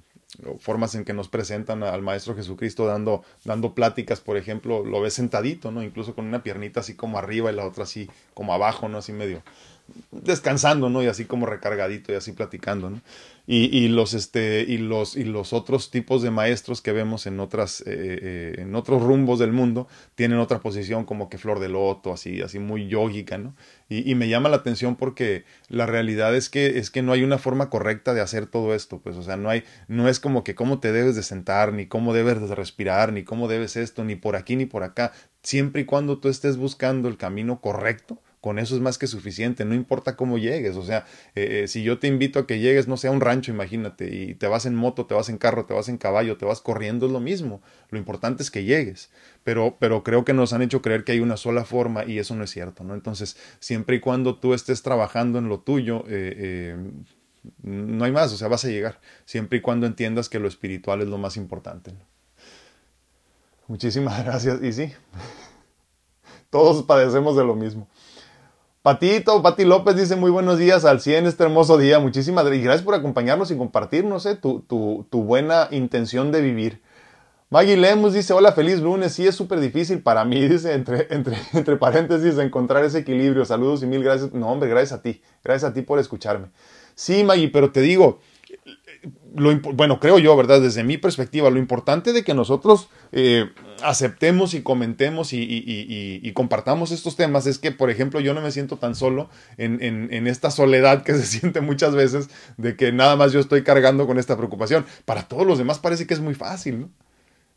formas 0.59 0.95
en 0.95 1.03
que 1.03 1.13
nos 1.13 1.27
presentan 1.27 1.83
al 1.83 2.01
Maestro 2.01 2.35
Jesucristo 2.35 2.85
dando, 2.85 3.23
dando 3.43 3.73
pláticas, 3.73 4.21
por 4.21 4.37
ejemplo, 4.37 4.83
lo 4.85 5.01
ves 5.01 5.13
sentadito, 5.13 5.71
¿no? 5.71 5.83
Incluso 5.83 6.15
con 6.15 6.25
una 6.25 6.43
piernita 6.43 6.79
así 6.79 6.95
como 6.95 7.17
arriba 7.17 7.51
y 7.51 7.55
la 7.55 7.65
otra 7.65 7.83
así 7.83 8.09
como 8.33 8.53
abajo, 8.53 8.89
¿no? 8.89 8.97
Así 8.97 9.13
medio 9.13 9.43
descansando, 10.11 10.89
¿no? 10.89 11.03
Y 11.03 11.07
así 11.07 11.25
como 11.25 11.45
recargadito 11.45 12.11
y 12.11 12.15
así 12.15 12.31
platicando, 12.31 12.89
¿no? 12.89 13.01
Y, 13.53 13.65
y, 13.77 13.89
los 13.89 14.13
este 14.13 14.63
y 14.65 14.77
los 14.77 15.17
y 15.17 15.25
los 15.25 15.51
otros 15.51 15.91
tipos 15.91 16.21
de 16.21 16.31
maestros 16.31 16.81
que 16.81 16.93
vemos 16.93 17.27
en 17.27 17.41
otras 17.41 17.81
eh, 17.81 17.83
eh, 17.87 18.55
en 18.59 18.75
otros 18.75 19.01
rumbos 19.01 19.39
del 19.39 19.51
mundo 19.51 19.89
tienen 20.15 20.39
otra 20.39 20.59
posición 20.59 21.03
como 21.03 21.27
que 21.27 21.37
flor 21.37 21.59
de 21.59 21.67
loto 21.67 22.13
así 22.13 22.41
así 22.41 22.59
muy 22.59 22.87
yógica 22.87 23.37
no 23.37 23.53
y, 23.89 24.09
y, 24.09 24.15
me 24.15 24.29
llama 24.29 24.47
la 24.47 24.55
atención 24.55 24.95
porque 24.95 25.43
la 25.67 25.85
realidad 25.85 26.33
es 26.33 26.49
que 26.49 26.79
es 26.79 26.91
que 26.91 27.01
no 27.01 27.11
hay 27.11 27.23
una 27.23 27.37
forma 27.37 27.69
correcta 27.69 28.13
de 28.13 28.21
hacer 28.21 28.47
todo 28.47 28.73
esto 28.73 28.99
pues 28.99 29.17
o 29.17 29.23
sea 29.23 29.35
no 29.35 29.49
hay 29.49 29.65
no 29.89 30.07
es 30.07 30.21
como 30.21 30.45
que 30.45 30.55
cómo 30.55 30.79
te 30.79 30.93
debes 30.93 31.17
de 31.17 31.23
sentar 31.23 31.73
ni 31.73 31.87
cómo 31.87 32.13
debes 32.13 32.39
de 32.39 32.55
respirar 32.55 33.11
ni 33.11 33.23
cómo 33.23 33.47
debes 33.47 33.75
esto 33.75 34.03
ni 34.03 34.15
por 34.15 34.35
aquí 34.35 34.55
ni 34.55 34.65
por 34.65 34.83
acá. 34.83 35.11
Siempre 35.43 35.81
y 35.81 35.85
cuando 35.85 36.19
tú 36.19 36.29
estés 36.29 36.57
buscando 36.57 37.09
el 37.09 37.17
camino 37.17 37.61
correcto 37.61 38.21
con 38.41 38.58
eso 38.58 38.75
es 38.75 38.82
más 38.82 38.97
que 38.97 39.06
suficiente, 39.06 39.65
no 39.65 39.75
importa 39.75 40.15
cómo 40.15 40.39
llegues, 40.39 40.75
o 40.75 40.84
sea, 40.84 41.06
eh, 41.36 41.62
eh, 41.63 41.67
si 41.67 41.84
yo 41.84 41.99
te 41.99 42.08
invito 42.08 42.39
a 42.39 42.47
que 42.47 42.60
llegues, 42.60 42.88
no 42.88 42.97
sé, 42.97 43.08
a 43.08 43.12
un 43.12 43.21
rancho, 43.21 43.51
imagínate, 43.51 44.13
y 44.13 44.34
te 44.34 44.47
vas 44.47 44.65
en 44.65 44.73
moto, 44.73 45.06
te 45.06 45.13
vas 45.13 45.30
en 45.30 45.38
carro, 45.38 45.65
te 45.65 45.75
vas 45.75 45.89
en 45.89 45.97
caballo, 45.97 46.38
te 46.38 46.45
vas 46.45 46.60
corriendo, 46.60 47.06
es 47.06 47.12
lo 47.12 47.19
mismo, 47.19 47.62
lo 47.91 47.99
importante 47.99 48.41
es 48.41 48.49
que 48.49 48.63
llegues, 48.63 49.12
pero, 49.43 49.77
pero 49.80 50.04
creo 50.04 50.25
que 50.25 50.34
nos 50.34 50.54
han 50.54 50.63
hecho 50.63 50.82
creer 50.82 51.04
que 51.04 51.12
hay 51.12 51.19
una 51.19 51.38
sola 51.38 51.65
forma 51.65 52.04
y 52.04 52.17
eso 52.17 52.36
no 52.36 52.43
es 52.43 52.49
cierto, 52.49 52.84
¿no? 52.84 52.95
Entonces, 52.95 53.38
siempre 53.60 53.97
y 53.97 53.99
cuando 53.99 54.36
tú 54.39 54.56
estés 54.56 54.82
trabajando 54.82 55.38
en 55.38 55.47
lo 55.47 55.60
tuyo, 55.60 56.04
eh, 56.08 56.75
no 57.62 58.06
hay 58.06 58.12
más, 58.12 58.34
o 58.34 58.38
sea, 58.38 58.47
vas 58.47 58.65
a 58.65 58.69
llegar, 58.69 58.99
siempre 59.25 59.60
y 59.60 59.62
cuando 59.62 59.86
entiendas 59.86 60.30
que 60.30 60.39
lo 60.39 60.47
espiritual 60.47 61.01
es 61.01 61.08
lo 61.08 61.19
más 61.19 61.38
importante. 61.38 61.93
Muchísimas 63.67 64.23
gracias, 64.25 64.63
y 64.63 64.73
sí, 64.73 64.91
todos 66.49 66.84
padecemos 66.84 67.38
de 67.38 67.43
lo 67.43 67.56
mismo. 67.56 67.88
Patito, 68.83 69.43
Pati 69.43 69.63
López 69.63 69.95
dice 69.95 70.15
muy 70.15 70.31
buenos 70.31 70.57
días 70.57 70.85
al 70.85 71.01
100 71.01 71.27
este 71.27 71.43
hermoso 71.43 71.77
día. 71.77 71.99
Muchísimas 71.99 72.45
gracias 72.45 72.81
por 72.81 72.95
acompañarnos 72.95 73.51
y 73.51 73.55
compartirnos 73.55 74.25
eh, 74.25 74.35
tu, 74.35 74.61
tu, 74.61 75.05
tu, 75.11 75.21
buena 75.21 75.67
intención 75.69 76.31
de 76.31 76.41
vivir. 76.41 76.81
Maggie 77.51 77.77
Lemus 77.77 78.13
dice 78.13 78.33
hola, 78.33 78.53
feliz 78.53 78.79
lunes. 78.79 79.13
Sí, 79.13 79.27
es 79.27 79.35
súper 79.35 79.59
difícil 79.59 80.01
para 80.01 80.25
mí, 80.25 80.41
dice 80.49 80.73
entre, 80.73 81.05
entre, 81.11 81.37
entre 81.53 81.75
paréntesis, 81.75 82.39
encontrar 82.39 82.83
ese 82.83 82.97
equilibrio. 82.97 83.45
Saludos 83.45 83.83
y 83.83 83.85
mil 83.85 84.03
gracias. 84.03 84.33
No, 84.33 84.47
hombre, 84.49 84.67
gracias 84.67 84.97
a 84.97 85.03
ti. 85.03 85.21
Gracias 85.43 85.69
a 85.69 85.73
ti 85.75 85.83
por 85.83 85.99
escucharme. 85.99 86.47
Sí, 86.95 87.23
Maggie, 87.23 87.49
pero 87.49 87.71
te 87.71 87.81
digo, 87.81 88.19
bueno, 89.03 89.99
creo 89.99 90.19
yo, 90.19 90.35
¿verdad? 90.35 90.61
Desde 90.61 90.83
mi 90.83 90.97
perspectiva, 90.97 91.49
lo 91.49 91.57
importante 91.57 92.13
de 92.13 92.23
que 92.23 92.33
nosotros 92.33 92.89
eh, 93.11 93.49
aceptemos 93.83 94.53
y 94.53 94.61
comentemos 94.61 95.31
y, 95.33 96.31
compartamos 96.33 96.91
estos 96.91 97.15
temas 97.15 97.47
es 97.47 97.57
que, 97.57 97.71
por 97.71 97.89
ejemplo, 97.89 98.19
yo 98.19 98.33
no 98.33 98.41
me 98.41 98.51
siento 98.51 98.77
tan 98.77 98.93
solo 98.95 99.29
en, 99.57 99.81
en, 99.81 100.27
esta 100.27 100.51
soledad 100.51 101.03
que 101.03 101.13
se 101.15 101.25
siente 101.25 101.61
muchas 101.61 101.95
veces 101.95 102.29
de 102.57 102.75
que 102.75 102.91
nada 102.91 103.15
más 103.15 103.31
yo 103.31 103.39
estoy 103.39 103.63
cargando 103.63 104.05
con 104.05 104.19
esta 104.19 104.37
preocupación. 104.37 104.85
Para 105.05 105.27
todos 105.27 105.47
los 105.47 105.57
demás 105.57 105.79
parece 105.79 106.05
que 106.05 106.13
es 106.13 106.19
muy 106.19 106.35
fácil, 106.35 106.81
¿no? 106.81 106.89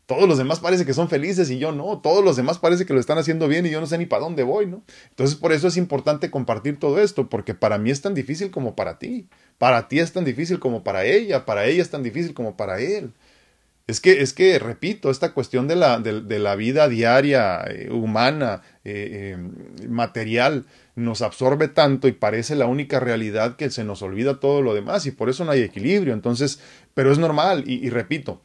Todos 0.05 0.29
los 0.29 0.37
demás 0.37 0.59
parece 0.59 0.85
que 0.85 0.93
son 0.93 1.09
felices 1.09 1.49
y 1.49 1.57
yo 1.57 1.71
no. 1.71 1.99
Todos 1.99 2.23
los 2.23 2.35
demás 2.35 2.59
parece 2.59 2.85
que 2.85 2.93
lo 2.93 2.99
están 2.99 3.17
haciendo 3.17 3.47
bien 3.47 3.65
y 3.65 3.71
yo 3.71 3.81
no 3.81 3.87
sé 3.87 3.97
ni 3.97 4.05
para 4.05 4.23
dónde 4.23 4.43
voy, 4.43 4.67
¿no? 4.67 4.83
Entonces 5.09 5.35
por 5.35 5.51
eso 5.51 5.67
es 5.67 5.77
importante 5.77 6.29
compartir 6.29 6.77
todo 6.79 6.99
esto, 6.99 7.27
porque 7.27 7.55
para 7.55 7.79
mí 7.79 7.89
es 7.89 8.01
tan 8.01 8.13
difícil 8.13 8.51
como 8.51 8.75
para 8.75 8.99
ti. 8.99 9.27
Para 9.57 9.87
ti 9.87 9.99
es 9.99 10.13
tan 10.13 10.23
difícil 10.23 10.59
como 10.59 10.83
para 10.83 11.05
ella. 11.05 11.45
Para 11.45 11.65
ella 11.65 11.81
es 11.81 11.89
tan 11.89 12.03
difícil 12.03 12.35
como 12.35 12.55
para 12.55 12.79
él. 12.79 13.13
Es 13.87 13.99
que, 13.99 14.21
es 14.21 14.33
que, 14.33 14.57
repito, 14.59 15.11
esta 15.11 15.33
cuestión 15.33 15.67
de 15.67 15.75
la, 15.75 15.99
de, 15.99 16.39
la 16.39 16.55
vida 16.55 16.87
diaria, 16.89 17.63
eh, 17.67 17.89
humana, 17.91 18.61
eh, 18.83 19.35
eh, 19.37 19.87
material, 19.87 20.65
nos 20.95 21.21
absorbe 21.21 21.67
tanto 21.67 22.07
y 22.07 22.11
parece 22.11 22.55
la 22.55 22.65
única 22.65 22.99
realidad 22.99 23.57
que 23.57 23.69
se 23.69 23.83
nos 23.83 24.01
olvida 24.01 24.39
todo 24.39 24.63
lo 24.63 24.73
demás 24.73 25.05
y 25.05 25.11
por 25.11 25.29
eso 25.29 25.45
no 25.45 25.51
hay 25.51 25.61
equilibrio. 25.61 26.13
Entonces, 26.13 26.59
pero 26.95 27.11
es 27.11 27.19
normal 27.19 27.63
y 27.67 27.89
repito, 27.89 28.41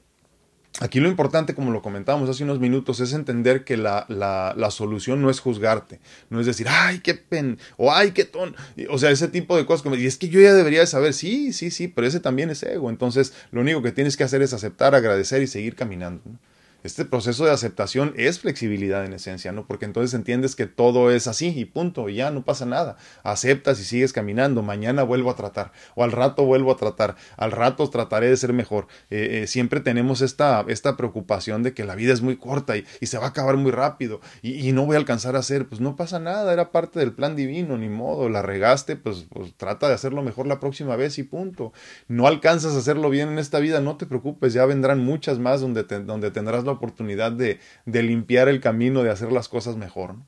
Aquí 0.78 1.00
lo 1.00 1.08
importante, 1.08 1.54
como 1.54 1.72
lo 1.72 1.82
comentábamos 1.82 2.30
hace 2.30 2.44
unos 2.44 2.60
minutos, 2.60 3.00
es 3.00 3.12
entender 3.12 3.64
que 3.64 3.76
la, 3.76 4.06
la, 4.08 4.54
la, 4.56 4.70
solución 4.70 5.20
no 5.20 5.28
es 5.28 5.40
juzgarte, 5.40 5.98
no 6.30 6.38
es 6.38 6.46
decir, 6.46 6.68
ay, 6.70 7.00
qué 7.00 7.14
pen, 7.14 7.58
o 7.76 7.92
ay, 7.92 8.12
qué 8.12 8.24
ton, 8.24 8.54
o 8.88 8.96
sea, 8.96 9.10
ese 9.10 9.26
tipo 9.26 9.56
de 9.56 9.66
cosas, 9.66 9.98
y 9.98 10.06
es 10.06 10.16
que 10.16 10.28
yo 10.28 10.40
ya 10.40 10.54
debería 10.54 10.80
de 10.80 10.86
saber, 10.86 11.12
sí, 11.12 11.52
sí, 11.52 11.72
sí, 11.72 11.88
pero 11.88 12.06
ese 12.06 12.20
también 12.20 12.50
es 12.50 12.62
ego, 12.62 12.88
entonces 12.88 13.34
lo 13.50 13.62
único 13.62 13.82
que 13.82 13.90
tienes 13.90 14.16
que 14.16 14.22
hacer 14.22 14.42
es 14.42 14.52
aceptar, 14.52 14.94
agradecer 14.94 15.42
y 15.42 15.48
seguir 15.48 15.74
caminando. 15.74 16.22
¿no? 16.24 16.38
Este 16.82 17.04
proceso 17.04 17.44
de 17.44 17.50
aceptación 17.50 18.14
es 18.16 18.40
flexibilidad 18.40 19.04
en 19.04 19.12
esencia, 19.12 19.52
¿no? 19.52 19.66
Porque 19.66 19.84
entonces 19.84 20.14
entiendes 20.14 20.56
que 20.56 20.66
todo 20.66 21.10
es 21.10 21.26
así 21.26 21.48
y 21.48 21.66
punto, 21.66 22.08
y 22.08 22.16
ya 22.16 22.30
no 22.30 22.44
pasa 22.44 22.64
nada. 22.64 22.96
Aceptas 23.22 23.80
y 23.80 23.84
sigues 23.84 24.12
caminando. 24.12 24.62
Mañana 24.62 25.02
vuelvo 25.02 25.30
a 25.30 25.36
tratar, 25.36 25.72
o 25.94 26.04
al 26.04 26.12
rato 26.12 26.44
vuelvo 26.44 26.72
a 26.72 26.76
tratar, 26.76 27.16
al 27.36 27.52
rato 27.52 27.88
trataré 27.90 28.28
de 28.28 28.36
ser 28.36 28.52
mejor. 28.52 28.86
Eh, 29.10 29.42
eh, 29.42 29.46
siempre 29.46 29.80
tenemos 29.80 30.22
esta, 30.22 30.64
esta 30.68 30.96
preocupación 30.96 31.62
de 31.62 31.74
que 31.74 31.84
la 31.84 31.94
vida 31.94 32.12
es 32.12 32.22
muy 32.22 32.36
corta 32.36 32.76
y, 32.76 32.84
se 33.02 33.18
va 33.18 33.24
a 33.26 33.28
acabar 33.30 33.56
muy 33.56 33.72
rápido 33.72 34.20
y, 34.40 34.68
y, 34.68 34.70
no 34.70 34.86
voy 34.86 34.94
a 34.94 34.98
alcanzar 34.98 35.34
a 35.34 35.40
hacer. 35.40 35.66
Pues 35.68 35.80
no 35.80 35.96
pasa 35.96 36.20
nada, 36.20 36.52
era 36.52 36.70
parte 36.70 37.00
del 37.00 37.12
plan 37.12 37.36
divino, 37.36 37.76
ni 37.76 37.88
modo. 37.88 38.28
La 38.28 38.40
regaste, 38.40 38.96
pues, 38.96 39.26
pues 39.28 39.52
trata 39.56 39.88
de 39.88 39.94
hacerlo 39.94 40.22
mejor 40.22 40.46
la 40.46 40.60
próxima 40.60 40.96
vez 40.96 41.18
y 41.18 41.24
punto. 41.24 41.72
No 42.08 42.26
alcanzas 42.26 42.74
a 42.74 42.78
hacerlo 42.78 43.10
bien 43.10 43.28
en 43.28 43.38
esta 43.38 43.58
vida, 43.58 43.80
no 43.80 43.96
te 43.96 44.06
preocupes, 44.06 44.52
ya 44.52 44.64
vendrán 44.64 45.04
muchas 45.04 45.38
más 45.38 45.60
donde, 45.60 45.84
te, 45.84 46.00
donde 46.00 46.30
tendrás 46.30 46.64
la 46.64 46.69
oportunidad 46.70 47.32
de, 47.32 47.58
de, 47.86 48.02
limpiar 48.02 48.48
el 48.48 48.60
camino, 48.60 49.02
de 49.02 49.10
hacer 49.10 49.32
las 49.32 49.48
cosas 49.48 49.76
mejor. 49.76 50.14
¿no? 50.14 50.26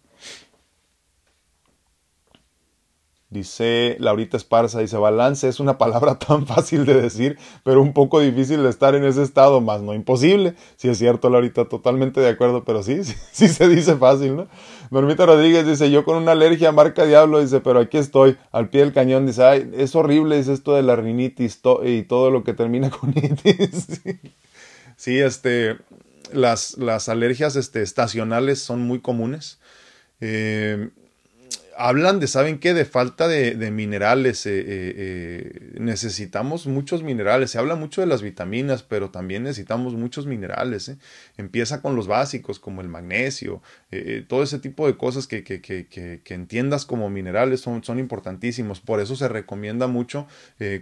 Dice 3.33 3.97
Laurita 3.99 4.37
Esparza, 4.37 4.81
dice, 4.81 4.99
balance 4.99 5.49
es 5.49 5.59
una 5.59 5.79
palabra 5.79 6.19
tan 6.19 6.47
fácil 6.47 6.85
de 6.85 7.01
decir, 7.01 7.39
pero 7.65 7.81
un 7.81 7.95
poco 7.95 8.21
difícil 8.21 8.63
de 8.63 8.69
estar 8.69 8.95
en 8.95 9.05
ese 9.05 9.23
estado, 9.23 9.63
más 9.63 9.81
no 9.81 9.95
imposible. 9.95 10.55
Sí 10.77 10.91
es 10.91 10.99
cierto, 10.99 11.31
Laurita, 11.31 11.65
totalmente 11.65 12.21
de 12.21 12.29
acuerdo, 12.29 12.63
pero 12.65 12.83
sí, 12.83 13.03
sí, 13.05 13.49
se 13.49 13.69
dice 13.69 13.97
fácil, 13.97 14.37
¿no? 14.37 14.49
Normita 14.91 15.25
Rodríguez 15.25 15.67
dice, 15.67 15.91
yo 15.91 16.05
con 16.05 16.17
una 16.17 16.33
alergia 16.33 16.73
marca 16.73 17.07
diablo, 17.07 17.41
dice, 17.41 17.61
pero 17.61 17.81
aquí 17.81 17.97
estoy, 17.97 18.37
al 18.51 18.69
pie 18.69 18.83
del 18.83 18.93
cañón, 18.93 19.25
dice, 19.25 19.43
ay, 19.43 19.71
es 19.79 19.97
horrible, 19.97 20.37
dice 20.37 20.53
esto 20.53 20.75
de 20.75 20.83
la 20.83 20.97
rinitis 20.97 21.63
y 21.85 22.03
todo 22.03 22.31
lo 22.31 22.45
que 22.45 22.53
termina 22.53 22.91
con 22.91 23.11
itis. 23.17 24.03
sí, 24.97 25.19
este, 25.19 25.79
las, 26.33 26.77
las 26.79 27.09
alergias 27.09 27.57
este, 27.57 27.83
estacionales 27.83 28.61
son 28.61 28.81
muy 28.81 29.01
comunes. 29.01 29.59
Eh, 30.23 30.91
hablan 31.77 32.21
de, 32.21 32.29
¿saben 32.29 32.61
qué? 32.61 32.75
De 32.75 32.85
falta 32.85 33.27
de, 33.27 33.71
minerales. 33.73 34.47
Eh, 34.47 34.63
eh, 34.65 35.73
necesitamos 35.81 36.69
muchos 36.69 37.03
minerales. 37.03 37.51
Se 37.51 37.59
habla 37.59 37.75
mucho 37.75 38.01
de 38.01 38.07
las 38.07 38.23
vitaminas, 38.23 38.85
pero 38.85 39.11
también 39.11 39.43
necesitamos 39.43 39.95
muchos 39.95 40.27
minerales. 40.27 40.93
Empieza 41.37 41.83
con 41.83 41.97
los 41.97 42.07
básicos, 42.07 42.61
como 42.61 42.83
el 42.83 42.89
magnesio, 42.89 43.63
todo 44.29 44.45
ese 44.45 44.61
tipo 44.61 44.87
de 44.87 44.97
cosas 44.97 45.27
que, 45.27 45.43
que, 45.43 45.61
que, 45.61 45.89
que 45.89 46.35
entiendas 46.35 46.87
como 46.87 47.11
minerales 47.11 47.61
son, 47.61 47.83
son, 47.83 47.99
importantísimos. 47.99 48.81
Por 48.81 49.01
eso 49.01 49.17
se 49.17 49.29
recomienda 49.29 49.89
mucho 49.89 50.29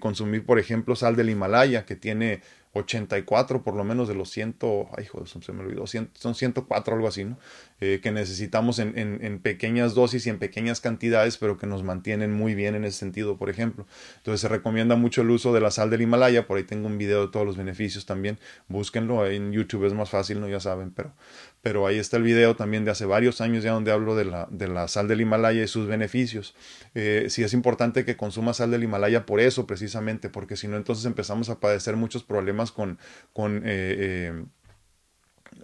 consumir, 0.00 0.44
por 0.44 0.58
ejemplo, 0.58 0.96
sal 0.96 1.16
del 1.16 1.30
Himalaya, 1.30 1.86
que 1.86 1.96
tiene 1.96 2.42
84 2.72 3.62
por 3.62 3.74
lo 3.74 3.84
menos 3.84 4.08
de 4.08 4.14
los 4.14 4.30
100, 4.30 4.56
ay 4.96 5.06
joder, 5.06 5.28
se 5.28 5.52
me 5.52 5.60
olvidó, 5.62 5.86
100, 5.86 6.10
son 6.14 6.34
104 6.34 6.94
algo 6.94 7.08
así, 7.08 7.24
¿no? 7.24 7.38
Eh, 7.82 8.00
que 8.02 8.12
necesitamos 8.12 8.78
en, 8.78 8.92
en, 8.96 9.38
pequeñas 9.38 9.94
dosis 9.94 10.26
y 10.26 10.30
en 10.30 10.38
pequeñas 10.38 10.82
cantidades, 10.82 11.38
pero 11.38 11.56
que 11.56 11.66
nos 11.66 11.82
mantienen 11.82 12.30
muy 12.30 12.54
bien 12.54 12.74
en 12.74 12.84
ese 12.84 12.98
sentido, 12.98 13.38
por 13.38 13.48
ejemplo. 13.48 13.86
Entonces 14.18 14.42
se 14.42 14.48
recomienda 14.48 14.96
mucho 14.96 15.22
el 15.22 15.30
uso 15.30 15.54
de 15.54 15.62
la 15.62 15.70
sal 15.70 15.88
del 15.88 16.02
Himalaya, 16.02 16.46
por 16.46 16.58
ahí 16.58 16.64
tengo 16.64 16.88
un 16.88 16.98
video 16.98 17.24
de 17.24 17.32
todos 17.32 17.46
los 17.46 17.56
beneficios 17.56 18.04
también, 18.04 18.38
búsquenlo, 18.68 19.26
en 19.26 19.52
YouTube 19.52 19.86
es 19.86 19.94
más 19.94 20.10
fácil, 20.10 20.40
¿no? 20.40 20.48
Ya 20.48 20.60
saben, 20.60 20.90
pero, 20.90 21.14
pero 21.62 21.86
ahí 21.86 21.98
está 21.98 22.18
el 22.18 22.22
video 22.22 22.54
también 22.54 22.84
de 22.84 22.90
hace 22.90 23.06
varios 23.06 23.40
años 23.40 23.64
ya 23.64 23.72
donde 23.72 23.92
hablo 23.92 24.14
de 24.14 24.26
la, 24.26 24.46
de 24.50 24.68
la 24.68 24.86
sal 24.86 25.08
del 25.08 25.22
Himalaya 25.22 25.62
y 25.62 25.66
sus 25.66 25.86
beneficios. 25.86 26.54
Eh, 26.94 27.28
sí 27.30 27.42
es 27.42 27.54
importante 27.54 28.04
que 28.04 28.14
consuma 28.14 28.52
sal 28.52 28.70
del 28.72 28.84
Himalaya 28.84 29.24
por 29.24 29.40
eso 29.40 29.66
precisamente, 29.66 30.28
porque 30.28 30.56
si 30.56 30.68
no 30.68 30.76
entonces 30.76 31.06
empezamos 31.06 31.48
a 31.48 31.60
padecer 31.60 31.96
muchos 31.96 32.24
problemas 32.24 32.72
con, 32.72 32.98
con 33.32 33.62
eh, 33.64 34.44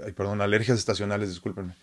ay, 0.04 0.12
perdón, 0.12 0.40
alergias 0.40 0.78
estacionales, 0.78 1.28
discúlpenme, 1.28 1.74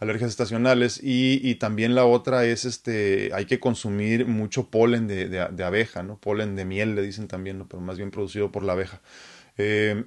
alergias 0.00 0.30
estacionales 0.30 1.00
y, 1.02 1.40
y, 1.42 1.56
también 1.56 1.94
la 1.94 2.04
otra 2.04 2.44
es 2.44 2.64
este, 2.64 3.30
hay 3.34 3.46
que 3.46 3.60
consumir 3.60 4.26
mucho 4.26 4.68
polen 4.68 5.06
de, 5.06 5.28
de, 5.28 5.64
abeja, 5.64 6.02
¿no? 6.02 6.18
Polen 6.18 6.56
de 6.56 6.64
miel 6.64 6.94
le 6.94 7.02
dicen 7.02 7.28
también, 7.28 7.58
¿no? 7.58 7.68
Pero 7.68 7.80
más 7.80 7.96
bien 7.96 8.10
producido 8.10 8.52
por 8.52 8.62
la 8.62 8.72
abeja. 8.72 9.00
Eh, 9.58 10.04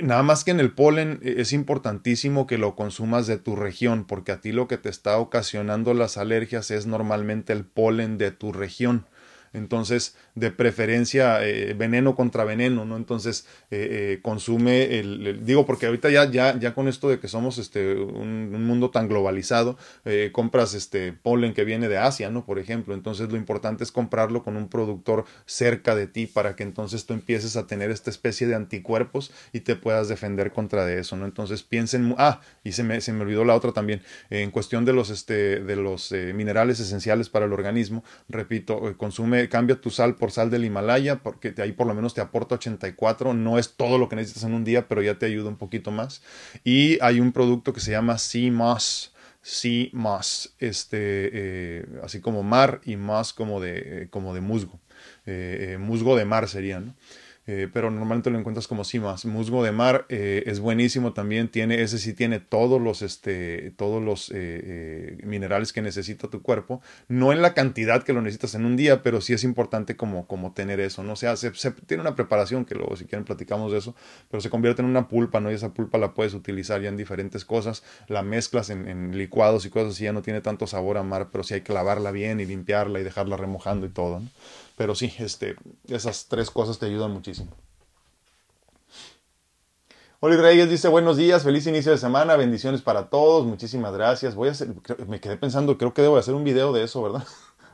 nada 0.00 0.22
más 0.22 0.44
que 0.44 0.50
en 0.50 0.60
el 0.60 0.72
polen 0.72 1.20
es 1.22 1.52
importantísimo 1.52 2.46
que 2.46 2.58
lo 2.58 2.76
consumas 2.76 3.26
de 3.26 3.38
tu 3.38 3.56
región, 3.56 4.04
porque 4.06 4.32
a 4.32 4.40
ti 4.40 4.52
lo 4.52 4.68
que 4.68 4.78
te 4.78 4.88
está 4.88 5.18
ocasionando 5.18 5.94
las 5.94 6.16
alergias 6.16 6.70
es 6.70 6.86
normalmente 6.86 7.52
el 7.52 7.64
polen 7.64 8.18
de 8.18 8.30
tu 8.30 8.52
región. 8.52 9.06
Entonces, 9.52 10.16
de 10.34 10.50
preferencia, 10.50 11.46
eh, 11.46 11.74
veneno 11.74 12.16
contra 12.16 12.44
veneno, 12.44 12.84
¿no? 12.84 12.96
Entonces, 12.96 13.46
eh, 13.70 14.14
eh, 14.14 14.18
consume 14.20 14.98
el, 14.98 15.44
digo, 15.44 15.64
porque 15.64 15.86
ahorita 15.86 16.10
ya, 16.10 16.28
ya, 16.30 16.58
ya 16.58 16.74
con 16.74 16.88
esto 16.88 17.08
de 17.08 17.20
que 17.20 17.28
somos 17.28 17.58
este, 17.58 17.94
un, 17.94 18.50
un 18.52 18.66
mundo 18.66 18.90
tan 18.90 19.08
globalizado, 19.08 19.78
eh, 20.04 20.30
compras 20.32 20.74
este 20.74 21.12
polen 21.12 21.54
que 21.54 21.64
viene 21.64 21.88
de 21.88 21.98
Asia, 21.98 22.30
¿no? 22.30 22.44
Por 22.44 22.58
ejemplo, 22.58 22.94
entonces 22.94 23.30
lo 23.30 23.36
importante 23.36 23.84
es 23.84 23.92
comprarlo 23.92 24.42
con 24.42 24.56
un 24.56 24.68
productor 24.68 25.24
cerca 25.46 25.94
de 25.94 26.08
ti 26.08 26.26
para 26.26 26.56
que 26.56 26.64
entonces 26.64 27.06
tú 27.06 27.14
empieces 27.14 27.56
a 27.56 27.66
tener 27.68 27.92
esta 27.92 28.10
especie 28.10 28.48
de 28.48 28.56
anticuerpos 28.56 29.32
y 29.52 29.60
te 29.60 29.76
puedas 29.76 30.08
defender 30.08 30.52
contra 30.52 30.84
de 30.84 30.98
eso, 30.98 31.16
¿no? 31.16 31.26
Entonces 31.26 31.62
piensen, 31.62 32.14
ah, 32.18 32.40
y 32.64 32.72
se 32.72 32.82
me, 32.82 33.00
se 33.00 33.12
me 33.12 33.22
olvidó 33.22 33.44
la 33.44 33.54
otra 33.54 33.72
también, 33.72 34.02
en 34.30 34.50
cuestión 34.50 34.84
de 34.84 34.92
los, 34.92 35.10
este, 35.10 35.60
de 35.60 35.76
los 35.76 36.10
minerales 36.34 36.80
esenciales 36.80 37.28
para 37.28 37.46
el 37.46 37.52
organismo, 37.52 38.02
repito, 38.28 38.96
consume 38.96 39.48
cambia 39.48 39.80
tu 39.80 39.90
sal 39.90 40.16
por 40.16 40.23
sal 40.30 40.50
del 40.50 40.64
Himalaya, 40.64 41.22
porque 41.22 41.54
ahí 41.58 41.72
por 41.72 41.86
lo 41.86 41.94
menos 41.94 42.14
te 42.14 42.20
aporta 42.20 42.56
84, 42.56 43.34
no 43.34 43.58
es 43.58 43.76
todo 43.76 43.98
lo 43.98 44.08
que 44.08 44.16
necesitas 44.16 44.44
en 44.44 44.54
un 44.54 44.64
día, 44.64 44.88
pero 44.88 45.02
ya 45.02 45.18
te 45.18 45.26
ayuda 45.26 45.48
un 45.48 45.56
poquito 45.56 45.90
más. 45.90 46.22
Y 46.64 46.98
hay 47.02 47.20
un 47.20 47.32
producto 47.32 47.72
que 47.72 47.80
se 47.80 47.90
llama 47.90 48.18
Sea 48.18 48.50
Moss, 48.52 49.14
Sea 49.42 49.88
Moss, 49.92 50.54
este, 50.58 50.98
eh, 51.00 51.86
así 52.02 52.20
como 52.20 52.42
mar 52.42 52.80
y 52.84 52.96
más 52.96 53.32
como 53.32 53.60
de, 53.60 54.08
como 54.10 54.34
de 54.34 54.40
musgo, 54.40 54.80
eh, 55.26 55.76
musgo 55.80 56.16
de 56.16 56.24
mar 56.24 56.48
sería, 56.48 56.80
¿no? 56.80 56.94
Eh, 57.46 57.68
pero 57.70 57.90
normalmente 57.90 58.30
lo 58.30 58.38
encuentras 58.38 58.66
como 58.66 58.84
cimas. 58.84 59.26
Musgo 59.26 59.62
de 59.62 59.72
mar 59.72 60.06
eh, 60.08 60.44
es 60.46 60.60
buenísimo 60.60 61.12
también, 61.12 61.48
tiene, 61.48 61.82
ese 61.82 61.98
sí 61.98 62.14
tiene 62.14 62.40
todos 62.40 62.80
los, 62.80 63.02
este, 63.02 63.70
todos 63.72 64.02
los 64.02 64.32
eh, 64.34 65.18
minerales 65.24 65.72
que 65.74 65.82
necesita 65.82 66.28
tu 66.28 66.40
cuerpo, 66.40 66.80
no 67.08 67.32
en 67.32 67.42
la 67.42 67.52
cantidad 67.52 68.02
que 68.02 68.14
lo 68.14 68.22
necesitas 68.22 68.54
en 68.54 68.64
un 68.64 68.76
día, 68.76 69.02
pero 69.02 69.20
sí 69.20 69.34
es 69.34 69.44
importante 69.44 69.94
como, 69.94 70.26
como 70.26 70.52
tener 70.52 70.80
eso, 70.80 71.02
¿no? 71.02 71.12
O 71.12 71.16
sea, 71.16 71.36
se, 71.36 71.50
tiene 71.86 72.00
una 72.00 72.14
preparación, 72.14 72.64
que 72.64 72.74
luego 72.74 72.96
si 72.96 73.04
quieren 73.04 73.24
platicamos 73.24 73.72
de 73.72 73.78
eso, 73.78 73.94
pero 74.30 74.40
se 74.40 74.48
convierte 74.48 74.80
en 74.80 74.88
una 74.88 75.08
pulpa, 75.08 75.40
¿no? 75.40 75.50
Y 75.50 75.54
esa 75.54 75.74
pulpa 75.74 75.98
la 75.98 76.14
puedes 76.14 76.32
utilizar 76.32 76.80
ya 76.80 76.88
en 76.88 76.96
diferentes 76.96 77.44
cosas, 77.44 77.82
la 78.08 78.22
mezclas 78.22 78.70
en, 78.70 78.88
en 78.88 79.18
licuados 79.18 79.66
y 79.66 79.70
cosas 79.70 79.92
así, 79.92 80.04
ya 80.04 80.14
no 80.14 80.22
tiene 80.22 80.40
tanto 80.40 80.66
sabor 80.66 80.96
a 80.96 81.02
mar, 81.02 81.28
pero 81.30 81.44
sí 81.44 81.54
hay 81.54 81.60
que 81.60 81.74
lavarla 81.74 82.10
bien 82.10 82.40
y 82.40 82.46
limpiarla 82.46 83.00
y 83.00 83.04
dejarla 83.04 83.36
remojando 83.36 83.84
y 83.86 83.90
todo, 83.90 84.20
¿no? 84.20 84.28
Pero 84.76 84.94
sí, 84.94 85.12
este, 85.18 85.56
esas 85.88 86.26
tres 86.26 86.50
cosas 86.50 86.78
te 86.78 86.86
ayudan 86.86 87.12
muchísimo. 87.12 87.50
Oli 90.24 90.36
Reyes 90.36 90.70
dice 90.70 90.88
buenos 90.88 91.18
días, 91.18 91.42
feliz 91.42 91.66
inicio 91.66 91.92
de 91.92 91.98
semana, 91.98 92.36
bendiciones 92.36 92.80
para 92.80 93.10
todos, 93.10 93.44
muchísimas 93.44 93.92
gracias. 93.92 94.34
Voy 94.34 94.48
a 94.48 94.52
hacer, 94.52 94.68
me 95.06 95.20
quedé 95.20 95.36
pensando, 95.36 95.76
creo 95.76 95.92
que 95.92 96.00
debo 96.00 96.16
hacer 96.16 96.34
un 96.34 96.44
video 96.44 96.72
de 96.72 96.82
eso, 96.82 97.02
¿verdad? 97.02 97.24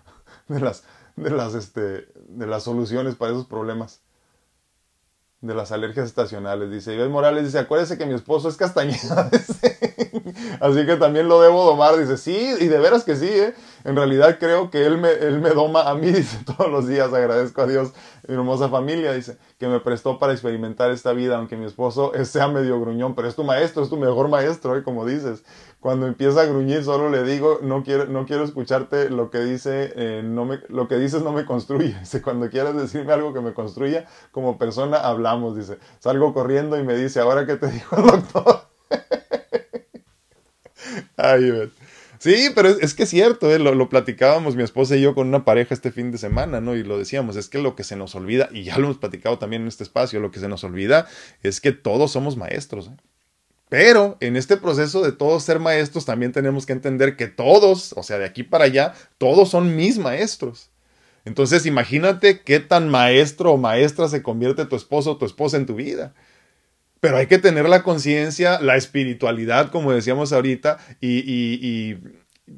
De 0.48 0.58
las, 0.58 0.82
de 1.14 1.30
las, 1.30 1.54
este, 1.54 2.08
de 2.26 2.46
las 2.48 2.64
soluciones 2.64 3.14
para 3.14 3.30
esos 3.30 3.46
problemas. 3.46 4.00
De 5.40 5.54
las 5.54 5.70
alergias 5.70 6.06
estacionales, 6.06 6.72
dice 6.72 6.92
Iván 6.92 7.12
Morales, 7.12 7.44
dice, 7.44 7.60
acuérdese 7.60 7.96
que 7.96 8.04
mi 8.04 8.14
esposo 8.14 8.48
es 8.48 8.56
castañeda, 8.56 9.30
así 10.60 10.86
que 10.86 10.96
también 10.96 11.28
lo 11.28 11.40
debo 11.40 11.64
domar, 11.64 11.96
dice, 11.96 12.16
sí, 12.16 12.56
y 12.58 12.66
de 12.66 12.78
veras 12.80 13.04
que 13.04 13.14
sí, 13.14 13.28
¿eh? 13.28 13.54
En 13.84 13.96
realidad 13.96 14.38
creo 14.38 14.70
que 14.70 14.86
él 14.86 14.98
me, 14.98 15.10
él 15.10 15.40
me 15.40 15.50
doma 15.50 15.88
a 15.88 15.94
mí, 15.94 16.06
dice, 16.12 16.38
todos 16.44 16.70
los 16.70 16.86
días, 16.86 17.12
agradezco 17.12 17.62
a 17.62 17.66
Dios, 17.66 17.92
mi 18.26 18.34
hermosa 18.34 18.68
familia, 18.68 19.12
dice, 19.12 19.38
que 19.58 19.68
me 19.68 19.80
prestó 19.80 20.18
para 20.18 20.32
experimentar 20.32 20.90
esta 20.90 21.12
vida, 21.12 21.36
aunque 21.36 21.56
mi 21.56 21.66
esposo 21.66 22.12
sea 22.24 22.48
medio 22.48 22.80
gruñón, 22.80 23.14
pero 23.14 23.28
es 23.28 23.36
tu 23.36 23.44
maestro, 23.44 23.82
es 23.82 23.90
tu 23.90 23.96
mejor 23.96 24.28
maestro, 24.28 24.76
¿eh? 24.76 24.82
como 24.82 25.06
dices. 25.06 25.42
Cuando 25.80 26.06
empieza 26.06 26.42
a 26.42 26.44
gruñir, 26.44 26.84
solo 26.84 27.08
le 27.08 27.24
digo, 27.24 27.58
no 27.62 27.82
quiero, 27.82 28.04
no 28.04 28.26
quiero 28.26 28.44
escucharte 28.44 29.08
lo 29.08 29.30
que 29.30 29.38
dice, 29.38 29.94
eh, 29.96 30.20
no 30.22 30.44
me, 30.44 30.60
lo 30.68 30.88
que 30.88 30.96
dices 30.96 31.22
no 31.22 31.32
me 31.32 31.46
construye. 31.46 31.94
Dice, 32.00 32.20
cuando 32.20 32.50
quieras 32.50 32.76
decirme 32.76 33.14
algo 33.14 33.32
que 33.32 33.40
me 33.40 33.54
construya, 33.54 34.06
como 34.30 34.58
persona 34.58 34.98
hablamos, 34.98 35.56
dice. 35.56 35.78
Salgo 35.98 36.34
corriendo 36.34 36.78
y 36.78 36.84
me 36.84 36.94
dice, 36.94 37.20
ahora 37.20 37.46
que 37.46 37.56
te 37.56 37.68
dijo 37.68 37.96
el 37.96 38.06
doctor. 38.06 38.60
Ay. 41.16 41.70
Sí, 42.20 42.50
pero 42.54 42.68
es, 42.68 42.92
que 42.92 43.04
es 43.04 43.08
cierto, 43.08 43.50
¿eh? 43.50 43.58
lo, 43.58 43.74
lo, 43.74 43.88
platicábamos 43.88 44.54
mi 44.54 44.62
esposa 44.62 44.94
y 44.94 45.00
yo 45.00 45.14
con 45.14 45.28
una 45.28 45.46
pareja 45.46 45.72
este 45.72 45.90
fin 45.90 46.12
de 46.12 46.18
semana, 46.18 46.60
¿no? 46.60 46.76
Y 46.76 46.84
lo 46.84 46.98
decíamos, 46.98 47.34
es 47.36 47.48
que 47.48 47.58
lo 47.58 47.74
que 47.74 47.82
se 47.82 47.96
nos 47.96 48.14
olvida, 48.14 48.50
y 48.52 48.62
ya 48.62 48.76
lo 48.76 48.84
hemos 48.84 48.98
platicado 48.98 49.38
también 49.38 49.62
en 49.62 49.68
este 49.68 49.84
espacio, 49.84 50.20
lo 50.20 50.30
que 50.30 50.38
se 50.38 50.46
nos 50.46 50.62
olvida 50.62 51.06
es 51.42 51.62
que 51.62 51.72
todos 51.72 52.12
somos 52.12 52.36
maestros, 52.36 52.88
¿eh? 52.88 52.96
Pero 53.70 54.18
en 54.20 54.36
este 54.36 54.56
proceso 54.58 55.00
de 55.00 55.12
todos 55.12 55.44
ser 55.44 55.60
maestros 55.60 56.04
también 56.04 56.32
tenemos 56.32 56.66
que 56.66 56.72
entender 56.72 57.16
que 57.16 57.28
todos, 57.28 57.94
o 57.96 58.02
sea, 58.02 58.18
de 58.18 58.24
aquí 58.24 58.42
para 58.42 58.64
allá, 58.64 58.94
todos 59.16 59.48
son 59.48 59.76
mis 59.76 59.96
maestros. 59.96 60.70
Entonces 61.24 61.64
imagínate 61.66 62.40
qué 62.40 62.58
tan 62.58 62.88
maestro 62.88 63.52
o 63.52 63.56
maestra 63.56 64.08
se 64.08 64.24
convierte 64.24 64.66
tu 64.66 64.74
esposo 64.74 65.12
o 65.12 65.16
tu 65.18 65.24
esposa 65.24 65.56
en 65.56 65.66
tu 65.66 65.76
vida. 65.76 66.14
Pero 67.00 67.16
hay 67.16 67.26
que 67.26 67.38
tener 67.38 67.68
la 67.68 67.82
conciencia, 67.82 68.60
la 68.60 68.76
espiritualidad, 68.76 69.70
como 69.70 69.92
decíamos 69.92 70.32
ahorita, 70.32 70.78
y, 71.00 71.18
y, 71.18 71.98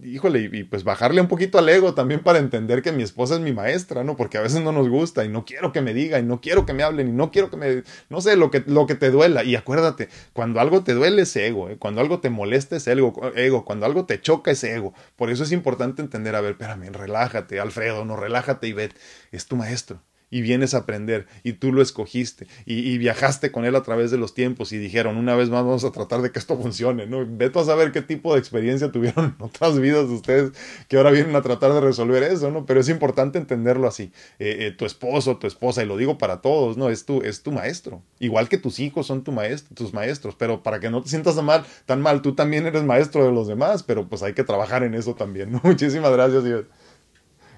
híjole, 0.02 0.50
y, 0.52 0.64
pues 0.64 0.84
bajarle 0.84 1.20
un 1.20 1.28
poquito 1.28 1.58
al 1.58 1.68
ego 1.68 1.94
también 1.94 2.22
para 2.22 2.38
entender 2.38 2.82
que 2.82 2.92
mi 2.92 3.02
esposa 3.02 3.34
es 3.34 3.40
mi 3.40 3.52
maestra, 3.52 4.04
¿no? 4.04 4.16
Porque 4.16 4.38
a 4.38 4.40
veces 4.40 4.62
no 4.62 4.72
nos 4.72 4.88
gusta 4.88 5.24
y 5.24 5.28
no 5.28 5.44
quiero 5.44 5.72
que 5.72 5.80
me 5.80 5.94
diga 5.94 6.18
y 6.18 6.22
no 6.24 6.40
quiero 6.40 6.66
que 6.66 6.72
me 6.72 6.82
hablen 6.82 7.08
y 7.08 7.12
no 7.12 7.30
quiero 7.30 7.50
que 7.50 7.56
me, 7.56 7.82
no 8.08 8.20
sé, 8.20 8.36
lo 8.36 8.50
que, 8.50 8.64
lo 8.66 8.86
que 8.86 8.94
te 8.94 9.10
duela. 9.10 9.44
Y 9.44 9.54
acuérdate, 9.54 10.08
cuando 10.32 10.60
algo 10.60 10.82
te 10.82 10.94
duele 10.94 11.22
es 11.22 11.36
ego, 11.36 11.68
¿eh? 11.68 11.76
cuando 11.78 12.00
algo 12.00 12.20
te 12.20 12.30
molesta 12.30 12.76
es 12.76 12.86
ego, 12.86 13.12
ego, 13.36 13.64
cuando 13.64 13.86
algo 13.86 14.06
te 14.06 14.20
choca 14.20 14.50
es 14.50 14.64
ego. 14.64 14.94
Por 15.16 15.30
eso 15.30 15.44
es 15.44 15.52
importante 15.52 16.02
entender, 16.02 16.34
a 16.34 16.40
ver, 16.40 16.52
espérame, 16.52 16.92
relájate, 16.92 17.60
Alfredo, 17.60 18.04
no, 18.04 18.16
relájate 18.16 18.66
y 18.68 18.72
ve, 18.72 18.90
es 19.30 19.46
tu 19.46 19.56
maestro 19.56 20.02
y 20.32 20.40
vienes 20.40 20.74
a 20.74 20.78
aprender 20.78 21.26
y 21.44 21.52
tú 21.52 21.72
lo 21.72 21.82
escogiste 21.82 22.48
y, 22.66 22.98
viajaste 23.02 23.52
con 23.52 23.64
él 23.64 23.76
a 23.76 23.82
través 23.82 24.10
de 24.10 24.16
los 24.16 24.34
tiempos 24.34 24.72
y 24.72 24.78
dijeron 24.78 25.16
una 25.16 25.36
vez 25.36 25.50
más 25.50 25.64
vamos 25.64 25.84
a 25.84 25.92
tratar 25.92 26.22
de 26.22 26.32
que 26.32 26.38
esto 26.38 26.56
funcione, 26.56 27.06
¿no? 27.06 27.24
Vete 27.28 27.58
a 27.58 27.64
saber 27.64 27.92
qué 27.92 28.00
tipo 28.00 28.32
de 28.32 28.38
experiencia 28.40 28.90
tuvieron 28.90 29.24
en 29.26 29.34
otras 29.44 29.78
vidas 29.78 30.08
de 30.08 30.14
ustedes 30.14 30.52
que 30.88 30.96
ahora 30.96 31.10
vienen 31.10 31.36
a 31.36 31.42
tratar 31.42 31.72
de 31.74 31.80
resolver 31.80 32.22
eso, 32.22 32.50
¿no? 32.50 32.64
Pero 32.64 32.80
es 32.80 32.88
importante 32.88 33.38
entenderlo 33.38 33.86
así. 33.86 34.12
Eh, 34.38 34.56
eh, 34.60 34.70
tu 34.72 34.86
esposo, 34.86 35.36
tu 35.36 35.46
esposa, 35.46 35.82
y 35.82 35.86
lo 35.86 35.96
digo 35.96 36.16
para 36.16 36.40
todos, 36.40 36.76
¿no? 36.76 36.88
Es 36.88 37.04
tu, 37.04 37.22
es 37.22 37.42
tu 37.42 37.52
maestro. 37.52 38.02
Igual 38.18 38.48
que 38.48 38.56
tus 38.56 38.80
hijos 38.80 39.06
son 39.06 39.24
tu 39.24 39.32
tus 39.74 39.92
maestros, 39.92 40.34
pero 40.36 40.62
para 40.62 40.80
que 40.80 40.90
no 40.90 41.02
te 41.02 41.08
sientas 41.08 41.36
mal, 41.42 41.64
tan 41.86 42.00
mal, 42.00 42.22
tú 42.22 42.34
también 42.34 42.66
eres 42.66 42.82
maestro 42.84 43.24
de 43.24 43.32
los 43.32 43.48
demás, 43.48 43.82
pero 43.82 44.08
pues 44.08 44.22
hay 44.22 44.32
que 44.32 44.44
trabajar 44.44 44.82
en 44.82 44.94
eso 44.94 45.14
también. 45.14 45.60
Muchísimas 45.62 46.12
gracias. 46.12 46.44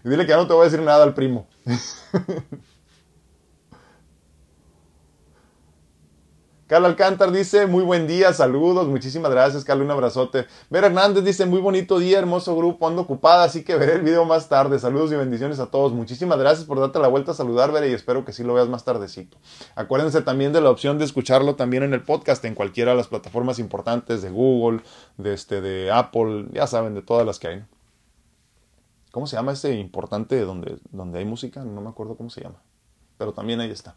Y 0.04 0.10
dile 0.10 0.26
que 0.26 0.30
ya 0.30 0.36
no 0.36 0.46
te 0.46 0.52
voy 0.52 0.62
a 0.62 0.64
decir 0.64 0.82
nada 0.82 1.02
al 1.02 1.14
primo. 1.14 1.46
Carla 6.66 6.88
Alcántar 6.88 7.30
dice, 7.30 7.66
muy 7.66 7.84
buen 7.84 8.06
día, 8.06 8.32
saludos, 8.32 8.88
muchísimas 8.88 9.30
gracias, 9.30 9.64
Carla, 9.64 9.84
un 9.84 9.90
abrazote. 9.90 10.46
Vera 10.70 10.86
Hernández 10.86 11.22
dice, 11.22 11.44
muy 11.44 11.60
bonito 11.60 11.98
día, 11.98 12.18
hermoso 12.18 12.56
grupo, 12.56 12.88
ando 12.88 13.02
ocupada, 13.02 13.44
así 13.44 13.62
que 13.64 13.76
veré 13.76 13.92
el 13.92 14.00
video 14.02 14.24
más 14.24 14.48
tarde. 14.48 14.78
Saludos 14.78 15.12
y 15.12 15.14
bendiciones 15.14 15.58
a 15.60 15.66
todos. 15.66 15.92
Muchísimas 15.92 16.38
gracias 16.38 16.66
por 16.66 16.80
darte 16.80 16.98
la 16.98 17.08
vuelta 17.08 17.32
a 17.32 17.34
saludar, 17.34 17.70
Vera, 17.70 17.86
y 17.86 17.92
espero 17.92 18.24
que 18.24 18.32
sí 18.32 18.42
lo 18.44 18.54
veas 18.54 18.68
más 18.68 18.84
tardecito. 18.84 19.36
Acuérdense 19.74 20.22
también 20.22 20.52
de 20.54 20.62
la 20.62 20.70
opción 20.70 20.98
de 20.98 21.04
escucharlo 21.04 21.54
también 21.54 21.82
en 21.82 21.92
el 21.94 22.02
podcast, 22.02 22.44
en 22.46 22.54
cualquiera 22.54 22.92
de 22.92 22.96
las 22.96 23.08
plataformas 23.08 23.58
importantes 23.58 24.22
de 24.22 24.30
Google, 24.30 24.80
de, 25.18 25.34
este, 25.34 25.60
de 25.60 25.92
Apple, 25.92 26.46
ya 26.52 26.66
saben, 26.66 26.94
de 26.94 27.02
todas 27.02 27.26
las 27.26 27.38
que 27.38 27.48
hay. 27.48 27.64
¿Cómo 29.14 29.28
se 29.28 29.36
llama 29.36 29.52
ese 29.52 29.72
importante 29.74 30.40
donde, 30.40 30.78
donde 30.90 31.20
hay 31.20 31.24
música? 31.24 31.62
No 31.64 31.80
me 31.80 31.88
acuerdo 31.88 32.16
cómo 32.16 32.30
se 32.30 32.40
llama. 32.40 32.60
Pero 33.16 33.32
también 33.32 33.60
ahí 33.60 33.70
está. 33.70 33.94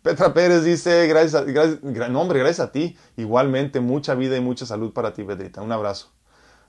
Petra 0.00 0.32
Pérez 0.32 0.64
dice, 0.64 1.06
gracias, 1.06 1.34
a, 1.34 1.44
gracias, 1.44 1.80
hombre, 2.16 2.38
gracias 2.38 2.66
a 2.66 2.72
ti. 2.72 2.96
Igualmente, 3.18 3.80
mucha 3.80 4.14
vida 4.14 4.38
y 4.38 4.40
mucha 4.40 4.64
salud 4.64 4.94
para 4.94 5.12
ti, 5.12 5.22
Pedrita. 5.22 5.60
Un 5.60 5.70
abrazo. 5.70 6.12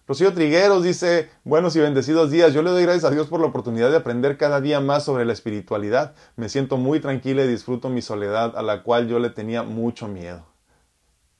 Rocío 0.09 0.33
Trigueros 0.33 0.83
dice, 0.83 1.29
buenos 1.45 1.73
y 1.77 1.79
bendecidos 1.79 2.31
días. 2.31 2.53
Yo 2.53 2.63
le 2.63 2.71
doy 2.71 2.83
gracias 2.83 3.05
a 3.05 3.11
Dios 3.11 3.27
por 3.27 3.39
la 3.39 3.47
oportunidad 3.47 3.89
de 3.89 3.95
aprender 3.95 4.37
cada 4.37 4.59
día 4.59 4.81
más 4.81 5.05
sobre 5.05 5.23
la 5.23 5.31
espiritualidad. 5.31 6.15
Me 6.35 6.49
siento 6.49 6.75
muy 6.75 6.99
tranquila 6.99 7.45
y 7.45 7.47
disfruto 7.47 7.87
mi 7.87 8.01
soledad, 8.01 8.57
a 8.57 8.61
la 8.61 8.83
cual 8.83 9.07
yo 9.07 9.19
le 9.19 9.29
tenía 9.29 9.63
mucho 9.63 10.09
miedo. 10.09 10.45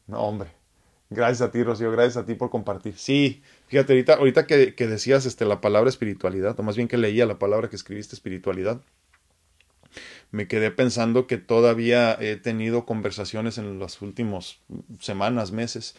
No, 0.08 0.22
hombre. 0.22 0.56
Gracias 1.10 1.48
a 1.48 1.52
ti, 1.52 1.64
Rocío, 1.64 1.92
gracias 1.92 2.18
a 2.18 2.26
ti 2.26 2.34
por 2.34 2.50
compartir. 2.50 2.98
Sí, 2.98 3.44
fíjate, 3.68 4.06
ahorita, 4.12 4.48
que, 4.48 4.74
decías 4.88 5.26
este, 5.26 5.46
la 5.46 5.62
palabra 5.62 5.90
espiritualidad, 5.90 6.60
o 6.60 6.64
más 6.64 6.76
bien 6.76 6.88
que 6.88 6.98
leía 6.98 7.26
la 7.26 7.40
palabra 7.40 7.70
que 7.70 7.76
escribiste 7.76 8.16
espiritualidad, 8.16 8.82
me 10.32 10.48
quedé 10.48 10.72
pensando 10.72 11.28
que 11.28 11.38
todavía 11.38 12.18
he 12.20 12.36
tenido 12.36 12.86
conversaciones 12.86 13.58
en 13.58 13.80
las 13.80 14.02
últimas 14.02 14.60
semanas, 15.00 15.52
meses. 15.52 15.96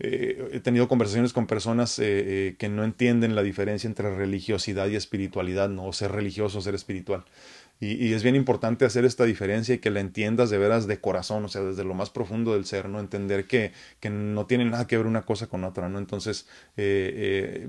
Eh, 0.00 0.48
he 0.52 0.60
tenido 0.60 0.88
conversaciones 0.88 1.34
con 1.34 1.46
personas 1.46 1.98
eh, 1.98 2.04
eh, 2.08 2.56
que 2.58 2.70
no 2.70 2.84
entienden 2.84 3.34
la 3.34 3.42
diferencia 3.42 3.86
entre 3.86 4.14
religiosidad 4.14 4.88
y 4.88 4.96
espiritualidad, 4.96 5.68
no 5.68 5.92
ser 5.92 6.12
religioso 6.12 6.58
o 6.58 6.62
ser 6.62 6.74
espiritual. 6.74 7.24
Y, 7.82 8.12
es 8.12 8.22
bien 8.22 8.36
importante 8.36 8.84
hacer 8.84 9.06
esta 9.06 9.24
diferencia 9.24 9.74
y 9.74 9.78
que 9.78 9.88
la 9.88 10.00
entiendas 10.00 10.50
de 10.50 10.58
veras 10.58 10.86
de 10.86 11.00
corazón, 11.00 11.46
o 11.46 11.48
sea, 11.48 11.62
desde 11.62 11.82
lo 11.82 11.94
más 11.94 12.10
profundo 12.10 12.52
del 12.52 12.66
ser, 12.66 12.90
¿no? 12.90 13.00
Entender 13.00 13.46
que, 13.46 13.72
que 14.00 14.10
no 14.10 14.44
tiene 14.44 14.66
nada 14.66 14.86
que 14.86 14.98
ver 14.98 15.06
una 15.06 15.22
cosa 15.22 15.46
con 15.46 15.64
otra, 15.64 15.88
¿no? 15.88 15.98
Entonces, 15.98 16.46
eh, 16.76 17.66
eh, 17.66 17.68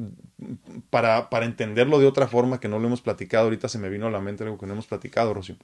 para, 0.89 1.30
para 1.30 1.45
entenderlo 1.45 1.97
de 1.97 2.07
otra 2.07 2.28
forma 2.28 2.59
que 2.59 2.68
no 2.68 2.78
lo 2.78 2.88
hemos 2.88 3.01
platicado, 3.01 3.45
ahorita 3.45 3.70
se 3.70 3.80
me 3.80 3.88
vino 3.88 4.07
a 4.07 4.12
la 4.12 4.20
mente 4.20 4.43
algo 4.43 4.57
que 4.57 4.66
no 4.66 4.74
hemos 4.74 4.86
platicado, 4.86 5.34
Rocío. 5.34 5.55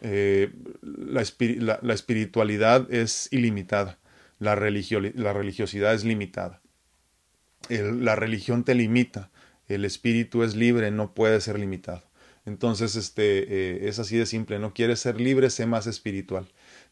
Eh, 0.00 0.52
la, 0.80 1.20
espiritualidad 1.92 2.92
es 2.92 3.28
ilimitada, 3.32 3.98
la, 4.38 4.54
la 4.54 5.32
religiosidad 5.32 5.92
es 5.92 6.04
limitada. 6.04 6.60
la 7.68 8.14
religión 8.14 8.62
te 8.62 8.76
limita, 8.76 9.30
el 9.66 9.84
espíritu 9.84 10.44
es 10.44 10.54
libre, 10.54 10.92
no 10.92 11.14
puede 11.14 11.40
ser 11.40 11.58
limitado. 11.58 12.11
Entonces, 12.44 12.96
este, 12.96 13.84
eh, 13.84 13.88
es 13.88 13.98
así 13.98 14.16
de 14.16 14.26
simple, 14.26 14.58
¿no? 14.58 14.74
Quieres 14.74 15.00
ser 15.00 15.20
libre, 15.20 15.50
sé 15.50 15.66
más 15.66 15.86
espiritual. 15.86 16.48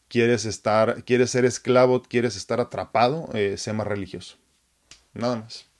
Quieres 0.07 0.45
estar, 0.45 1.03
quieres 1.05 1.31
ser 1.31 1.45
esclavo, 1.45 2.01
quieres 2.03 2.35
estar 2.35 2.59
atrapado, 2.59 3.29
eh, 3.33 3.57
sé 3.57 3.73
más 3.73 3.87
religioso. 3.87 4.37
Nada 5.13 5.37
más. 5.37 5.70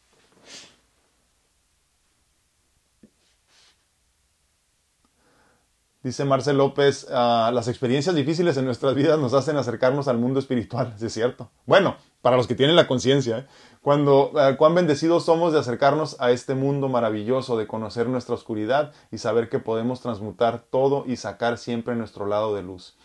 Dice 6.04 6.26
Marcel 6.26 6.58
López, 6.58 7.06
ah, 7.12 7.52
las 7.54 7.68
experiencias 7.68 8.16
difíciles 8.16 8.58
en 8.58 8.66
nuestras 8.66 8.95
vidas 8.95 9.20
nos 9.20 9.36
hacen 9.36 9.56
acercarnos 9.58 10.08
al 10.08 10.18
mundo 10.18 10.39
espiritual, 10.39 10.95
es 10.99 11.14
cierto. 11.14 11.52
Bueno, 11.68 11.95
para 12.24 12.38
los 12.38 12.47
que 12.47 12.56
tienen 12.56 12.76
la 12.76 12.88
conciencia, 12.88 13.38
¿eh? 13.38 13.47
cuando 13.84 14.32
eh, 14.36 14.56
cuán 14.58 14.74
bendecidos 14.74 15.26
somos 15.26 15.54
de 15.54 15.60
acercarnos 15.60 16.20
a 16.20 16.32
este 16.32 16.56
mundo 16.56 16.89
maravilloso, 16.89 17.56
de 17.56 17.68
conocer 17.68 18.10
nuestra 18.10 18.34
oscuridad 18.34 18.93
y 19.12 19.20
saber 19.20 19.47
que 19.47 19.60
podemos 19.60 20.02
transmutar 20.02 20.64
todo 20.72 21.04
y 21.06 21.18
sacar 21.18 21.60
siempre 21.60 21.95
nuestro 21.95 22.26
lado 22.26 22.56
de 22.56 22.64
luz. 22.64 22.97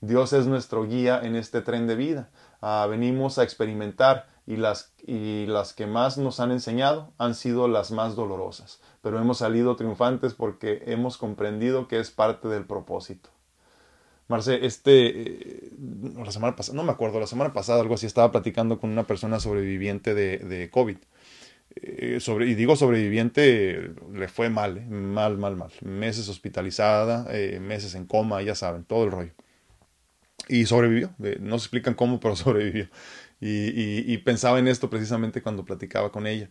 Dios 0.00 0.32
es 0.32 0.46
nuestro 0.46 0.86
guía 0.86 1.20
en 1.22 1.34
este 1.34 1.60
tren 1.60 1.88
de 1.88 1.96
vida. 1.96 2.30
Ah, 2.60 2.86
venimos 2.88 3.38
a 3.38 3.42
experimentar 3.42 4.28
y 4.46 4.56
las, 4.56 4.92
y 5.04 5.46
las 5.46 5.72
que 5.72 5.86
más 5.86 6.18
nos 6.18 6.38
han 6.38 6.52
enseñado 6.52 7.12
han 7.18 7.34
sido 7.34 7.66
las 7.66 7.90
más 7.90 8.14
dolorosas, 8.14 8.80
pero 9.04 9.20
hemos 9.20 9.38
salido 9.38 9.76
triunfantes 9.76 10.32
porque 10.32 10.82
hemos 10.86 11.18
comprendido 11.18 11.88
que 11.88 12.00
es 12.00 12.10
parte 12.10 12.48
del 12.48 12.64
propósito. 12.64 13.28
Marce, 14.28 14.64
este, 14.64 15.08
eh, 15.08 15.70
la 16.16 16.32
semana 16.32 16.56
pasada, 16.56 16.74
no 16.74 16.84
me 16.84 16.92
acuerdo, 16.92 17.20
la 17.20 17.26
semana 17.26 17.52
pasada 17.52 17.82
algo 17.82 17.96
así, 17.96 18.06
estaba 18.06 18.32
platicando 18.32 18.80
con 18.80 18.88
una 18.88 19.06
persona 19.06 19.40
sobreviviente 19.40 20.14
de, 20.14 20.70
COVID. 20.70 20.96
Eh, 21.76 22.18
y 22.46 22.54
digo 22.54 22.76
sobreviviente, 22.76 23.92
le 24.10 24.28
fue 24.28 24.48
mal, 24.48 24.78
eh, 24.78 24.86
mal, 24.88 25.36
mal, 25.36 25.54
mal. 25.54 25.70
Meses 25.82 26.30
hospitalizada, 26.30 27.26
meses 27.60 27.94
en 27.94 28.06
coma, 28.06 28.40
ya 28.40 28.54
saben, 28.54 28.84
todo 28.84 29.04
el 29.04 29.10
rollo. 29.10 29.32
Y 30.48 30.64
sobrevivió, 30.64 31.14
no 31.40 31.58
se 31.58 31.64
explican 31.64 31.92
cómo, 31.92 32.20
pero 32.20 32.36
sobrevivió. 32.36 32.88
Y, 33.38 34.16
pensaba 34.18 34.58
en 34.58 34.68
esto 34.68 34.88
precisamente 34.88 35.42
cuando 35.42 35.66
platicaba 35.66 36.10
con 36.10 36.26
ella 36.26 36.48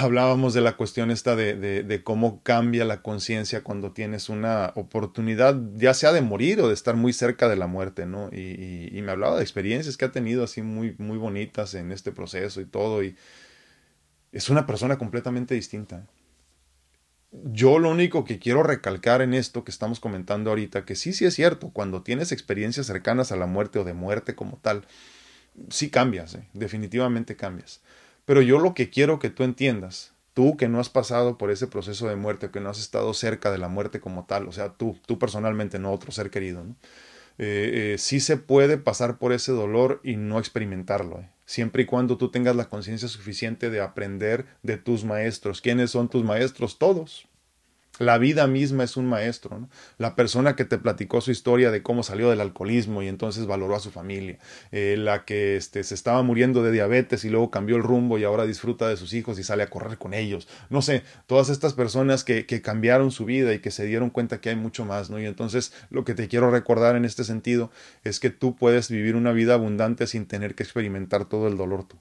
hablábamos 0.00 0.54
de 0.54 0.60
la 0.60 0.76
cuestión 0.76 1.10
esta 1.10 1.34
de, 1.34 1.54
de, 1.82 2.02
cómo 2.04 2.42
cambia 2.42 2.84
la 2.84 3.02
conciencia 3.02 3.62
cuando 3.62 3.92
tienes 3.92 4.28
una 4.28 4.72
oportunidad, 4.76 5.60
ya 5.74 5.92
sea 5.92 6.12
de 6.12 6.20
morir 6.20 6.60
o 6.60 6.68
de 6.68 6.74
estar 6.74 6.94
muy 6.94 7.12
cerca 7.12 7.48
de 7.48 7.56
la 7.56 7.66
muerte, 7.66 8.06
¿no? 8.06 8.28
Y, 8.32 9.00
me 9.02 9.10
hablaba 9.10 9.36
de 9.36 9.42
experiencias 9.42 9.96
que 9.96 10.04
ha 10.04 10.12
tenido 10.12 10.44
así 10.44 10.62
muy, 10.62 10.94
muy 10.98 11.18
bonitas 11.18 11.74
en 11.74 11.90
este 11.90 12.12
proceso 12.12 12.60
y 12.60 12.64
todo, 12.64 13.02
y 13.02 13.16
es 14.30 14.48
una 14.48 14.66
persona 14.66 14.98
completamente 14.98 15.54
distinta. 15.54 16.06
Yo 17.32 17.78
lo 17.78 17.90
único 17.90 18.24
que 18.24 18.38
quiero 18.38 18.62
recalcar 18.62 19.22
en 19.22 19.34
esto 19.34 19.64
que 19.64 19.72
estamos 19.72 19.98
comentando 19.98 20.50
ahorita, 20.50 20.84
que 20.84 20.94
sí, 20.94 21.12
sí 21.12 21.24
es 21.24 21.34
cierto, 21.34 21.70
cuando 21.70 22.02
tienes 22.02 22.30
experiencias 22.30 22.86
cercanas 22.86 23.32
a 23.32 23.36
la 23.36 23.46
muerte 23.46 23.80
o 23.80 23.84
de 23.84 23.94
muerte 23.94 24.36
como 24.36 24.58
tal, 24.58 24.86
sí 25.70 25.90
cambias, 25.90 26.36
¿eh? 26.36 26.46
definitivamente 26.52 27.34
cambias 27.34 27.80
pero 28.24 28.42
yo 28.42 28.58
lo 28.58 28.74
que 28.74 28.90
quiero 28.90 29.18
que 29.18 29.30
tú 29.30 29.44
entiendas, 29.44 30.12
tú 30.34 30.56
que 30.56 30.68
no 30.68 30.80
has 30.80 30.88
pasado 30.88 31.38
por 31.38 31.50
ese 31.50 31.66
proceso 31.66 32.08
de 32.08 32.16
muerte, 32.16 32.50
que 32.50 32.60
no 32.60 32.70
has 32.70 32.78
estado 32.78 33.12
cerca 33.14 33.50
de 33.50 33.58
la 33.58 33.68
muerte 33.68 34.00
como 34.00 34.24
tal, 34.26 34.48
o 34.48 34.52
sea, 34.52 34.74
tú, 34.74 34.98
tú 35.06 35.18
personalmente, 35.18 35.78
no 35.78 35.92
otro 35.92 36.12
ser 36.12 36.30
querido, 36.30 36.64
¿no? 36.64 36.76
Eh, 37.38 37.94
eh, 37.94 37.98
sí 37.98 38.20
se 38.20 38.36
puede 38.36 38.76
pasar 38.76 39.18
por 39.18 39.32
ese 39.32 39.52
dolor 39.52 40.00
y 40.04 40.16
no 40.16 40.38
experimentarlo, 40.38 41.20
¿eh? 41.20 41.30
siempre 41.46 41.82
y 41.84 41.86
cuando 41.86 42.18
tú 42.18 42.30
tengas 42.30 42.56
la 42.56 42.68
conciencia 42.68 43.08
suficiente 43.08 43.70
de 43.70 43.80
aprender 43.80 44.46
de 44.62 44.76
tus 44.76 45.04
maestros. 45.04 45.60
¿Quiénes 45.60 45.90
son 45.90 46.08
tus 46.08 46.24
maestros? 46.24 46.78
Todos. 46.78 47.26
La 48.02 48.18
vida 48.18 48.48
misma 48.48 48.82
es 48.82 48.96
un 48.96 49.06
maestro. 49.06 49.60
¿no? 49.60 49.68
La 49.96 50.16
persona 50.16 50.56
que 50.56 50.64
te 50.64 50.76
platicó 50.76 51.20
su 51.20 51.30
historia 51.30 51.70
de 51.70 51.82
cómo 51.82 52.02
salió 52.02 52.30
del 52.30 52.40
alcoholismo 52.40 53.00
y 53.02 53.06
entonces 53.06 53.46
valoró 53.46 53.76
a 53.76 53.80
su 53.80 53.92
familia. 53.92 54.38
Eh, 54.72 54.96
la 54.98 55.24
que 55.24 55.56
este, 55.56 55.84
se 55.84 55.94
estaba 55.94 56.22
muriendo 56.24 56.64
de 56.64 56.72
diabetes 56.72 57.24
y 57.24 57.30
luego 57.30 57.52
cambió 57.52 57.76
el 57.76 57.84
rumbo 57.84 58.18
y 58.18 58.24
ahora 58.24 58.44
disfruta 58.44 58.88
de 58.88 58.96
sus 58.96 59.14
hijos 59.14 59.38
y 59.38 59.44
sale 59.44 59.62
a 59.62 59.70
correr 59.70 59.98
con 59.98 60.14
ellos. 60.14 60.48
No 60.68 60.82
sé, 60.82 61.04
todas 61.28 61.48
estas 61.48 61.74
personas 61.74 62.24
que, 62.24 62.44
que 62.44 62.60
cambiaron 62.60 63.12
su 63.12 63.24
vida 63.24 63.54
y 63.54 63.60
que 63.60 63.70
se 63.70 63.86
dieron 63.86 64.10
cuenta 64.10 64.40
que 64.40 64.48
hay 64.48 64.56
mucho 64.56 64.84
más. 64.84 65.08
¿no? 65.08 65.20
Y 65.20 65.26
entonces 65.26 65.72
lo 65.90 66.04
que 66.04 66.14
te 66.14 66.26
quiero 66.26 66.50
recordar 66.50 66.96
en 66.96 67.04
este 67.04 67.22
sentido 67.22 67.70
es 68.02 68.18
que 68.18 68.30
tú 68.30 68.56
puedes 68.56 68.90
vivir 68.90 69.14
una 69.14 69.30
vida 69.30 69.54
abundante 69.54 70.08
sin 70.08 70.26
tener 70.26 70.56
que 70.56 70.64
experimentar 70.64 71.26
todo 71.28 71.46
el 71.46 71.56
dolor 71.56 71.86
tú. 71.86 71.98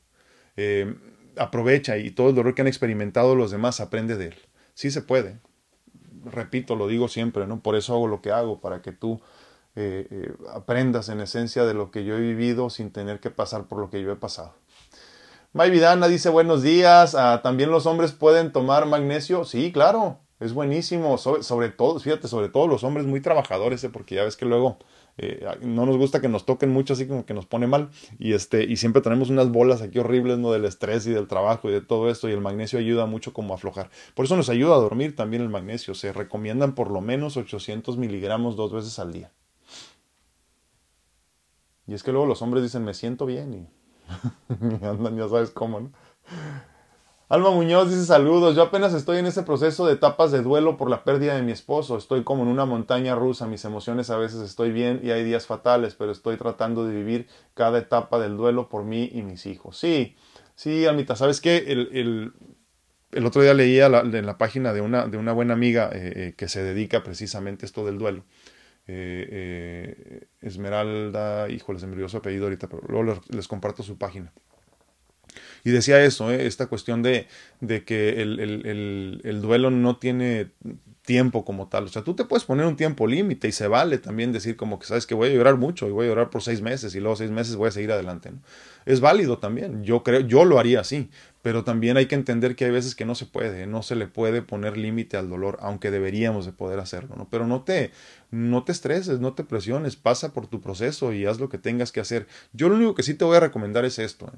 Eh, 0.57 0.95
aprovecha 1.37 1.97
y 1.97 2.09
todo 2.09 2.29
el 2.29 2.35
dolor 2.35 2.55
que 2.55 2.61
han 2.61 2.67
experimentado 2.67 3.35
los 3.35 3.51
demás 3.51 3.79
aprende 3.79 4.17
de 4.17 4.29
él. 4.29 4.35
Sí 4.73 4.89
se 4.89 5.03
puede. 5.03 5.39
Repito, 6.25 6.75
lo 6.75 6.87
digo 6.87 7.07
siempre, 7.07 7.47
¿no? 7.47 7.59
Por 7.61 7.75
eso 7.75 7.93
hago 7.93 8.07
lo 8.07 8.21
que 8.21 8.31
hago, 8.31 8.59
para 8.59 8.81
que 8.81 8.91
tú 8.91 9.21
eh, 9.75 10.07
eh, 10.11 10.33
aprendas 10.53 11.09
en 11.09 11.21
esencia 11.21 11.65
de 11.65 11.73
lo 11.73 11.91
que 11.91 12.03
yo 12.03 12.17
he 12.17 12.19
vivido 12.21 12.69
sin 12.69 12.91
tener 12.91 13.19
que 13.19 13.31
pasar 13.31 13.65
por 13.65 13.79
lo 13.79 13.89
que 13.89 14.01
yo 14.01 14.11
he 14.11 14.15
pasado. 14.15 14.53
Vidana 15.53 16.07
dice 16.07 16.29
buenos 16.29 16.61
días. 16.61 17.15
Ah, 17.15 17.41
También 17.41 17.71
los 17.71 17.85
hombres 17.85 18.11
pueden 18.11 18.51
tomar 18.51 18.85
magnesio. 18.85 19.45
Sí, 19.45 19.71
claro, 19.71 20.19
es 20.39 20.53
buenísimo. 20.53 21.17
Sobre, 21.17 21.43
sobre 21.43 21.69
todo, 21.69 21.99
fíjate, 21.99 22.27
sobre 22.27 22.49
todo 22.49 22.67
los 22.67 22.83
hombres 22.83 23.05
muy 23.05 23.21
trabajadores, 23.21 23.85
porque 23.93 24.15
ya 24.15 24.23
ves 24.23 24.35
que 24.35 24.45
luego 24.45 24.77
eh, 25.17 25.45
no 25.61 25.85
nos 25.85 25.97
gusta 25.97 26.21
que 26.21 26.29
nos 26.29 26.45
toquen 26.45 26.69
mucho, 26.69 26.93
así 26.93 27.07
como 27.07 27.25
que 27.25 27.33
nos 27.33 27.45
pone 27.45 27.67
mal. 27.67 27.89
Y, 28.19 28.33
este, 28.33 28.63
y 28.63 28.77
siempre 28.77 29.01
tenemos 29.01 29.29
unas 29.29 29.49
bolas 29.49 29.81
aquí 29.81 29.99
horribles, 29.99 30.37
¿no? 30.37 30.51
Del 30.51 30.65
estrés 30.65 31.05
y 31.07 31.11
del 31.11 31.27
trabajo 31.27 31.69
y 31.69 31.73
de 31.73 31.81
todo 31.81 32.09
esto. 32.09 32.29
Y 32.29 32.31
el 32.31 32.41
magnesio 32.41 32.79
ayuda 32.79 33.05
mucho 33.05 33.33
como 33.33 33.53
a 33.53 33.57
aflojar. 33.57 33.89
Por 34.15 34.25
eso 34.25 34.35
nos 34.35 34.49
ayuda 34.49 34.75
a 34.75 34.79
dormir 34.79 35.15
también 35.15 35.41
el 35.43 35.49
magnesio. 35.49 35.93
Se 35.93 36.13
recomiendan 36.13 36.75
por 36.75 36.91
lo 36.91 37.01
menos 37.01 37.37
800 37.37 37.97
miligramos 37.97 38.55
dos 38.55 38.73
veces 38.73 38.99
al 38.99 39.13
día. 39.13 39.31
Y 41.87 41.93
es 41.93 42.03
que 42.03 42.11
luego 42.11 42.25
los 42.25 42.41
hombres 42.41 42.63
dicen, 42.63 42.83
me 42.83 42.93
siento 42.93 43.25
bien. 43.25 43.53
Y 43.53 44.85
andan, 44.85 45.17
ya 45.17 45.27
sabes 45.27 45.51
cómo, 45.51 45.79
¿no? 45.79 45.91
Alma 47.31 47.49
Muñoz 47.49 47.89
dice 47.89 48.03
saludos, 48.03 48.57
yo 48.57 48.61
apenas 48.61 48.93
estoy 48.93 49.19
en 49.19 49.25
ese 49.25 49.43
proceso 49.43 49.87
de 49.87 49.93
etapas 49.93 50.33
de 50.33 50.41
duelo 50.41 50.75
por 50.75 50.89
la 50.89 51.05
pérdida 51.05 51.33
de 51.33 51.41
mi 51.41 51.53
esposo, 51.53 51.97
estoy 51.97 52.25
como 52.25 52.43
en 52.43 52.49
una 52.49 52.65
montaña 52.65 53.15
rusa, 53.15 53.47
mis 53.47 53.63
emociones 53.63 54.09
a 54.09 54.17
veces 54.17 54.41
estoy 54.41 54.73
bien 54.73 54.99
y 55.01 55.11
hay 55.11 55.23
días 55.23 55.45
fatales, 55.45 55.95
pero 55.95 56.11
estoy 56.11 56.35
tratando 56.35 56.85
de 56.85 56.93
vivir 56.93 57.27
cada 57.53 57.79
etapa 57.79 58.19
del 58.19 58.35
duelo 58.35 58.67
por 58.67 58.83
mí 58.83 59.09
y 59.13 59.21
mis 59.21 59.45
hijos. 59.45 59.77
Sí, 59.77 60.17
sí, 60.55 60.85
Almita, 60.85 61.15
¿sabes 61.15 61.39
qué? 61.39 61.63
El, 61.69 62.33
el, 63.13 63.25
otro 63.25 63.41
día 63.41 63.53
leía 63.53 63.85
en 63.85 64.25
la 64.25 64.37
página 64.37 64.73
de 64.73 64.81
una, 64.81 65.07
de 65.07 65.15
una 65.15 65.31
buena 65.31 65.53
amiga 65.53 65.89
eh, 65.93 66.11
eh, 66.13 66.33
que 66.35 66.49
se 66.49 66.61
dedica 66.61 67.01
precisamente 67.01 67.63
a 67.63 67.67
esto 67.67 67.85
del 67.85 67.97
duelo. 67.97 68.25
Eh, 68.87 70.27
Esmeralda, 70.41 71.47
híjole, 71.47 71.79
se 71.79 71.87
me 71.87 71.93
olvidó 71.93 72.09
su 72.09 72.17
apellido 72.17 72.43
ahorita, 72.43 72.67
pero 72.67 72.83
luego 72.89 73.21
les 73.29 73.47
comparto 73.47 73.83
su 73.83 73.97
página. 73.97 74.33
Y 75.63 75.71
decía 75.71 76.03
eso, 76.03 76.31
¿eh? 76.31 76.47
esta 76.47 76.67
cuestión 76.67 77.03
de, 77.03 77.27
de 77.59 77.83
que 77.83 78.21
el, 78.21 78.39
el, 78.39 79.21
el, 79.23 79.41
duelo 79.41 79.71
no 79.71 79.97
tiene 79.97 80.49
tiempo 81.03 81.43
como 81.43 81.67
tal. 81.67 81.85
O 81.85 81.87
sea, 81.87 82.03
tú 82.03 82.15
te 82.15 82.25
puedes 82.25 82.45
poner 82.45 82.65
un 82.65 82.75
tiempo 82.75 83.07
límite 83.07 83.47
y 83.47 83.51
se 83.51 83.67
vale 83.67 83.97
también 83.97 84.31
decir 84.31 84.55
como 84.55 84.79
que 84.79 84.85
sabes 84.85 85.05
que 85.05 85.15
voy 85.15 85.29
a 85.29 85.33
llorar 85.33 85.57
mucho 85.57 85.87
y 85.87 85.91
voy 85.91 86.05
a 86.05 86.09
llorar 86.09 86.29
por 86.29 86.41
seis 86.41 86.61
meses 86.61 86.95
y 86.95 86.99
luego 86.99 87.15
seis 87.15 87.31
meses 87.31 87.55
voy 87.55 87.69
a 87.69 87.71
seguir 87.71 87.91
adelante. 87.91 88.31
¿no? 88.31 88.39
Es 88.85 88.99
válido 88.99 89.39
también. 89.39 89.83
Yo 89.83 90.03
creo, 90.03 90.21
yo 90.21 90.45
lo 90.45 90.59
haría 90.59 90.79
así. 90.81 91.09
Pero 91.41 91.63
también 91.63 91.97
hay 91.97 92.05
que 92.05 92.13
entender 92.13 92.55
que 92.55 92.65
hay 92.65 92.71
veces 92.71 92.93
que 92.93 93.03
no 93.03 93.15
se 93.15 93.25
puede, 93.25 93.65
no 93.65 93.81
se 93.81 93.95
le 93.95 94.05
puede 94.05 94.43
poner 94.43 94.77
límite 94.77 95.17
al 95.17 95.27
dolor, 95.27 95.57
aunque 95.61 95.89
deberíamos 95.89 96.45
de 96.45 96.51
poder 96.51 96.79
hacerlo, 96.79 97.15
¿no? 97.17 97.27
Pero 97.31 97.47
no 97.47 97.63
te, 97.63 97.89
no 98.29 98.63
te 98.63 98.71
estreses, 98.71 99.19
no 99.19 99.33
te 99.33 99.43
presiones, 99.43 99.95
pasa 99.95 100.33
por 100.33 100.45
tu 100.45 100.61
proceso 100.61 101.13
y 101.13 101.25
haz 101.25 101.39
lo 101.39 101.49
que 101.49 101.57
tengas 101.57 101.91
que 101.91 101.99
hacer. 101.99 102.27
Yo 102.53 102.69
lo 102.69 102.75
único 102.75 102.93
que 102.93 103.01
sí 103.01 103.15
te 103.15 103.25
voy 103.25 103.37
a 103.37 103.39
recomendar 103.39 103.85
es 103.85 103.97
esto. 103.97 104.27
¿eh? 104.27 104.37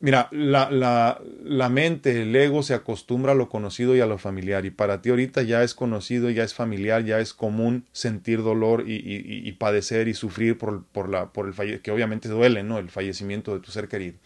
Mira, 0.00 0.28
la, 0.32 0.70
la, 0.70 1.20
la, 1.42 1.68
mente, 1.70 2.20
el 2.20 2.36
ego 2.36 2.62
se 2.62 2.74
acostumbra 2.74 3.32
a 3.32 3.34
lo 3.34 3.48
conocido 3.48 3.96
y 3.96 4.00
a 4.00 4.06
lo 4.06 4.18
familiar. 4.18 4.66
Y 4.66 4.70
para 4.70 5.00
ti 5.00 5.08
ahorita 5.08 5.42
ya 5.42 5.62
es 5.62 5.74
conocido, 5.74 6.28
ya 6.30 6.44
es 6.44 6.52
familiar, 6.52 7.04
ya 7.04 7.20
es 7.20 7.32
común 7.32 7.86
sentir 7.92 8.42
dolor 8.42 8.84
y, 8.86 8.96
y, 8.96 9.48
y 9.48 9.52
padecer 9.52 10.08
y 10.08 10.14
sufrir 10.14 10.58
por, 10.58 10.84
por, 10.84 11.08
la, 11.08 11.32
por 11.32 11.46
el 11.46 11.54
falle 11.54 11.80
que 11.80 11.90
obviamente 11.90 12.28
duele, 12.28 12.62
¿no? 12.62 12.78
El 12.78 12.90
fallecimiento 12.90 13.54
de 13.54 13.60
tu 13.60 13.70
ser 13.70 13.88
querido. 13.88 14.18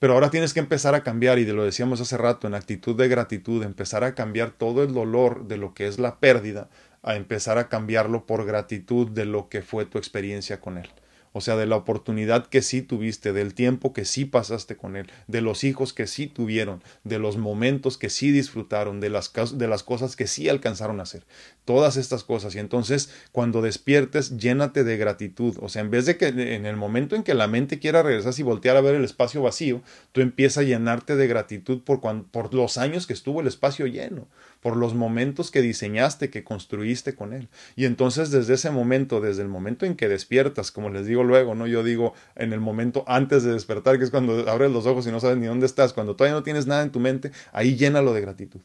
Pero 0.00 0.14
ahora 0.14 0.30
tienes 0.30 0.52
que 0.52 0.60
empezar 0.60 0.94
a 0.94 1.04
cambiar, 1.04 1.38
y 1.38 1.46
lo 1.46 1.64
decíamos 1.64 2.00
hace 2.00 2.16
rato, 2.16 2.46
en 2.48 2.54
actitud 2.54 2.96
de 2.96 3.08
gratitud, 3.08 3.62
empezar 3.62 4.02
a 4.02 4.14
cambiar 4.14 4.50
todo 4.50 4.82
el 4.82 4.92
dolor 4.92 5.46
de 5.46 5.56
lo 5.56 5.72
que 5.72 5.86
es 5.86 5.98
la 6.00 6.18
pérdida, 6.18 6.68
a 7.02 7.14
empezar 7.16 7.58
a 7.58 7.68
cambiarlo 7.68 8.26
por 8.26 8.44
gratitud 8.44 9.08
de 9.08 9.24
lo 9.24 9.48
que 9.48 9.62
fue 9.62 9.86
tu 9.86 9.98
experiencia 9.98 10.60
con 10.60 10.78
él 10.78 10.90
o 11.36 11.40
sea, 11.40 11.56
de 11.56 11.66
la 11.66 11.76
oportunidad 11.76 12.46
que 12.46 12.62
sí 12.62 12.80
tuviste, 12.80 13.32
del 13.32 13.54
tiempo 13.54 13.92
que 13.92 14.04
sí 14.04 14.24
pasaste 14.24 14.76
con 14.76 14.96
él, 14.96 15.10
de 15.26 15.40
los 15.40 15.64
hijos 15.64 15.92
que 15.92 16.06
sí 16.06 16.28
tuvieron, 16.28 16.82
de 17.02 17.18
los 17.18 17.36
momentos 17.36 17.98
que 17.98 18.08
sí 18.08 18.30
disfrutaron, 18.30 19.00
de 19.00 19.10
las, 19.10 19.32
de 19.58 19.66
las 19.66 19.82
cosas 19.82 20.14
que 20.14 20.28
sí 20.28 20.48
alcanzaron 20.48 21.00
a 21.00 21.02
hacer. 21.02 21.24
Todas 21.64 21.96
estas 21.96 22.22
cosas. 22.22 22.54
Y 22.54 22.60
entonces, 22.60 23.10
cuando 23.32 23.62
despiertes, 23.62 24.36
llénate 24.36 24.84
de 24.84 24.96
gratitud. 24.96 25.56
O 25.60 25.68
sea, 25.68 25.82
en 25.82 25.90
vez 25.90 26.06
de 26.06 26.16
que 26.16 26.28
en 26.28 26.66
el 26.66 26.76
momento 26.76 27.16
en 27.16 27.24
que 27.24 27.34
la 27.34 27.48
mente 27.48 27.80
quiera 27.80 28.02
regresar 28.02 28.34
y 28.38 28.42
voltear 28.42 28.76
a 28.76 28.80
ver 28.80 28.94
el 28.94 29.04
espacio 29.04 29.42
vacío, 29.42 29.82
tú 30.12 30.20
empiezas 30.20 30.58
a 30.58 30.62
llenarte 30.62 31.16
de 31.16 31.26
gratitud 31.26 31.82
por, 31.82 32.00
por 32.00 32.54
los 32.54 32.78
años 32.78 33.06
que 33.06 33.12
estuvo 33.12 33.40
el 33.40 33.48
espacio 33.48 33.86
lleno 33.86 34.28
por 34.64 34.78
los 34.78 34.94
momentos 34.94 35.50
que 35.50 35.60
diseñaste, 35.60 36.30
que 36.30 36.42
construiste 36.42 37.14
con 37.14 37.34
él. 37.34 37.48
Y 37.76 37.84
entonces 37.84 38.30
desde 38.30 38.54
ese 38.54 38.70
momento, 38.70 39.20
desde 39.20 39.42
el 39.42 39.48
momento 39.48 39.84
en 39.84 39.94
que 39.94 40.08
despiertas, 40.08 40.70
como 40.70 40.88
les 40.88 41.04
digo 41.04 41.22
luego, 41.22 41.54
¿no? 41.54 41.66
Yo 41.66 41.84
digo 41.84 42.14
en 42.34 42.54
el 42.54 42.60
momento 42.60 43.04
antes 43.06 43.42
de 43.42 43.52
despertar, 43.52 43.98
que 43.98 44.04
es 44.04 44.10
cuando 44.10 44.48
abres 44.48 44.70
los 44.70 44.86
ojos 44.86 45.06
y 45.06 45.10
no 45.10 45.20
sabes 45.20 45.36
ni 45.36 45.48
dónde 45.48 45.66
estás, 45.66 45.92
cuando 45.92 46.16
todavía 46.16 46.34
no 46.34 46.42
tienes 46.42 46.66
nada 46.66 46.82
en 46.82 46.92
tu 46.92 46.98
mente, 46.98 47.30
ahí 47.52 47.76
llénalo 47.76 48.14
de 48.14 48.22
gratitud. 48.22 48.62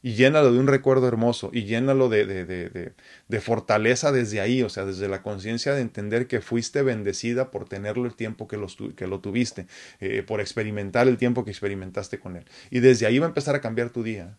Y 0.00 0.14
llénalo 0.14 0.52
de 0.52 0.60
un 0.60 0.68
recuerdo 0.68 1.08
hermoso 1.08 1.50
y 1.52 1.64
llénalo 1.64 2.08
de, 2.08 2.24
de, 2.24 2.44
de, 2.44 2.92
de 3.26 3.40
fortaleza 3.40 4.12
desde 4.12 4.40
ahí, 4.40 4.62
o 4.62 4.68
sea, 4.68 4.84
desde 4.84 5.08
la 5.08 5.22
conciencia 5.22 5.74
de 5.74 5.80
entender 5.80 6.28
que 6.28 6.40
fuiste 6.40 6.82
bendecida 6.82 7.50
por 7.50 7.68
tenerlo 7.68 8.06
el 8.06 8.14
tiempo 8.14 8.46
que, 8.46 8.64
que 8.94 9.08
lo 9.08 9.18
tuviste, 9.18 9.66
eh, 9.98 10.22
por 10.22 10.40
experimentar 10.40 11.08
el 11.08 11.16
tiempo 11.16 11.44
que 11.44 11.50
experimentaste 11.50 12.20
con 12.20 12.36
él. 12.36 12.44
Y 12.70 12.78
desde 12.78 13.06
ahí 13.06 13.18
va 13.18 13.26
a 13.26 13.30
empezar 13.30 13.56
a 13.56 13.60
cambiar 13.60 13.90
tu 13.90 14.04
día 14.04 14.36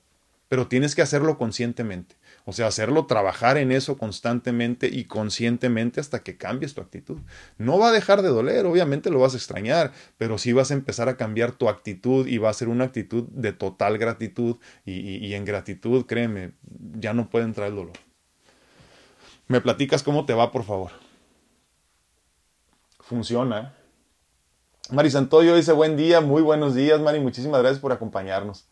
pero 0.49 0.67
tienes 0.67 0.95
que 0.95 1.01
hacerlo 1.01 1.37
conscientemente. 1.37 2.15
O 2.45 2.53
sea, 2.53 2.67
hacerlo, 2.67 3.07
trabajar 3.07 3.57
en 3.57 3.73
eso 3.73 3.97
constantemente 3.97 4.87
y 4.87 5.05
conscientemente 5.05 5.99
hasta 5.99 6.23
que 6.23 6.37
cambies 6.37 6.73
tu 6.73 6.81
actitud. 6.81 7.17
No 7.57 7.77
va 7.77 7.89
a 7.89 7.91
dejar 7.91 8.21
de 8.21 8.29
doler, 8.29 8.65
obviamente 8.65 9.09
lo 9.09 9.19
vas 9.19 9.33
a 9.33 9.37
extrañar, 9.37 9.91
pero 10.17 10.37
sí 10.37 10.53
vas 10.53 10.71
a 10.71 10.73
empezar 10.73 11.09
a 11.09 11.17
cambiar 11.17 11.51
tu 11.51 11.67
actitud 11.67 12.25
y 12.25 12.37
va 12.37 12.49
a 12.49 12.53
ser 12.53 12.69
una 12.69 12.85
actitud 12.85 13.25
de 13.31 13.51
total 13.51 13.97
gratitud 13.97 14.55
y, 14.85 15.33
en 15.33 15.43
gratitud, 15.43 16.05
créeme, 16.05 16.53
ya 16.93 17.13
no 17.13 17.29
puede 17.29 17.45
entrar 17.45 17.67
el 17.67 17.75
dolor. 17.75 17.97
¿Me 19.49 19.59
platicas 19.59 20.03
cómo 20.03 20.25
te 20.25 20.33
va, 20.33 20.51
por 20.51 20.63
favor? 20.63 20.91
Funciona. 23.01 23.73
Mari 24.89 25.11
Santoyo 25.11 25.55
dice 25.55 25.73
buen 25.73 25.97
día, 25.97 26.21
muy 26.21 26.41
buenos 26.41 26.75
días, 26.75 27.01
Mari, 27.01 27.19
muchísimas 27.19 27.59
gracias 27.59 27.81
por 27.81 27.91
acompañarnos. 27.91 28.69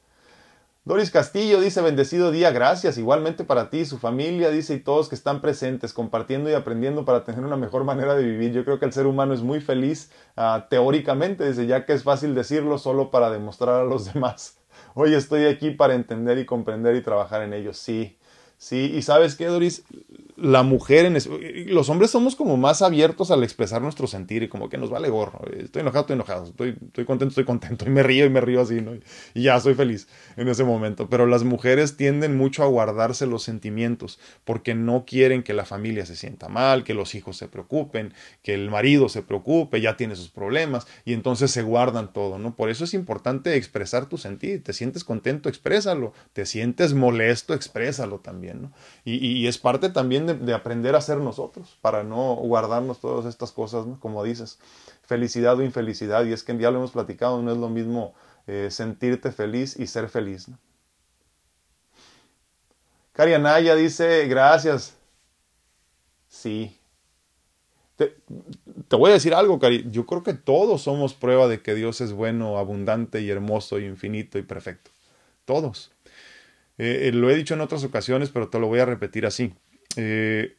Doris 0.87 1.09
Castillo 1.09 1.59
dice, 1.61 1.81
bendecido 1.81 2.29
día, 2.29 2.51
gracias, 2.51 2.99
igualmente 2.99 3.43
para 3.43 3.71
ti, 3.71 3.85
su 3.85 3.97
familia, 3.97 4.51
dice, 4.51 4.75
y 4.75 4.79
todos 4.79 5.09
que 5.09 5.15
están 5.15 5.41
presentes, 5.41 5.93
compartiendo 5.93 6.47
y 6.47 6.53
aprendiendo 6.53 7.05
para 7.05 7.23
tener 7.23 7.43
una 7.43 7.57
mejor 7.57 7.85
manera 7.85 8.13
de 8.13 8.21
vivir. 8.23 8.53
Yo 8.53 8.63
creo 8.63 8.77
que 8.77 8.85
el 8.85 8.93
ser 8.93 9.07
humano 9.07 9.33
es 9.33 9.41
muy 9.41 9.61
feliz 9.61 10.11
uh, 10.37 10.61
teóricamente, 10.69 11.47
dice, 11.47 11.65
ya 11.65 11.87
que 11.87 11.93
es 11.93 12.03
fácil 12.03 12.35
decirlo 12.35 12.77
solo 12.77 13.09
para 13.09 13.31
demostrar 13.31 13.81
a 13.81 13.83
los 13.83 14.05
demás. 14.13 14.59
Hoy 14.93 15.15
estoy 15.15 15.45
aquí 15.45 15.71
para 15.71 15.95
entender 15.95 16.37
y 16.37 16.45
comprender 16.45 16.95
y 16.95 17.01
trabajar 17.01 17.41
en 17.41 17.53
ello. 17.53 17.73
Sí, 17.73 18.19
sí, 18.59 18.91
y 18.95 19.01
sabes 19.01 19.33
qué, 19.35 19.47
Doris, 19.47 19.83
la 20.37 20.63
mujer, 20.63 21.05
en 21.05 21.73
los 21.73 21.89
hombres 21.89 22.11
somos 22.11 22.35
como 22.35 22.57
más 22.57 22.81
abiertos 22.81 23.31
al 23.31 23.43
expresar 23.43 23.81
nuestro 23.81 24.05
sentir 24.05 24.43
y 24.43 24.49
como 24.49 24.67
que 24.67 24.77
nos 24.77 24.89
vale 24.89 25.09
gorro. 25.09 25.39
Estoy 25.57 25.81
enojado, 25.81 26.01
estoy 26.01 26.13
enojado, 26.15 26.45
estoy, 26.45 26.77
estoy 26.87 27.05
contento, 27.05 27.29
estoy 27.29 27.45
contento 27.45 27.85
y 27.85 27.89
me 27.89 28.03
río 28.03 28.25
y 28.25 28.29
me 28.29 28.41
río 28.41 28.61
así, 28.61 28.81
¿no? 28.81 28.91
Y 29.33 29.43
ya 29.43 29.59
soy 29.61 29.75
feliz 29.75 30.07
en 30.35 30.49
ese 30.49 30.65
momento. 30.65 31.09
Pero 31.09 31.25
las 31.25 31.45
mujeres 31.45 31.95
tienden 31.95 32.35
mucho 32.35 32.63
a 32.63 32.67
guardarse 32.67 33.27
los 33.27 33.43
sentimientos 33.43 34.19
porque 34.43 34.75
no 34.75 35.05
quieren 35.05 35.41
que 35.41 35.53
la 35.53 35.63
familia 35.63 36.05
se 36.05 36.17
sienta 36.17 36.49
mal, 36.49 36.83
que 36.83 36.93
los 36.93 37.15
hijos 37.15 37.37
se 37.37 37.47
preocupen, 37.47 38.13
que 38.43 38.53
el 38.53 38.69
marido 38.69 39.07
se 39.07 39.21
preocupe, 39.21 39.79
ya 39.79 39.95
tiene 39.95 40.17
sus 40.17 40.29
problemas 40.29 40.85
y 41.05 41.13
entonces 41.13 41.51
se 41.51 41.61
guardan 41.61 42.11
todo, 42.11 42.39
¿no? 42.39 42.55
Por 42.55 42.69
eso 42.69 42.83
es 42.83 42.93
importante 42.93 43.55
expresar 43.55 44.07
tu 44.07 44.17
sentir. 44.17 44.61
Te 44.63 44.73
sientes 44.73 45.05
contento, 45.05 45.47
exprésalo. 45.47 46.11
Te 46.33 46.45
sientes 46.45 46.93
molesto, 46.93 47.53
exprésalo 47.53 48.19
también, 48.19 48.63
¿no? 48.63 48.71
y 49.05 49.47
es 49.47 49.57
parte 49.57 49.89
también 49.89 50.24
de, 50.25 50.53
aprender 50.53 50.95
a 50.95 51.01
ser 51.01 51.17
nosotros, 51.17 51.77
para 51.81 52.03
no 52.03 52.35
guardarnos 52.35 52.99
todas 52.99 53.25
estas 53.25 53.51
cosas, 53.51 53.85
como 53.99 54.23
dices, 54.23 54.59
felicidad 55.03 55.57
o 55.57 55.63
infelicidad, 55.63 56.25
y 56.25 56.33
es 56.33 56.43
que 56.43 56.57
ya 56.57 56.71
lo 56.71 56.77
hemos 56.77 56.91
platicado, 56.91 57.41
no 57.41 57.51
es 57.51 57.57
lo 57.57 57.69
mismo 57.69 58.13
eh, 58.47 58.69
sentirte 58.71 59.31
feliz 59.31 59.79
y 59.79 59.87
ser 59.87 60.09
feliz. 60.09 60.47
Cari 63.13 63.33
Anaya 63.33 63.75
dice, 63.75 64.27
gracias. 64.27 64.97
Sí. 66.27 66.77
Te, 67.95 68.13
voy 68.91 69.11
a 69.11 69.13
decir 69.13 69.33
algo. 69.33 69.57
Yo 69.89 70.05
creo 70.05 70.21
que 70.21 70.33
todos 70.33 70.81
somos 70.81 71.13
prueba 71.13 71.47
de 71.47 71.61
que 71.61 71.75
Dios 71.75 72.01
es 72.01 72.11
bueno, 72.11 72.57
abundante 72.57 73.21
y 73.21 73.29
hermoso 73.29 73.79
y 73.79 73.85
infinito 73.85 74.37
y 74.37 74.43
perfecto. 74.43 74.91
Todos. 75.45 75.91
Eh, 76.77 77.07
eh, 77.07 77.11
lo 77.13 77.29
he 77.29 77.35
dicho 77.35 77.53
en 77.53 77.61
otras 77.61 77.83
ocasiones, 77.85 78.29
pero 78.31 78.49
te 78.49 78.59
lo 78.59 78.67
voy 78.67 78.79
a 78.79 78.85
repetir 78.85 79.25
así. 79.25 79.53
Eh, 79.97 80.55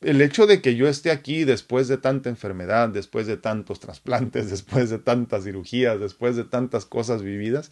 el 0.00 0.20
hecho 0.20 0.46
de 0.46 0.62
que 0.62 0.76
yo 0.76 0.88
esté 0.88 1.10
aquí 1.10 1.44
después 1.44 1.88
de 1.88 1.98
tanta 1.98 2.28
enfermedad, 2.28 2.88
después 2.88 3.26
de 3.26 3.36
tantos 3.36 3.80
trasplantes, 3.80 4.50
después 4.50 4.90
de 4.90 4.98
tantas 4.98 5.44
cirugías, 5.44 5.98
después 6.00 6.36
de 6.36 6.44
tantas 6.44 6.86
cosas 6.86 7.22
vividas, 7.22 7.70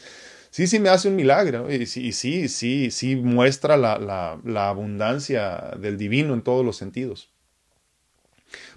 sí, 0.50 0.66
sí 0.66 0.80
me 0.80 0.88
hace 0.88 1.08
un 1.08 1.16
milagro 1.16 1.72
y 1.72 1.86
sí, 1.86 2.12
sí, 2.12 2.48
sí, 2.48 2.90
sí 2.90 3.16
muestra 3.16 3.76
la, 3.76 3.98
la, 3.98 4.40
la 4.44 4.68
abundancia 4.68 5.74
del 5.80 5.96
divino 5.98 6.34
en 6.34 6.42
todos 6.42 6.64
los 6.64 6.76
sentidos. 6.76 7.30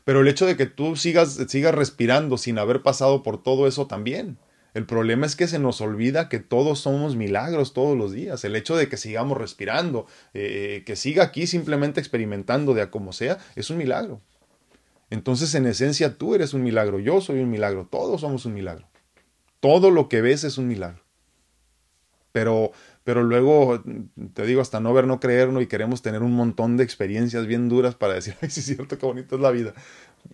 Pero 0.03 0.21
el 0.21 0.27
hecho 0.27 0.45
de 0.45 0.57
que 0.57 0.65
tú 0.65 0.95
sigas, 0.95 1.39
sigas 1.47 1.75
respirando 1.75 2.37
sin 2.37 2.57
haber 2.57 2.81
pasado 2.81 3.23
por 3.23 3.41
todo 3.41 3.67
eso 3.67 3.87
también. 3.87 4.37
El 4.73 4.85
problema 4.85 5.25
es 5.25 5.35
que 5.35 5.47
se 5.47 5.59
nos 5.59 5.81
olvida 5.81 6.29
que 6.29 6.39
todos 6.39 6.79
somos 6.79 7.15
milagros 7.15 7.73
todos 7.73 7.97
los 7.97 8.11
días. 8.11 8.43
El 8.43 8.55
hecho 8.55 8.75
de 8.75 8.87
que 8.87 8.97
sigamos 8.97 9.37
respirando, 9.37 10.05
eh, 10.33 10.83
que 10.85 10.95
siga 10.95 11.23
aquí 11.23 11.47
simplemente 11.47 11.99
experimentando 11.99 12.73
de 12.73 12.83
a 12.83 12.91
como 12.91 13.13
sea, 13.13 13.39
es 13.55 13.69
un 13.69 13.77
milagro. 13.77 14.21
Entonces, 15.09 15.55
en 15.55 15.65
esencia, 15.65 16.17
tú 16.17 16.35
eres 16.35 16.53
un 16.53 16.61
milagro, 16.61 16.99
yo 16.99 17.19
soy 17.19 17.39
un 17.39 17.49
milagro, 17.49 17.87
todos 17.89 18.21
somos 18.21 18.45
un 18.45 18.53
milagro. 18.53 18.87
Todo 19.59 19.89
lo 19.89 20.07
que 20.07 20.21
ves 20.21 20.43
es 20.43 20.57
un 20.59 20.67
milagro. 20.67 21.03
Pero, 22.31 22.71
pero 23.03 23.23
luego, 23.23 23.83
te 24.35 24.45
digo, 24.45 24.61
hasta 24.61 24.79
no 24.79 24.93
ver, 24.93 25.07
no 25.07 25.19
creernos 25.19 25.63
y 25.63 25.67
queremos 25.67 26.03
tener 26.03 26.21
un 26.21 26.33
montón 26.33 26.77
de 26.77 26.83
experiencias 26.83 27.47
bien 27.47 27.69
duras 27.69 27.95
para 27.95 28.13
decir, 28.13 28.35
ay, 28.41 28.51
sí 28.51 28.59
es 28.59 28.67
cierto, 28.67 28.99
qué 28.99 29.05
bonito 29.07 29.35
es 29.35 29.41
la 29.41 29.49
vida 29.49 29.73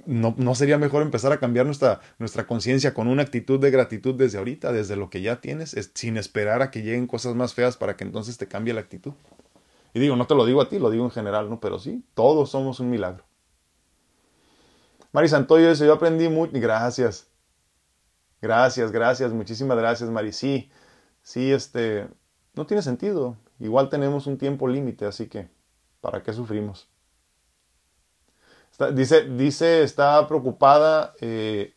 no, 0.06 0.36
no 0.38 0.56
sería 0.56 0.78
mejor 0.78 1.02
empezar 1.02 1.32
a 1.32 1.40
cambiar 1.40 1.66
nuestra, 1.66 2.02
nuestra 2.20 2.46
conciencia 2.46 2.94
con 2.94 3.08
una 3.08 3.24
actitud 3.24 3.60
de 3.60 3.72
gratitud 3.72 4.16
desde 4.16 4.38
ahorita, 4.38 4.72
desde 4.72 4.96
lo 4.96 5.10
que 5.10 5.22
ya 5.22 5.42
tienes, 5.42 5.76
sin 5.94 6.18
esperar 6.18 6.62
a 6.62 6.72
que 6.72 6.82
lleguen 6.82 7.08
cosas 7.08 7.36
más 7.36 7.54
feas 7.54 7.78
para 7.78 7.96
que 7.96 8.04
entonces 8.04 8.38
te 8.38 8.48
cambie 8.48 8.74
la 8.74 8.82
actitud. 8.82 9.14
Y 9.94 10.00
digo, 10.00 10.16
no 10.16 10.28
te 10.28 10.36
lo 10.36 10.46
digo 10.46 10.62
a 10.62 10.70
ti, 10.70 10.78
lo 10.78 10.90
digo 10.90 11.06
en 11.06 11.12
general, 11.12 11.50
¿no? 11.50 11.60
Pero 11.60 11.80
sí, 11.80 12.04
todos 12.14 12.52
somos 12.52 12.80
un 12.80 12.90
milagro. 12.90 13.24
Mari 15.12 15.30
Santoyo 15.30 15.70
dice, 15.70 15.86
yo 15.86 15.94
aprendí 15.94 16.28
mucho, 16.28 16.52
gracias. 16.56 17.28
Gracias, 18.42 18.92
gracias, 18.92 19.32
muchísimas 19.32 19.78
gracias, 19.78 20.10
Mari. 20.10 20.34
Sí, 20.34 20.70
sí, 21.24 21.52
este, 21.52 22.08
no 22.54 22.66
tiene 22.66 22.84
sentido. 22.84 23.38
Igual 23.60 23.90
tenemos 23.90 24.28
un 24.28 24.38
tiempo 24.38 24.68
límite, 24.68 25.06
así 25.06 25.28
que, 25.28 25.48
¿para 26.02 26.22
qué 26.22 26.34
sufrimos? 26.34 26.90
Dice, 28.94 29.24
dice, 29.24 29.84
está 29.84 30.28
preocupada, 30.28 31.14
eh, 31.22 31.74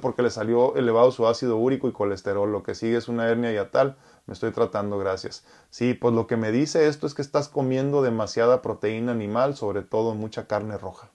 porque 0.00 0.22
le 0.22 0.30
salió 0.30 0.76
elevado 0.76 1.10
su 1.12 1.26
ácido 1.26 1.56
úrico 1.56 1.88
y 1.88 1.92
colesterol. 1.92 2.50
Lo 2.50 2.62
que 2.62 2.74
sigue 2.74 2.96
es 2.96 3.08
una 3.08 3.28
hernia 3.28 3.52
y 3.52 3.56
a 3.56 3.70
tal. 3.70 3.96
Me 4.26 4.34
estoy 4.34 4.50
tratando, 4.50 4.98
gracias. 4.98 5.44
Sí, 5.70 5.94
pues 5.94 6.14
lo 6.14 6.26
que 6.26 6.36
me 6.36 6.52
dice 6.52 6.86
esto 6.86 7.06
es 7.06 7.14
que 7.14 7.22
estás 7.22 7.48
comiendo 7.48 8.02
demasiada 8.02 8.62
proteína 8.62 9.12
animal, 9.12 9.56
sobre 9.56 9.82
todo 9.82 10.14
mucha 10.14 10.46
carne 10.46 10.78
roja. 10.78 11.10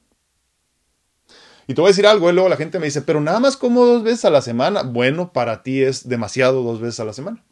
Y 1.68 1.76
te 1.76 1.82
voy 1.82 1.90
a 1.90 1.92
decir 1.92 2.08
algo, 2.08 2.30
y 2.30 2.34
luego 2.34 2.50
la 2.50 2.58
gente 2.58 2.80
me 2.80 2.86
dice, 2.86 3.02
pero 3.02 3.22
nada 3.22 3.40
más 3.40 3.56
como 3.56 3.86
dos 3.86 4.04
veces 4.04 4.26
a 4.26 4.30
la 4.30 4.42
semana. 4.42 4.84
Bueno, 4.84 5.32
para 5.32 5.64
ti 5.64 5.82
es 5.82 6.08
demasiado 6.08 6.62
dos 6.62 6.82
veces 6.82 7.00
a 7.00 7.06
la 7.06 7.14
semana. 7.14 7.44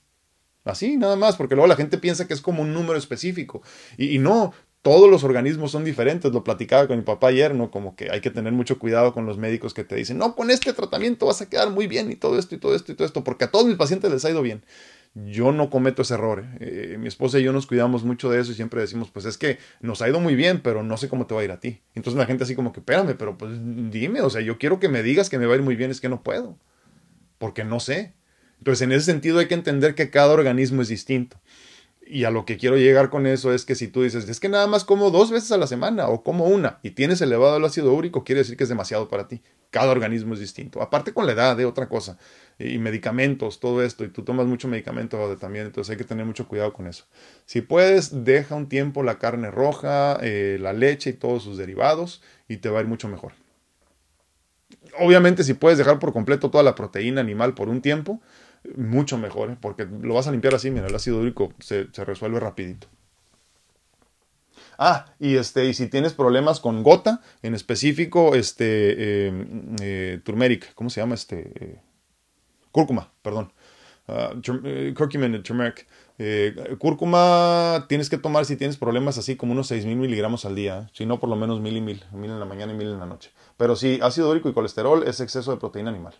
Así, 0.63 0.97
nada 0.97 1.15
más, 1.15 1.37
porque 1.37 1.55
luego 1.55 1.67
la 1.67 1.75
gente 1.75 1.97
piensa 1.97 2.27
que 2.27 2.33
es 2.33 2.41
como 2.41 2.61
un 2.61 2.73
número 2.73 2.97
específico. 2.97 3.61
Y 3.97 4.19
no, 4.19 4.53
todos 4.81 5.09
los 5.09 5.23
organismos 5.23 5.71
son 5.71 5.83
diferentes, 5.83 6.31
lo 6.31 6.43
platicaba 6.43 6.87
con 6.87 6.97
mi 6.97 7.03
papá 7.03 7.27
ayer, 7.27 7.53
¿no? 7.53 7.69
Como 7.69 7.95
que 7.95 8.09
hay 8.09 8.19
que 8.19 8.31
tener 8.31 8.51
mucho 8.51 8.79
cuidado 8.79 9.13
con 9.13 9.25
los 9.25 9.37
médicos 9.37 9.73
que 9.73 9.83
te 9.83 9.95
dicen, 9.95 10.17
no, 10.17 10.35
con 10.35 10.49
este 10.49 10.73
tratamiento 10.73 11.27
vas 11.27 11.41
a 11.41 11.49
quedar 11.49 11.69
muy 11.69 11.85
bien 11.85 12.11
y 12.11 12.15
todo 12.15 12.39
esto 12.39 12.55
y 12.55 12.57
todo 12.57 12.75
esto 12.75 12.91
y 12.91 12.95
todo 12.95 13.05
esto, 13.05 13.23
porque 13.23 13.45
a 13.45 13.51
todos 13.51 13.67
mis 13.67 13.75
pacientes 13.75 14.11
les 14.11 14.25
ha 14.25 14.31
ido 14.31 14.41
bien. 14.41 14.63
Yo 15.13 15.51
no 15.51 15.69
cometo 15.69 16.01
ese 16.01 16.13
error. 16.15 16.45
¿eh? 16.59 16.93
Eh, 16.93 16.97
mi 16.97 17.07
esposa 17.07 17.37
y 17.37 17.43
yo 17.43 17.53
nos 17.53 17.67
cuidamos 17.67 18.03
mucho 18.03 18.31
de 18.31 18.39
eso 18.39 18.53
y 18.53 18.55
siempre 18.55 18.81
decimos, 18.81 19.11
pues 19.11 19.25
es 19.25 19.37
que 19.37 19.59
nos 19.81 20.01
ha 20.01 20.09
ido 20.09 20.19
muy 20.19 20.35
bien, 20.35 20.61
pero 20.63 20.83
no 20.83 20.97
sé 20.97 21.09
cómo 21.09 21.27
te 21.27 21.35
va 21.35 21.41
a 21.41 21.43
ir 21.43 21.51
a 21.51 21.59
ti. 21.59 21.81
Entonces 21.93 22.17
la 22.17 22.25
gente 22.25 22.45
así 22.45 22.55
como 22.55 22.71
que, 22.71 22.79
espérame, 22.79 23.15
pero 23.17 23.37
pues 23.37 23.51
dime, 23.91 24.21
o 24.21 24.29
sea, 24.29 24.41
yo 24.41 24.57
quiero 24.57 24.79
que 24.79 24.89
me 24.89 25.03
digas 25.03 25.29
que 25.29 25.37
me 25.37 25.45
va 25.45 25.53
a 25.53 25.57
ir 25.57 25.63
muy 25.63 25.75
bien, 25.75 25.91
es 25.91 26.01
que 26.01 26.09
no 26.09 26.23
puedo, 26.23 26.57
porque 27.37 27.63
no 27.65 27.79
sé. 27.79 28.13
Entonces 28.59 28.81
en 28.83 28.93
ese 28.93 29.05
sentido 29.05 29.39
hay 29.39 29.47
que 29.47 29.53
entender 29.53 29.93
que 29.95 30.09
cada 30.09 30.33
organismo 30.33 30.81
es 30.81 30.87
distinto. 30.87 31.37
Y 32.13 32.25
a 32.25 32.29
lo 32.29 32.43
que 32.43 32.57
quiero 32.57 32.75
llegar 32.75 33.09
con 33.09 33.25
eso 33.25 33.53
es 33.53 33.63
que 33.63 33.73
si 33.73 33.87
tú 33.87 34.03
dices, 34.03 34.27
es 34.27 34.41
que 34.41 34.49
nada 34.49 34.67
más 34.67 34.83
como 34.83 35.11
dos 35.11 35.31
veces 35.31 35.49
a 35.53 35.57
la 35.57 35.65
semana 35.65 36.09
o 36.09 36.23
como 36.23 36.43
una 36.43 36.79
y 36.83 36.91
tienes 36.91 37.21
elevado 37.21 37.55
el 37.55 37.63
ácido 37.63 37.93
úrico, 37.93 38.25
quiere 38.25 38.39
decir 38.39 38.57
que 38.57 38.63
es 38.63 38.69
demasiado 38.69 39.07
para 39.07 39.29
ti. 39.29 39.41
Cada 39.69 39.93
organismo 39.93 40.33
es 40.33 40.41
distinto. 40.41 40.81
Aparte 40.81 41.13
con 41.13 41.25
la 41.25 41.31
edad, 41.31 41.55
de 41.55 41.63
otra 41.63 41.87
cosa. 41.87 42.17
Y 42.59 42.79
medicamentos, 42.79 43.61
todo 43.61 43.81
esto. 43.81 44.03
Y 44.03 44.09
tú 44.09 44.23
tomas 44.23 44.45
mucho 44.45 44.67
medicamento 44.67 45.37
también, 45.37 45.67
entonces 45.67 45.89
hay 45.89 45.97
que 45.97 46.03
tener 46.03 46.25
mucho 46.25 46.49
cuidado 46.49 46.73
con 46.73 46.85
eso. 46.85 47.05
Si 47.45 47.61
puedes, 47.61 48.25
deja 48.25 48.55
un 48.55 48.67
tiempo 48.67 49.03
la 49.03 49.17
carne 49.17 49.49
roja, 49.49 50.17
eh, 50.21 50.57
la 50.59 50.73
leche 50.73 51.11
y 51.11 51.13
todos 51.13 51.43
sus 51.43 51.57
derivados 51.57 52.21
y 52.49 52.57
te 52.57 52.69
va 52.69 52.79
a 52.79 52.81
ir 52.81 52.89
mucho 52.89 53.07
mejor. 53.07 53.31
Obviamente 54.99 55.45
si 55.45 55.53
puedes 55.53 55.77
dejar 55.77 55.97
por 55.99 56.11
completo 56.11 56.51
toda 56.51 56.65
la 56.65 56.75
proteína 56.75 57.21
animal 57.21 57.53
por 57.53 57.69
un 57.69 57.81
tiempo, 57.81 58.19
mucho 58.75 59.17
mejor, 59.17 59.51
¿eh? 59.51 59.57
porque 59.59 59.85
lo 59.85 60.13
vas 60.13 60.27
a 60.27 60.31
limpiar 60.31 60.55
así, 60.55 60.71
mira, 60.71 60.87
el 60.87 60.95
ácido 60.95 61.19
úrico 61.19 61.53
se, 61.59 61.85
resuelve 62.03 62.39
rapidito. 62.39 62.87
Ah, 64.77 65.05
y 65.19 65.35
este, 65.35 65.65
y 65.65 65.73
si 65.73 65.87
tienes 65.87 66.13
problemas 66.13 66.59
con 66.59 66.81
gota, 66.81 67.21
en 67.43 67.53
específico, 67.53 68.35
este, 68.35 69.27
em, 69.27 69.75
eh, 69.81 70.19
turmeric, 70.23 70.73
¿cómo 70.73 70.89
se 70.89 71.01
llama? 71.01 71.15
Este, 71.15 71.81
cúrcuma, 72.71 73.11
perdón. 73.21 73.51
Uh, 74.07 74.41
curcumin, 74.93 75.41
turmeric. 75.43 75.87
cúrcuma 76.79 77.85
tienes 77.87 78.09
que 78.09 78.17
tomar 78.17 78.45
si 78.45 78.57
tienes 78.57 78.75
problemas 78.75 79.17
así 79.17 79.35
como 79.37 79.53
unos 79.53 79.71
6.000 79.71 79.95
miligramos 79.95 80.43
al 80.45 80.55
día, 80.55 80.89
si 80.93 81.05
no 81.05 81.19
por 81.19 81.29
lo 81.29 81.35
menos 81.35 81.61
mil 81.61 81.77
y 81.77 81.81
mil, 81.81 82.03
mil 82.11 82.31
en 82.31 82.39
la 82.39 82.45
mañana 82.45 82.73
y 82.73 82.75
mil 82.75 82.87
en 82.87 82.99
la 82.99 83.05
noche. 83.05 83.31
Pero 83.57 83.75
si 83.75 83.99
ácido 84.01 84.29
úrico 84.29 84.49
y 84.49 84.53
colesterol 84.53 85.03
es 85.07 85.19
exceso 85.19 85.51
de 85.51 85.57
proteína 85.57 85.91
animal. 85.91 86.15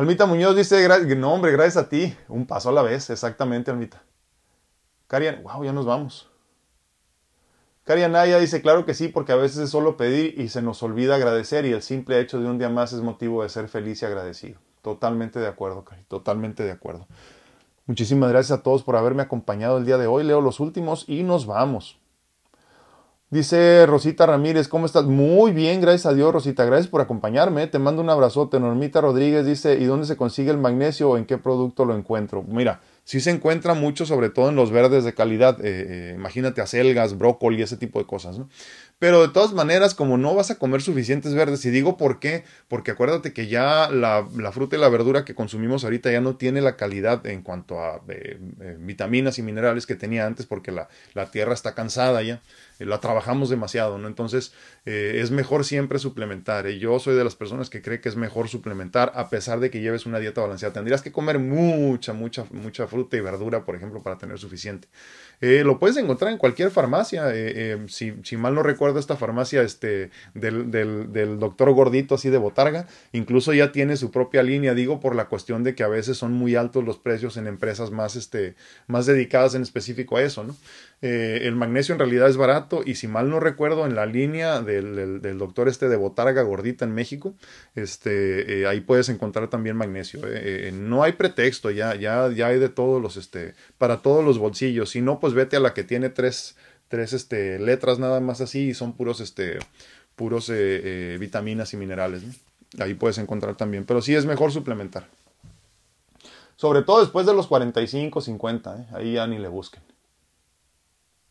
Almita 0.00 0.24
Muñoz 0.24 0.56
dice, 0.56 0.88
no 1.14 1.34
hombre, 1.34 1.52
gracias 1.52 1.76
a 1.76 1.88
ti. 1.90 2.16
Un 2.28 2.46
paso 2.46 2.70
a 2.70 2.72
la 2.72 2.80
vez, 2.80 3.10
exactamente, 3.10 3.70
Almita. 3.70 4.02
Carian, 5.08 5.42
wow, 5.42 5.62
ya 5.62 5.74
nos 5.74 5.84
vamos. 5.84 6.30
Naya 7.86 8.38
dice, 8.38 8.62
claro 8.62 8.86
que 8.86 8.94
sí, 8.94 9.08
porque 9.08 9.32
a 9.32 9.36
veces 9.36 9.58
es 9.58 9.68
solo 9.68 9.98
pedir 9.98 10.40
y 10.40 10.48
se 10.48 10.62
nos 10.62 10.82
olvida 10.82 11.16
agradecer 11.16 11.66
y 11.66 11.72
el 11.72 11.82
simple 11.82 12.18
hecho 12.18 12.40
de 12.40 12.48
un 12.48 12.56
día 12.56 12.70
más 12.70 12.94
es 12.94 13.02
motivo 13.02 13.42
de 13.42 13.50
ser 13.50 13.68
feliz 13.68 14.00
y 14.00 14.06
agradecido. 14.06 14.58
Totalmente 14.80 15.38
de 15.38 15.48
acuerdo, 15.48 15.84
Cari, 15.84 16.04
totalmente 16.04 16.62
de 16.62 16.70
acuerdo. 16.70 17.06
Muchísimas 17.84 18.30
gracias 18.30 18.58
a 18.58 18.62
todos 18.62 18.82
por 18.82 18.96
haberme 18.96 19.20
acompañado 19.20 19.76
el 19.76 19.84
día 19.84 19.98
de 19.98 20.06
hoy. 20.06 20.24
Leo 20.24 20.40
los 20.40 20.60
últimos 20.60 21.04
y 21.10 21.24
nos 21.24 21.44
vamos. 21.44 22.00
Dice 23.30 23.86
Rosita 23.86 24.26
Ramírez, 24.26 24.66
¿cómo 24.66 24.86
estás? 24.86 25.04
Muy 25.04 25.52
bien, 25.52 25.80
gracias 25.80 26.06
a 26.06 26.14
Dios, 26.14 26.32
Rosita. 26.32 26.64
Gracias 26.64 26.88
por 26.88 27.00
acompañarme. 27.00 27.68
Te 27.68 27.78
mando 27.78 28.02
un 28.02 28.10
abrazote. 28.10 28.58
Normita 28.58 29.00
Rodríguez 29.00 29.46
dice, 29.46 29.76
¿y 29.76 29.84
dónde 29.84 30.08
se 30.08 30.16
consigue 30.16 30.50
el 30.50 30.58
magnesio 30.58 31.10
o 31.10 31.16
en 31.16 31.26
qué 31.26 31.38
producto 31.38 31.84
lo 31.84 31.94
encuentro? 31.94 32.42
Mira, 32.42 32.80
sí 33.04 33.20
se 33.20 33.30
encuentra 33.30 33.74
mucho, 33.74 34.04
sobre 34.04 34.30
todo 34.30 34.48
en 34.48 34.56
los 34.56 34.72
verdes 34.72 35.04
de 35.04 35.14
calidad. 35.14 35.64
Eh, 35.64 36.10
eh, 36.10 36.12
imagínate 36.16 36.60
acelgas, 36.60 37.16
brócoli, 37.16 37.62
ese 37.62 37.76
tipo 37.76 38.00
de 38.00 38.06
cosas, 38.06 38.36
¿no? 38.36 38.48
Pero 38.98 39.22
de 39.22 39.28
todas 39.28 39.52
maneras, 39.52 39.94
como 39.94 40.18
no 40.18 40.34
vas 40.34 40.50
a 40.50 40.58
comer 40.58 40.82
suficientes 40.82 41.32
verdes, 41.32 41.64
y 41.64 41.70
digo 41.70 41.96
por 41.96 42.18
qué, 42.18 42.42
porque 42.66 42.90
acuérdate 42.90 43.32
que 43.32 43.46
ya 43.46 43.88
la, 43.90 44.26
fruta 44.52 44.76
y 44.76 44.80
la 44.80 44.88
verdura 44.88 45.24
que 45.24 45.36
consumimos 45.36 45.84
ahorita 45.84 46.10
ya 46.10 46.20
no 46.20 46.34
tiene 46.34 46.60
la 46.60 46.76
calidad 46.76 47.24
en 47.26 47.42
cuanto 47.42 47.80
a 47.80 48.02
eh, 48.08 48.38
vitaminas 48.80 49.38
y 49.38 49.42
minerales 49.42 49.86
que 49.86 49.94
tenía 49.94 50.26
antes, 50.26 50.46
porque 50.46 50.72
la 50.72 51.30
tierra 51.30 51.54
está 51.54 51.76
cansada 51.76 52.22
ya. 52.22 52.42
Eh, 52.80 52.86
la 52.86 52.98
trabajamos 52.98 53.50
demasiado, 53.50 53.98
¿no? 53.98 54.08
Entonces 54.08 54.52
eh, 54.86 55.20
es 55.22 55.30
mejor 55.30 55.64
siempre 55.64 55.98
suplementar. 55.98 56.66
Y 56.68 56.78
yo 56.78 56.98
soy 56.98 57.14
de 57.14 57.22
las 57.22 57.36
personas 57.36 57.70
que 57.70 57.82
cree 57.82 58.00
que 58.00 58.08
es 58.08 58.16
mejor 58.16 58.48
suplementar 58.48 59.12
a 59.14 59.28
pesar 59.28 59.60
de 59.60 59.70
que 59.70 59.80
lleves 59.80 60.06
una 60.06 60.18
dieta 60.18 60.40
balanceada. 60.40 60.72
Tendrías 60.72 61.02
que 61.02 61.12
comer 61.12 61.38
mucha, 61.38 62.14
mucha, 62.14 62.44
mucha 62.50 62.86
fruta 62.86 63.16
y 63.16 63.20
verdura, 63.20 63.64
por 63.64 63.76
ejemplo, 63.76 64.02
para 64.02 64.18
tener 64.18 64.38
suficiente. 64.38 64.88
Eh, 65.40 65.62
lo 65.64 65.78
puedes 65.78 65.96
encontrar 65.96 66.32
en 66.32 66.38
cualquier 66.38 66.70
farmacia. 66.70 67.32
si, 67.88 68.36
mal 68.36 68.54
no 68.54 68.62
recuerdo, 68.62 68.98
esta 68.98 69.16
farmacia 69.16 69.62
este, 69.62 70.10
del, 70.34 70.70
del, 70.70 71.12
del, 71.12 71.38
doctor 71.38 71.72
gordito 71.72 72.14
así 72.14 72.30
de 72.30 72.38
botarga, 72.38 72.86
incluso 73.12 73.52
ya 73.52 73.72
tiene 73.72 73.96
su 73.96 74.10
propia 74.10 74.42
línea, 74.42 74.74
digo, 74.74 75.00
por 75.00 75.14
la 75.14 75.26
cuestión 75.26 75.62
de 75.64 75.74
que 75.74 75.82
a 75.82 75.88
veces 75.88 76.16
son 76.16 76.32
muy 76.32 76.56
altos 76.56 76.84
los 76.84 76.98
precios 76.98 77.36
en 77.36 77.46
empresas 77.46 77.90
más, 77.90 78.16
este, 78.16 78.54
más 78.86 79.06
dedicadas 79.06 79.54
en 79.54 79.62
específico 79.62 80.16
a 80.16 80.22
eso, 80.22 80.44
¿no? 80.44 80.56
Eh, 81.02 81.42
el 81.44 81.56
magnesio 81.56 81.94
en 81.94 81.98
realidad 81.98 82.28
es 82.28 82.36
barato 82.36 82.82
y 82.84 82.96
si 82.96 83.08
mal 83.08 83.30
no 83.30 83.40
recuerdo 83.40 83.86
en 83.86 83.94
la 83.94 84.04
línea 84.04 84.60
del, 84.60 85.38
doctor 85.38 85.68
este 85.68 85.88
de 85.88 85.96
Botarga 85.96 86.42
Gordita 86.42 86.84
en 86.84 86.92
México, 86.92 87.34
este, 87.74 88.60
eh, 88.60 88.66
ahí 88.66 88.80
puedes 88.80 89.08
encontrar 89.08 89.48
también 89.48 89.76
magnesio. 89.76 90.20
Eh. 90.24 90.72
no 90.74 91.02
hay 91.02 91.12
pretexto, 91.12 91.70
ya, 91.70 91.94
ya, 91.94 92.30
ya 92.30 92.48
hay 92.48 92.58
de 92.58 92.68
todos 92.68 93.00
los, 93.00 93.16
este, 93.16 93.54
para 93.78 94.02
todos 94.02 94.24
los 94.24 94.38
bolsillos. 94.38 94.90
Si 94.90 95.00
no, 95.00 95.20
pues 95.20 95.32
vete 95.32 95.56
a 95.56 95.60
la 95.60 95.72
que 95.72 95.84
tiene 95.84 96.10
tres, 96.10 96.56
tres 96.88 97.14
este, 97.14 97.58
letras 97.58 97.98
nada 97.98 98.20
más 98.20 98.42
así 98.42 98.68
y 98.68 98.74
son 98.74 98.92
puros, 98.92 99.20
este, 99.20 99.58
puros 100.16 100.52
vitaminas 101.18 101.72
y 101.72 101.78
minerales. 101.78 102.22
Ahí 102.78 102.94
puedes 102.94 103.16
encontrar 103.18 103.56
también, 103.56 103.84
pero 103.84 104.02
sí 104.02 104.14
es 104.14 104.26
mejor 104.26 104.52
suplementar. 104.52 105.06
Sobre 106.56 106.82
todo 106.82 107.00
después 107.00 107.24
de 107.24 107.32
los 107.32 107.46
45, 107.46 108.20
50, 108.20 108.88
ahí 108.92 109.14
ya 109.14 109.26
ni 109.26 109.38
le 109.38 109.48
busquen. 109.48 109.82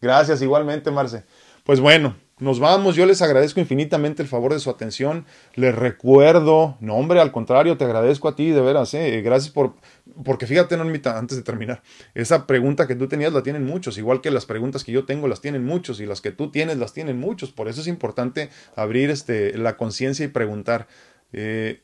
Gracias 0.01 0.41
igualmente, 0.41 0.91
Marce. 0.91 1.23
Pues 1.63 1.79
bueno, 1.79 2.15
nos 2.39 2.59
vamos. 2.59 2.95
Yo 2.95 3.05
les 3.05 3.21
agradezco 3.21 3.59
infinitamente 3.59 4.23
el 4.23 4.29
favor 4.29 4.53
de 4.53 4.59
su 4.59 4.69
atención. 4.69 5.25
Les 5.55 5.75
recuerdo, 5.75 6.77
no 6.79 6.95
hombre, 6.95 7.19
al 7.19 7.31
contrario, 7.31 7.77
te 7.77 7.83
agradezco 7.83 8.29
a 8.29 8.35
ti, 8.35 8.51
de 8.51 8.61
veras. 8.61 8.93
¿eh? 8.93 9.21
Gracias 9.21 9.53
por, 9.53 9.75
porque 10.23 10.47
fíjate, 10.47 10.77
Normita, 10.77 11.17
antes 11.17 11.37
de 11.37 11.43
terminar, 11.43 11.83
esa 12.15 12.47
pregunta 12.47 12.87
que 12.87 12.95
tú 12.95 13.07
tenías 13.07 13.33
la 13.33 13.43
tienen 13.43 13.65
muchos, 13.65 13.97
igual 13.97 14.21
que 14.21 14.31
las 14.31 14.45
preguntas 14.45 14.83
que 14.83 14.93
yo 14.93 15.05
tengo 15.05 15.27
las 15.27 15.41
tienen 15.41 15.65
muchos 15.65 15.99
y 15.99 16.05
las 16.05 16.21
que 16.21 16.31
tú 16.31 16.49
tienes 16.49 16.77
las 16.77 16.93
tienen 16.93 17.19
muchos. 17.19 17.51
Por 17.51 17.67
eso 17.67 17.81
es 17.81 17.87
importante 17.87 18.49
abrir 18.75 19.09
este, 19.09 19.57
la 19.57 19.75
conciencia 19.75 20.25
y 20.25 20.29
preguntar. 20.29 20.87
Eh, 21.33 21.83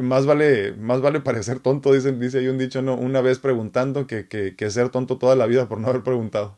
más 0.00 0.24
vale, 0.24 0.72
más 0.74 1.00
vale 1.00 1.20
parecer 1.20 1.60
tonto, 1.60 1.92
dice, 1.92 2.12
dice 2.12 2.38
ahí 2.38 2.48
un 2.48 2.58
dicho, 2.58 2.80
no, 2.80 2.96
una 2.96 3.20
vez 3.20 3.38
preguntando 3.38 4.06
que, 4.06 4.28
que, 4.28 4.56
que 4.56 4.70
ser 4.70 4.88
tonto 4.90 5.18
toda 5.18 5.36
la 5.36 5.46
vida 5.46 5.68
por 5.68 5.80
no 5.80 5.88
haber 5.88 6.02
preguntado. 6.02 6.56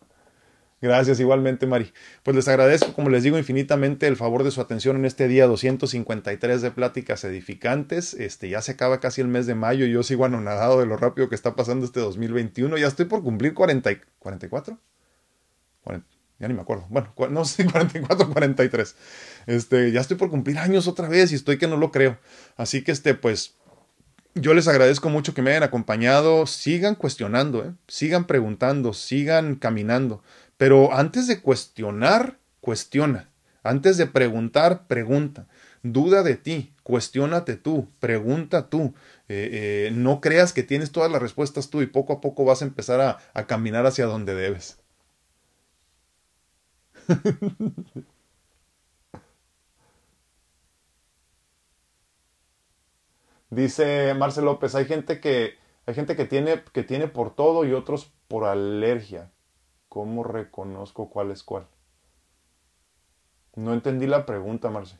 Gracias, 0.82 1.18
igualmente, 1.20 1.66
Mari. 1.66 1.90
Pues 2.22 2.36
les 2.36 2.48
agradezco, 2.48 2.92
como 2.92 3.08
les 3.08 3.22
digo, 3.22 3.38
infinitamente 3.38 4.06
el 4.06 4.16
favor 4.16 4.44
de 4.44 4.50
su 4.50 4.60
atención 4.60 4.96
en 4.96 5.06
este 5.06 5.26
día 5.26 5.46
253 5.46 6.60
de 6.60 6.70
pláticas 6.70 7.24
edificantes. 7.24 8.12
Este, 8.12 8.50
ya 8.50 8.60
se 8.60 8.72
acaba 8.72 9.00
casi 9.00 9.22
el 9.22 9.28
mes 9.28 9.46
de 9.46 9.54
mayo 9.54 9.86
y 9.86 9.92
yo 9.92 10.02
sigo 10.02 10.26
anonadado 10.26 10.80
de 10.80 10.86
lo 10.86 10.98
rápido 10.98 11.30
que 11.30 11.34
está 11.34 11.56
pasando 11.56 11.86
este 11.86 12.00
2021. 12.00 12.76
Ya 12.76 12.88
estoy 12.88 13.06
por 13.06 13.22
cumplir 13.22 13.54
40, 13.54 13.90
44. 14.18 14.78
ya 16.38 16.48
ni 16.48 16.52
me 16.52 16.60
acuerdo. 16.60 16.84
Bueno, 16.90 17.14
no 17.30 17.46
sé, 17.46 17.64
44, 17.72 18.28
43. 18.30 18.96
Este, 19.46 19.92
ya 19.92 20.02
estoy 20.02 20.18
por 20.18 20.28
cumplir 20.28 20.58
años 20.58 20.88
otra 20.88 21.08
vez 21.08 21.32
y 21.32 21.36
estoy 21.36 21.56
que 21.56 21.68
no 21.68 21.78
lo 21.78 21.90
creo. 21.90 22.18
Así 22.58 22.84
que, 22.84 22.92
este, 22.92 23.14
pues, 23.14 23.54
yo 24.34 24.52
les 24.52 24.68
agradezco 24.68 25.08
mucho 25.08 25.32
que 25.32 25.40
me 25.40 25.52
hayan 25.52 25.62
acompañado. 25.62 26.46
Sigan 26.46 26.96
cuestionando, 26.96 27.64
¿eh? 27.64 27.72
sigan 27.88 28.26
preguntando, 28.26 28.92
sigan 28.92 29.54
caminando. 29.54 30.22
Pero 30.56 30.92
antes 30.94 31.26
de 31.26 31.40
cuestionar, 31.40 32.38
cuestiona. 32.60 33.30
Antes 33.62 33.96
de 33.96 34.06
preguntar, 34.06 34.86
pregunta. 34.86 35.46
Duda 35.82 36.22
de 36.22 36.36
ti, 36.36 36.72
cuestiónate 36.82 37.56
tú, 37.56 37.88
pregunta 38.00 38.68
tú. 38.70 38.94
Eh, 39.28 39.88
eh, 39.88 39.90
no 39.92 40.20
creas 40.20 40.52
que 40.52 40.62
tienes 40.62 40.92
todas 40.92 41.10
las 41.10 41.20
respuestas 41.22 41.70
tú 41.70 41.82
y 41.82 41.86
poco 41.86 42.12
a 42.14 42.20
poco 42.20 42.44
vas 42.44 42.62
a 42.62 42.64
empezar 42.64 43.00
a, 43.00 43.46
caminar 43.46 43.86
hacia 43.86 44.06
donde 44.06 44.34
debes. 44.34 44.78
Dice 53.50 54.14
Marcel 54.14 54.44
López, 54.44 54.74
hay 54.74 54.84
gente 54.86 55.20
que 55.20 55.54
hay 55.86 55.94
gente 55.94 56.16
que 56.16 56.24
tiene 56.24 56.62
que 56.72 56.82
tiene 56.82 57.06
por 57.08 57.34
todo 57.34 57.64
y 57.64 57.72
otros 57.72 58.12
por 58.28 58.44
alergia. 58.44 59.30
¿Cómo 59.96 60.24
reconozco 60.24 61.08
cuál 61.08 61.30
es 61.30 61.42
cuál? 61.42 61.66
No 63.54 63.72
entendí 63.72 64.06
la 64.06 64.26
pregunta, 64.26 64.68
Marce. 64.68 64.98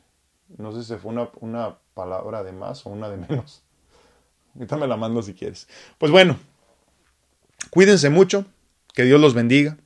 No 0.57 0.71
sé 0.71 0.83
si 0.83 0.99
fue 0.99 1.11
una, 1.11 1.29
una 1.39 1.77
palabra 1.93 2.41
de 2.41 2.51
más 2.51 2.83
o 2.83 2.89
una 2.89 3.07
de 3.07 3.17
menos. 3.17 3.61
Ahorita 4.55 4.75
me 4.75 4.87
la 4.87 4.97
mando 4.97 5.21
si 5.21 5.35
quieres. 5.35 5.67
Pues 5.99 6.11
bueno, 6.11 6.39
cuídense 7.69 8.09
mucho, 8.09 8.45
que 8.95 9.03
Dios 9.03 9.21
los 9.21 9.35
bendiga. 9.35 9.77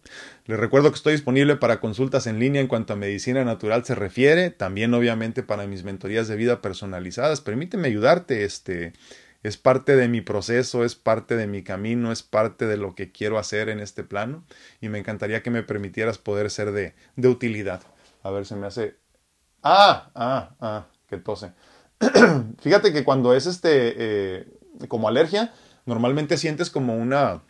Les 0.46 0.58
recuerdo 0.58 0.92
que 0.92 0.96
estoy 0.96 1.12
disponible 1.12 1.58
para 1.58 1.82
consultas 1.82 2.26
en 2.26 2.40
línea 2.40 2.62
en 2.62 2.68
cuanto 2.68 2.94
a 2.94 2.96
medicina 2.96 3.44
natural 3.44 3.84
se 3.84 3.96
refiere, 3.96 4.50
también 4.50 4.94
obviamente 4.94 5.44
para 5.44 5.68
mis 5.68 5.84
mentorías 5.84 6.30
de 6.30 6.38
vida 6.38 6.62
personalizadas. 6.62 7.42
Permíteme 7.42 7.90
ayudarte, 7.90 8.46
este, 8.46 8.94
es 9.44 9.58
parte 9.58 9.96
de 9.96 10.08
mi 10.08 10.22
proceso, 10.22 10.84
es 10.84 10.96
parte 10.96 11.36
de 11.36 11.48
mi 11.48 11.64
camino, 11.64 12.12
es 12.12 12.24
parte 12.24 12.68
de 12.68 12.78
lo 12.78 12.96
que 12.96 13.12
quiero 13.12 13.40
hacer 13.40 13.70
en 13.70 13.80
este 13.80 14.04
plano 14.04 14.44
y 14.80 14.90
me 14.90 15.00
encantaría 15.00 15.44
que 15.44 15.52
me 15.52 15.64
permitieras 15.64 16.18
poder 16.18 16.50
ser 16.52 16.72
de, 16.72 16.94
de 17.16 17.28
utilidad. 17.28 17.82
A 18.24 18.32
ver, 18.32 18.46
se 18.46 18.56
me 18.56 18.68
hace... 18.68 18.96
Ah, 19.64 20.12
ah, 20.16 20.56
ah, 20.60 20.88
que 21.08 21.18
tose. 21.18 21.54
Fíjate 22.62 22.94
que 22.94 23.04
cuando 23.04 23.34
es 23.34 23.46
este, 23.46 23.94
eh, 23.98 24.48
como 24.88 25.08
alergia, 25.08 25.54
normalmente 25.86 26.38
sientes 26.38 26.70
como 26.70 26.96
una, 26.96 27.42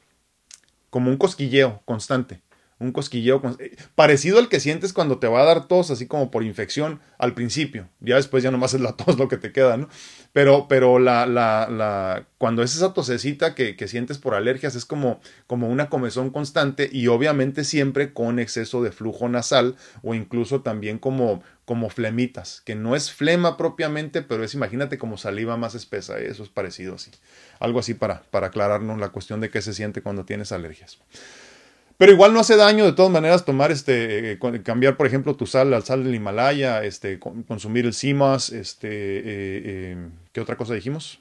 como 0.90 1.10
un 1.10 1.18
cosquilleo 1.18 1.82
constante 1.86 2.42
un 2.82 2.92
cosquilleo 2.92 3.42
eh, 3.60 3.76
parecido 3.96 4.40
al 4.40 4.50
que 4.50 4.60
sientes 4.60 4.92
cuando 4.92 5.20
te 5.20 5.28
va 5.28 5.42
a 5.42 5.46
dar 5.46 5.68
tos, 5.68 5.92
así 5.92 6.08
como 6.08 6.32
por 6.32 6.44
infección 6.44 7.00
al 7.18 7.34
principio. 7.34 7.88
Ya 8.00 8.16
después 8.16 8.44
ya 8.44 8.52
nomás 8.52 8.74
es 8.74 8.82
la 8.82 8.94
tos 8.94 9.18
lo 9.18 9.28
que 9.28 9.38
te 9.38 9.52
queda, 9.52 9.78
¿no? 9.78 9.88
Pero, 10.34 10.68
pero 10.68 10.98
la, 10.98 11.26
la, 11.26 12.26
cuando 12.38 12.64
es 12.64 12.76
esa 12.76 12.94
tosecita 12.94 13.54
que, 13.54 13.76
que 13.76 13.88
sientes 13.88 14.18
por 14.18 14.34
alergias 14.34 14.76
es 14.76 14.86
como, 14.86 15.20
como 15.46 15.68
una 15.68 15.90
comezón 15.90 16.30
constante 16.32 16.90
y 16.92 17.08
obviamente 17.08 17.64
siempre 17.64 18.14
con 18.14 18.40
exceso 18.40 18.82
de 18.82 18.92
flujo 18.92 19.28
nasal 19.30 19.76
o 20.02 20.16
incluso 20.16 20.62
también 20.62 21.00
como, 21.00 21.44
como 21.66 21.90
flemitas, 21.90 22.62
que 22.66 22.76
no 22.76 22.96
es 22.96 23.12
flema 23.12 23.58
propiamente, 23.58 24.22
pero 24.22 24.44
es, 24.44 24.54
imagínate, 24.54 24.98
como 24.98 25.18
saliva 25.18 25.58
más 25.58 25.76
espesa, 25.76 26.18
eso 26.20 26.44
es 26.44 26.50
parecido 26.50 26.96
así. 26.96 27.12
Algo 27.60 27.80
así 27.80 27.94
para, 27.94 28.24
para 28.24 28.48
aclararnos 28.48 29.00
la 29.00 29.10
cuestión 29.10 29.42
de 29.42 29.50
qué 29.50 29.62
se 29.62 29.74
siente 29.74 30.02
cuando 30.02 30.26
tienes 30.26 30.52
alergias. 30.52 30.98
Pero 32.02 32.14
igual 32.14 32.34
no 32.34 32.40
hace 32.40 32.56
daño 32.56 32.84
de 32.84 32.94
todas 32.94 33.12
maneras 33.12 33.46
tomar 33.46 33.72
este, 33.72 34.32
eh, 34.32 34.40
cambiar 34.64 34.98
por 34.98 35.06
ejemplo 35.06 35.36
tu 35.36 35.46
sal 35.46 35.72
al 35.72 35.84
sal 35.84 36.04
del 36.04 36.16
Himalaya, 36.16 36.84
este, 36.84 37.20
consumir 37.20 37.86
el 37.86 37.94
CIMAS, 37.94 38.50
este, 38.50 38.88
eh, 38.90 39.22
eh, 39.24 40.10
¿qué 40.32 40.42
otra 40.42 40.56
cosa 40.56 40.74
dijimos? 40.74 41.20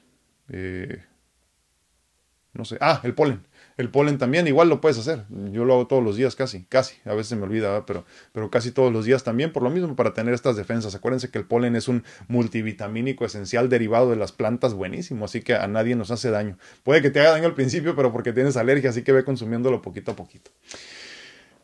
no 2.53 2.65
sé, 2.65 2.79
ah, 2.81 2.99
el 3.03 3.13
polen. 3.13 3.45
El 3.77 3.89
polen 3.89 4.17
también, 4.17 4.47
igual 4.47 4.69
lo 4.69 4.81
puedes 4.81 4.97
hacer. 4.97 5.25
Yo 5.51 5.65
lo 5.65 5.73
hago 5.73 5.87
todos 5.87 6.03
los 6.03 6.15
días 6.15 6.35
casi, 6.35 6.65
casi. 6.65 6.95
A 7.05 7.13
veces 7.13 7.37
me 7.37 7.43
olvida, 7.43 7.85
pero, 7.85 8.05
pero 8.31 8.49
casi 8.49 8.71
todos 8.71 8.91
los 8.91 9.05
días 9.05 9.23
también, 9.23 9.51
por 9.51 9.63
lo 9.63 9.69
mismo, 9.69 9.95
para 9.95 10.13
tener 10.13 10.33
estas 10.33 10.55
defensas. 10.55 10.93
Acuérdense 10.95 11.29
que 11.29 11.37
el 11.37 11.45
polen 11.45 11.75
es 11.75 11.87
un 11.87 12.03
multivitamínico 12.27 13.25
esencial 13.25 13.69
derivado 13.69 14.09
de 14.09 14.15
las 14.15 14.31
plantas 14.31 14.73
buenísimo, 14.73 15.25
así 15.25 15.41
que 15.41 15.55
a 15.55 15.67
nadie 15.67 15.95
nos 15.95 16.11
hace 16.11 16.29
daño. 16.29 16.57
Puede 16.83 17.01
que 17.01 17.09
te 17.09 17.19
haga 17.19 17.31
daño 17.31 17.45
al 17.45 17.55
principio, 17.55 17.95
pero 17.95 18.11
porque 18.11 18.33
tienes 18.33 18.57
alergia, 18.57 18.89
así 18.89 19.03
que 19.03 19.11
ve 19.11 19.23
consumiéndolo 19.23 19.81
poquito 19.81 20.11
a 20.11 20.15
poquito. 20.15 20.51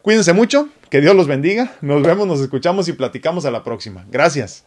Cuídense 0.02 0.34
mucho, 0.34 0.70
que 0.90 1.02
Dios 1.02 1.16
los 1.16 1.28
bendiga. 1.28 1.76
Nos 1.82 2.02
vemos, 2.02 2.28
nos 2.28 2.40
escuchamos 2.40 2.88
y 2.88 2.94
platicamos 2.94 3.46
a 3.46 3.52
la 3.52 3.64
próxima. 3.64 4.06
Gracias. 4.10 4.66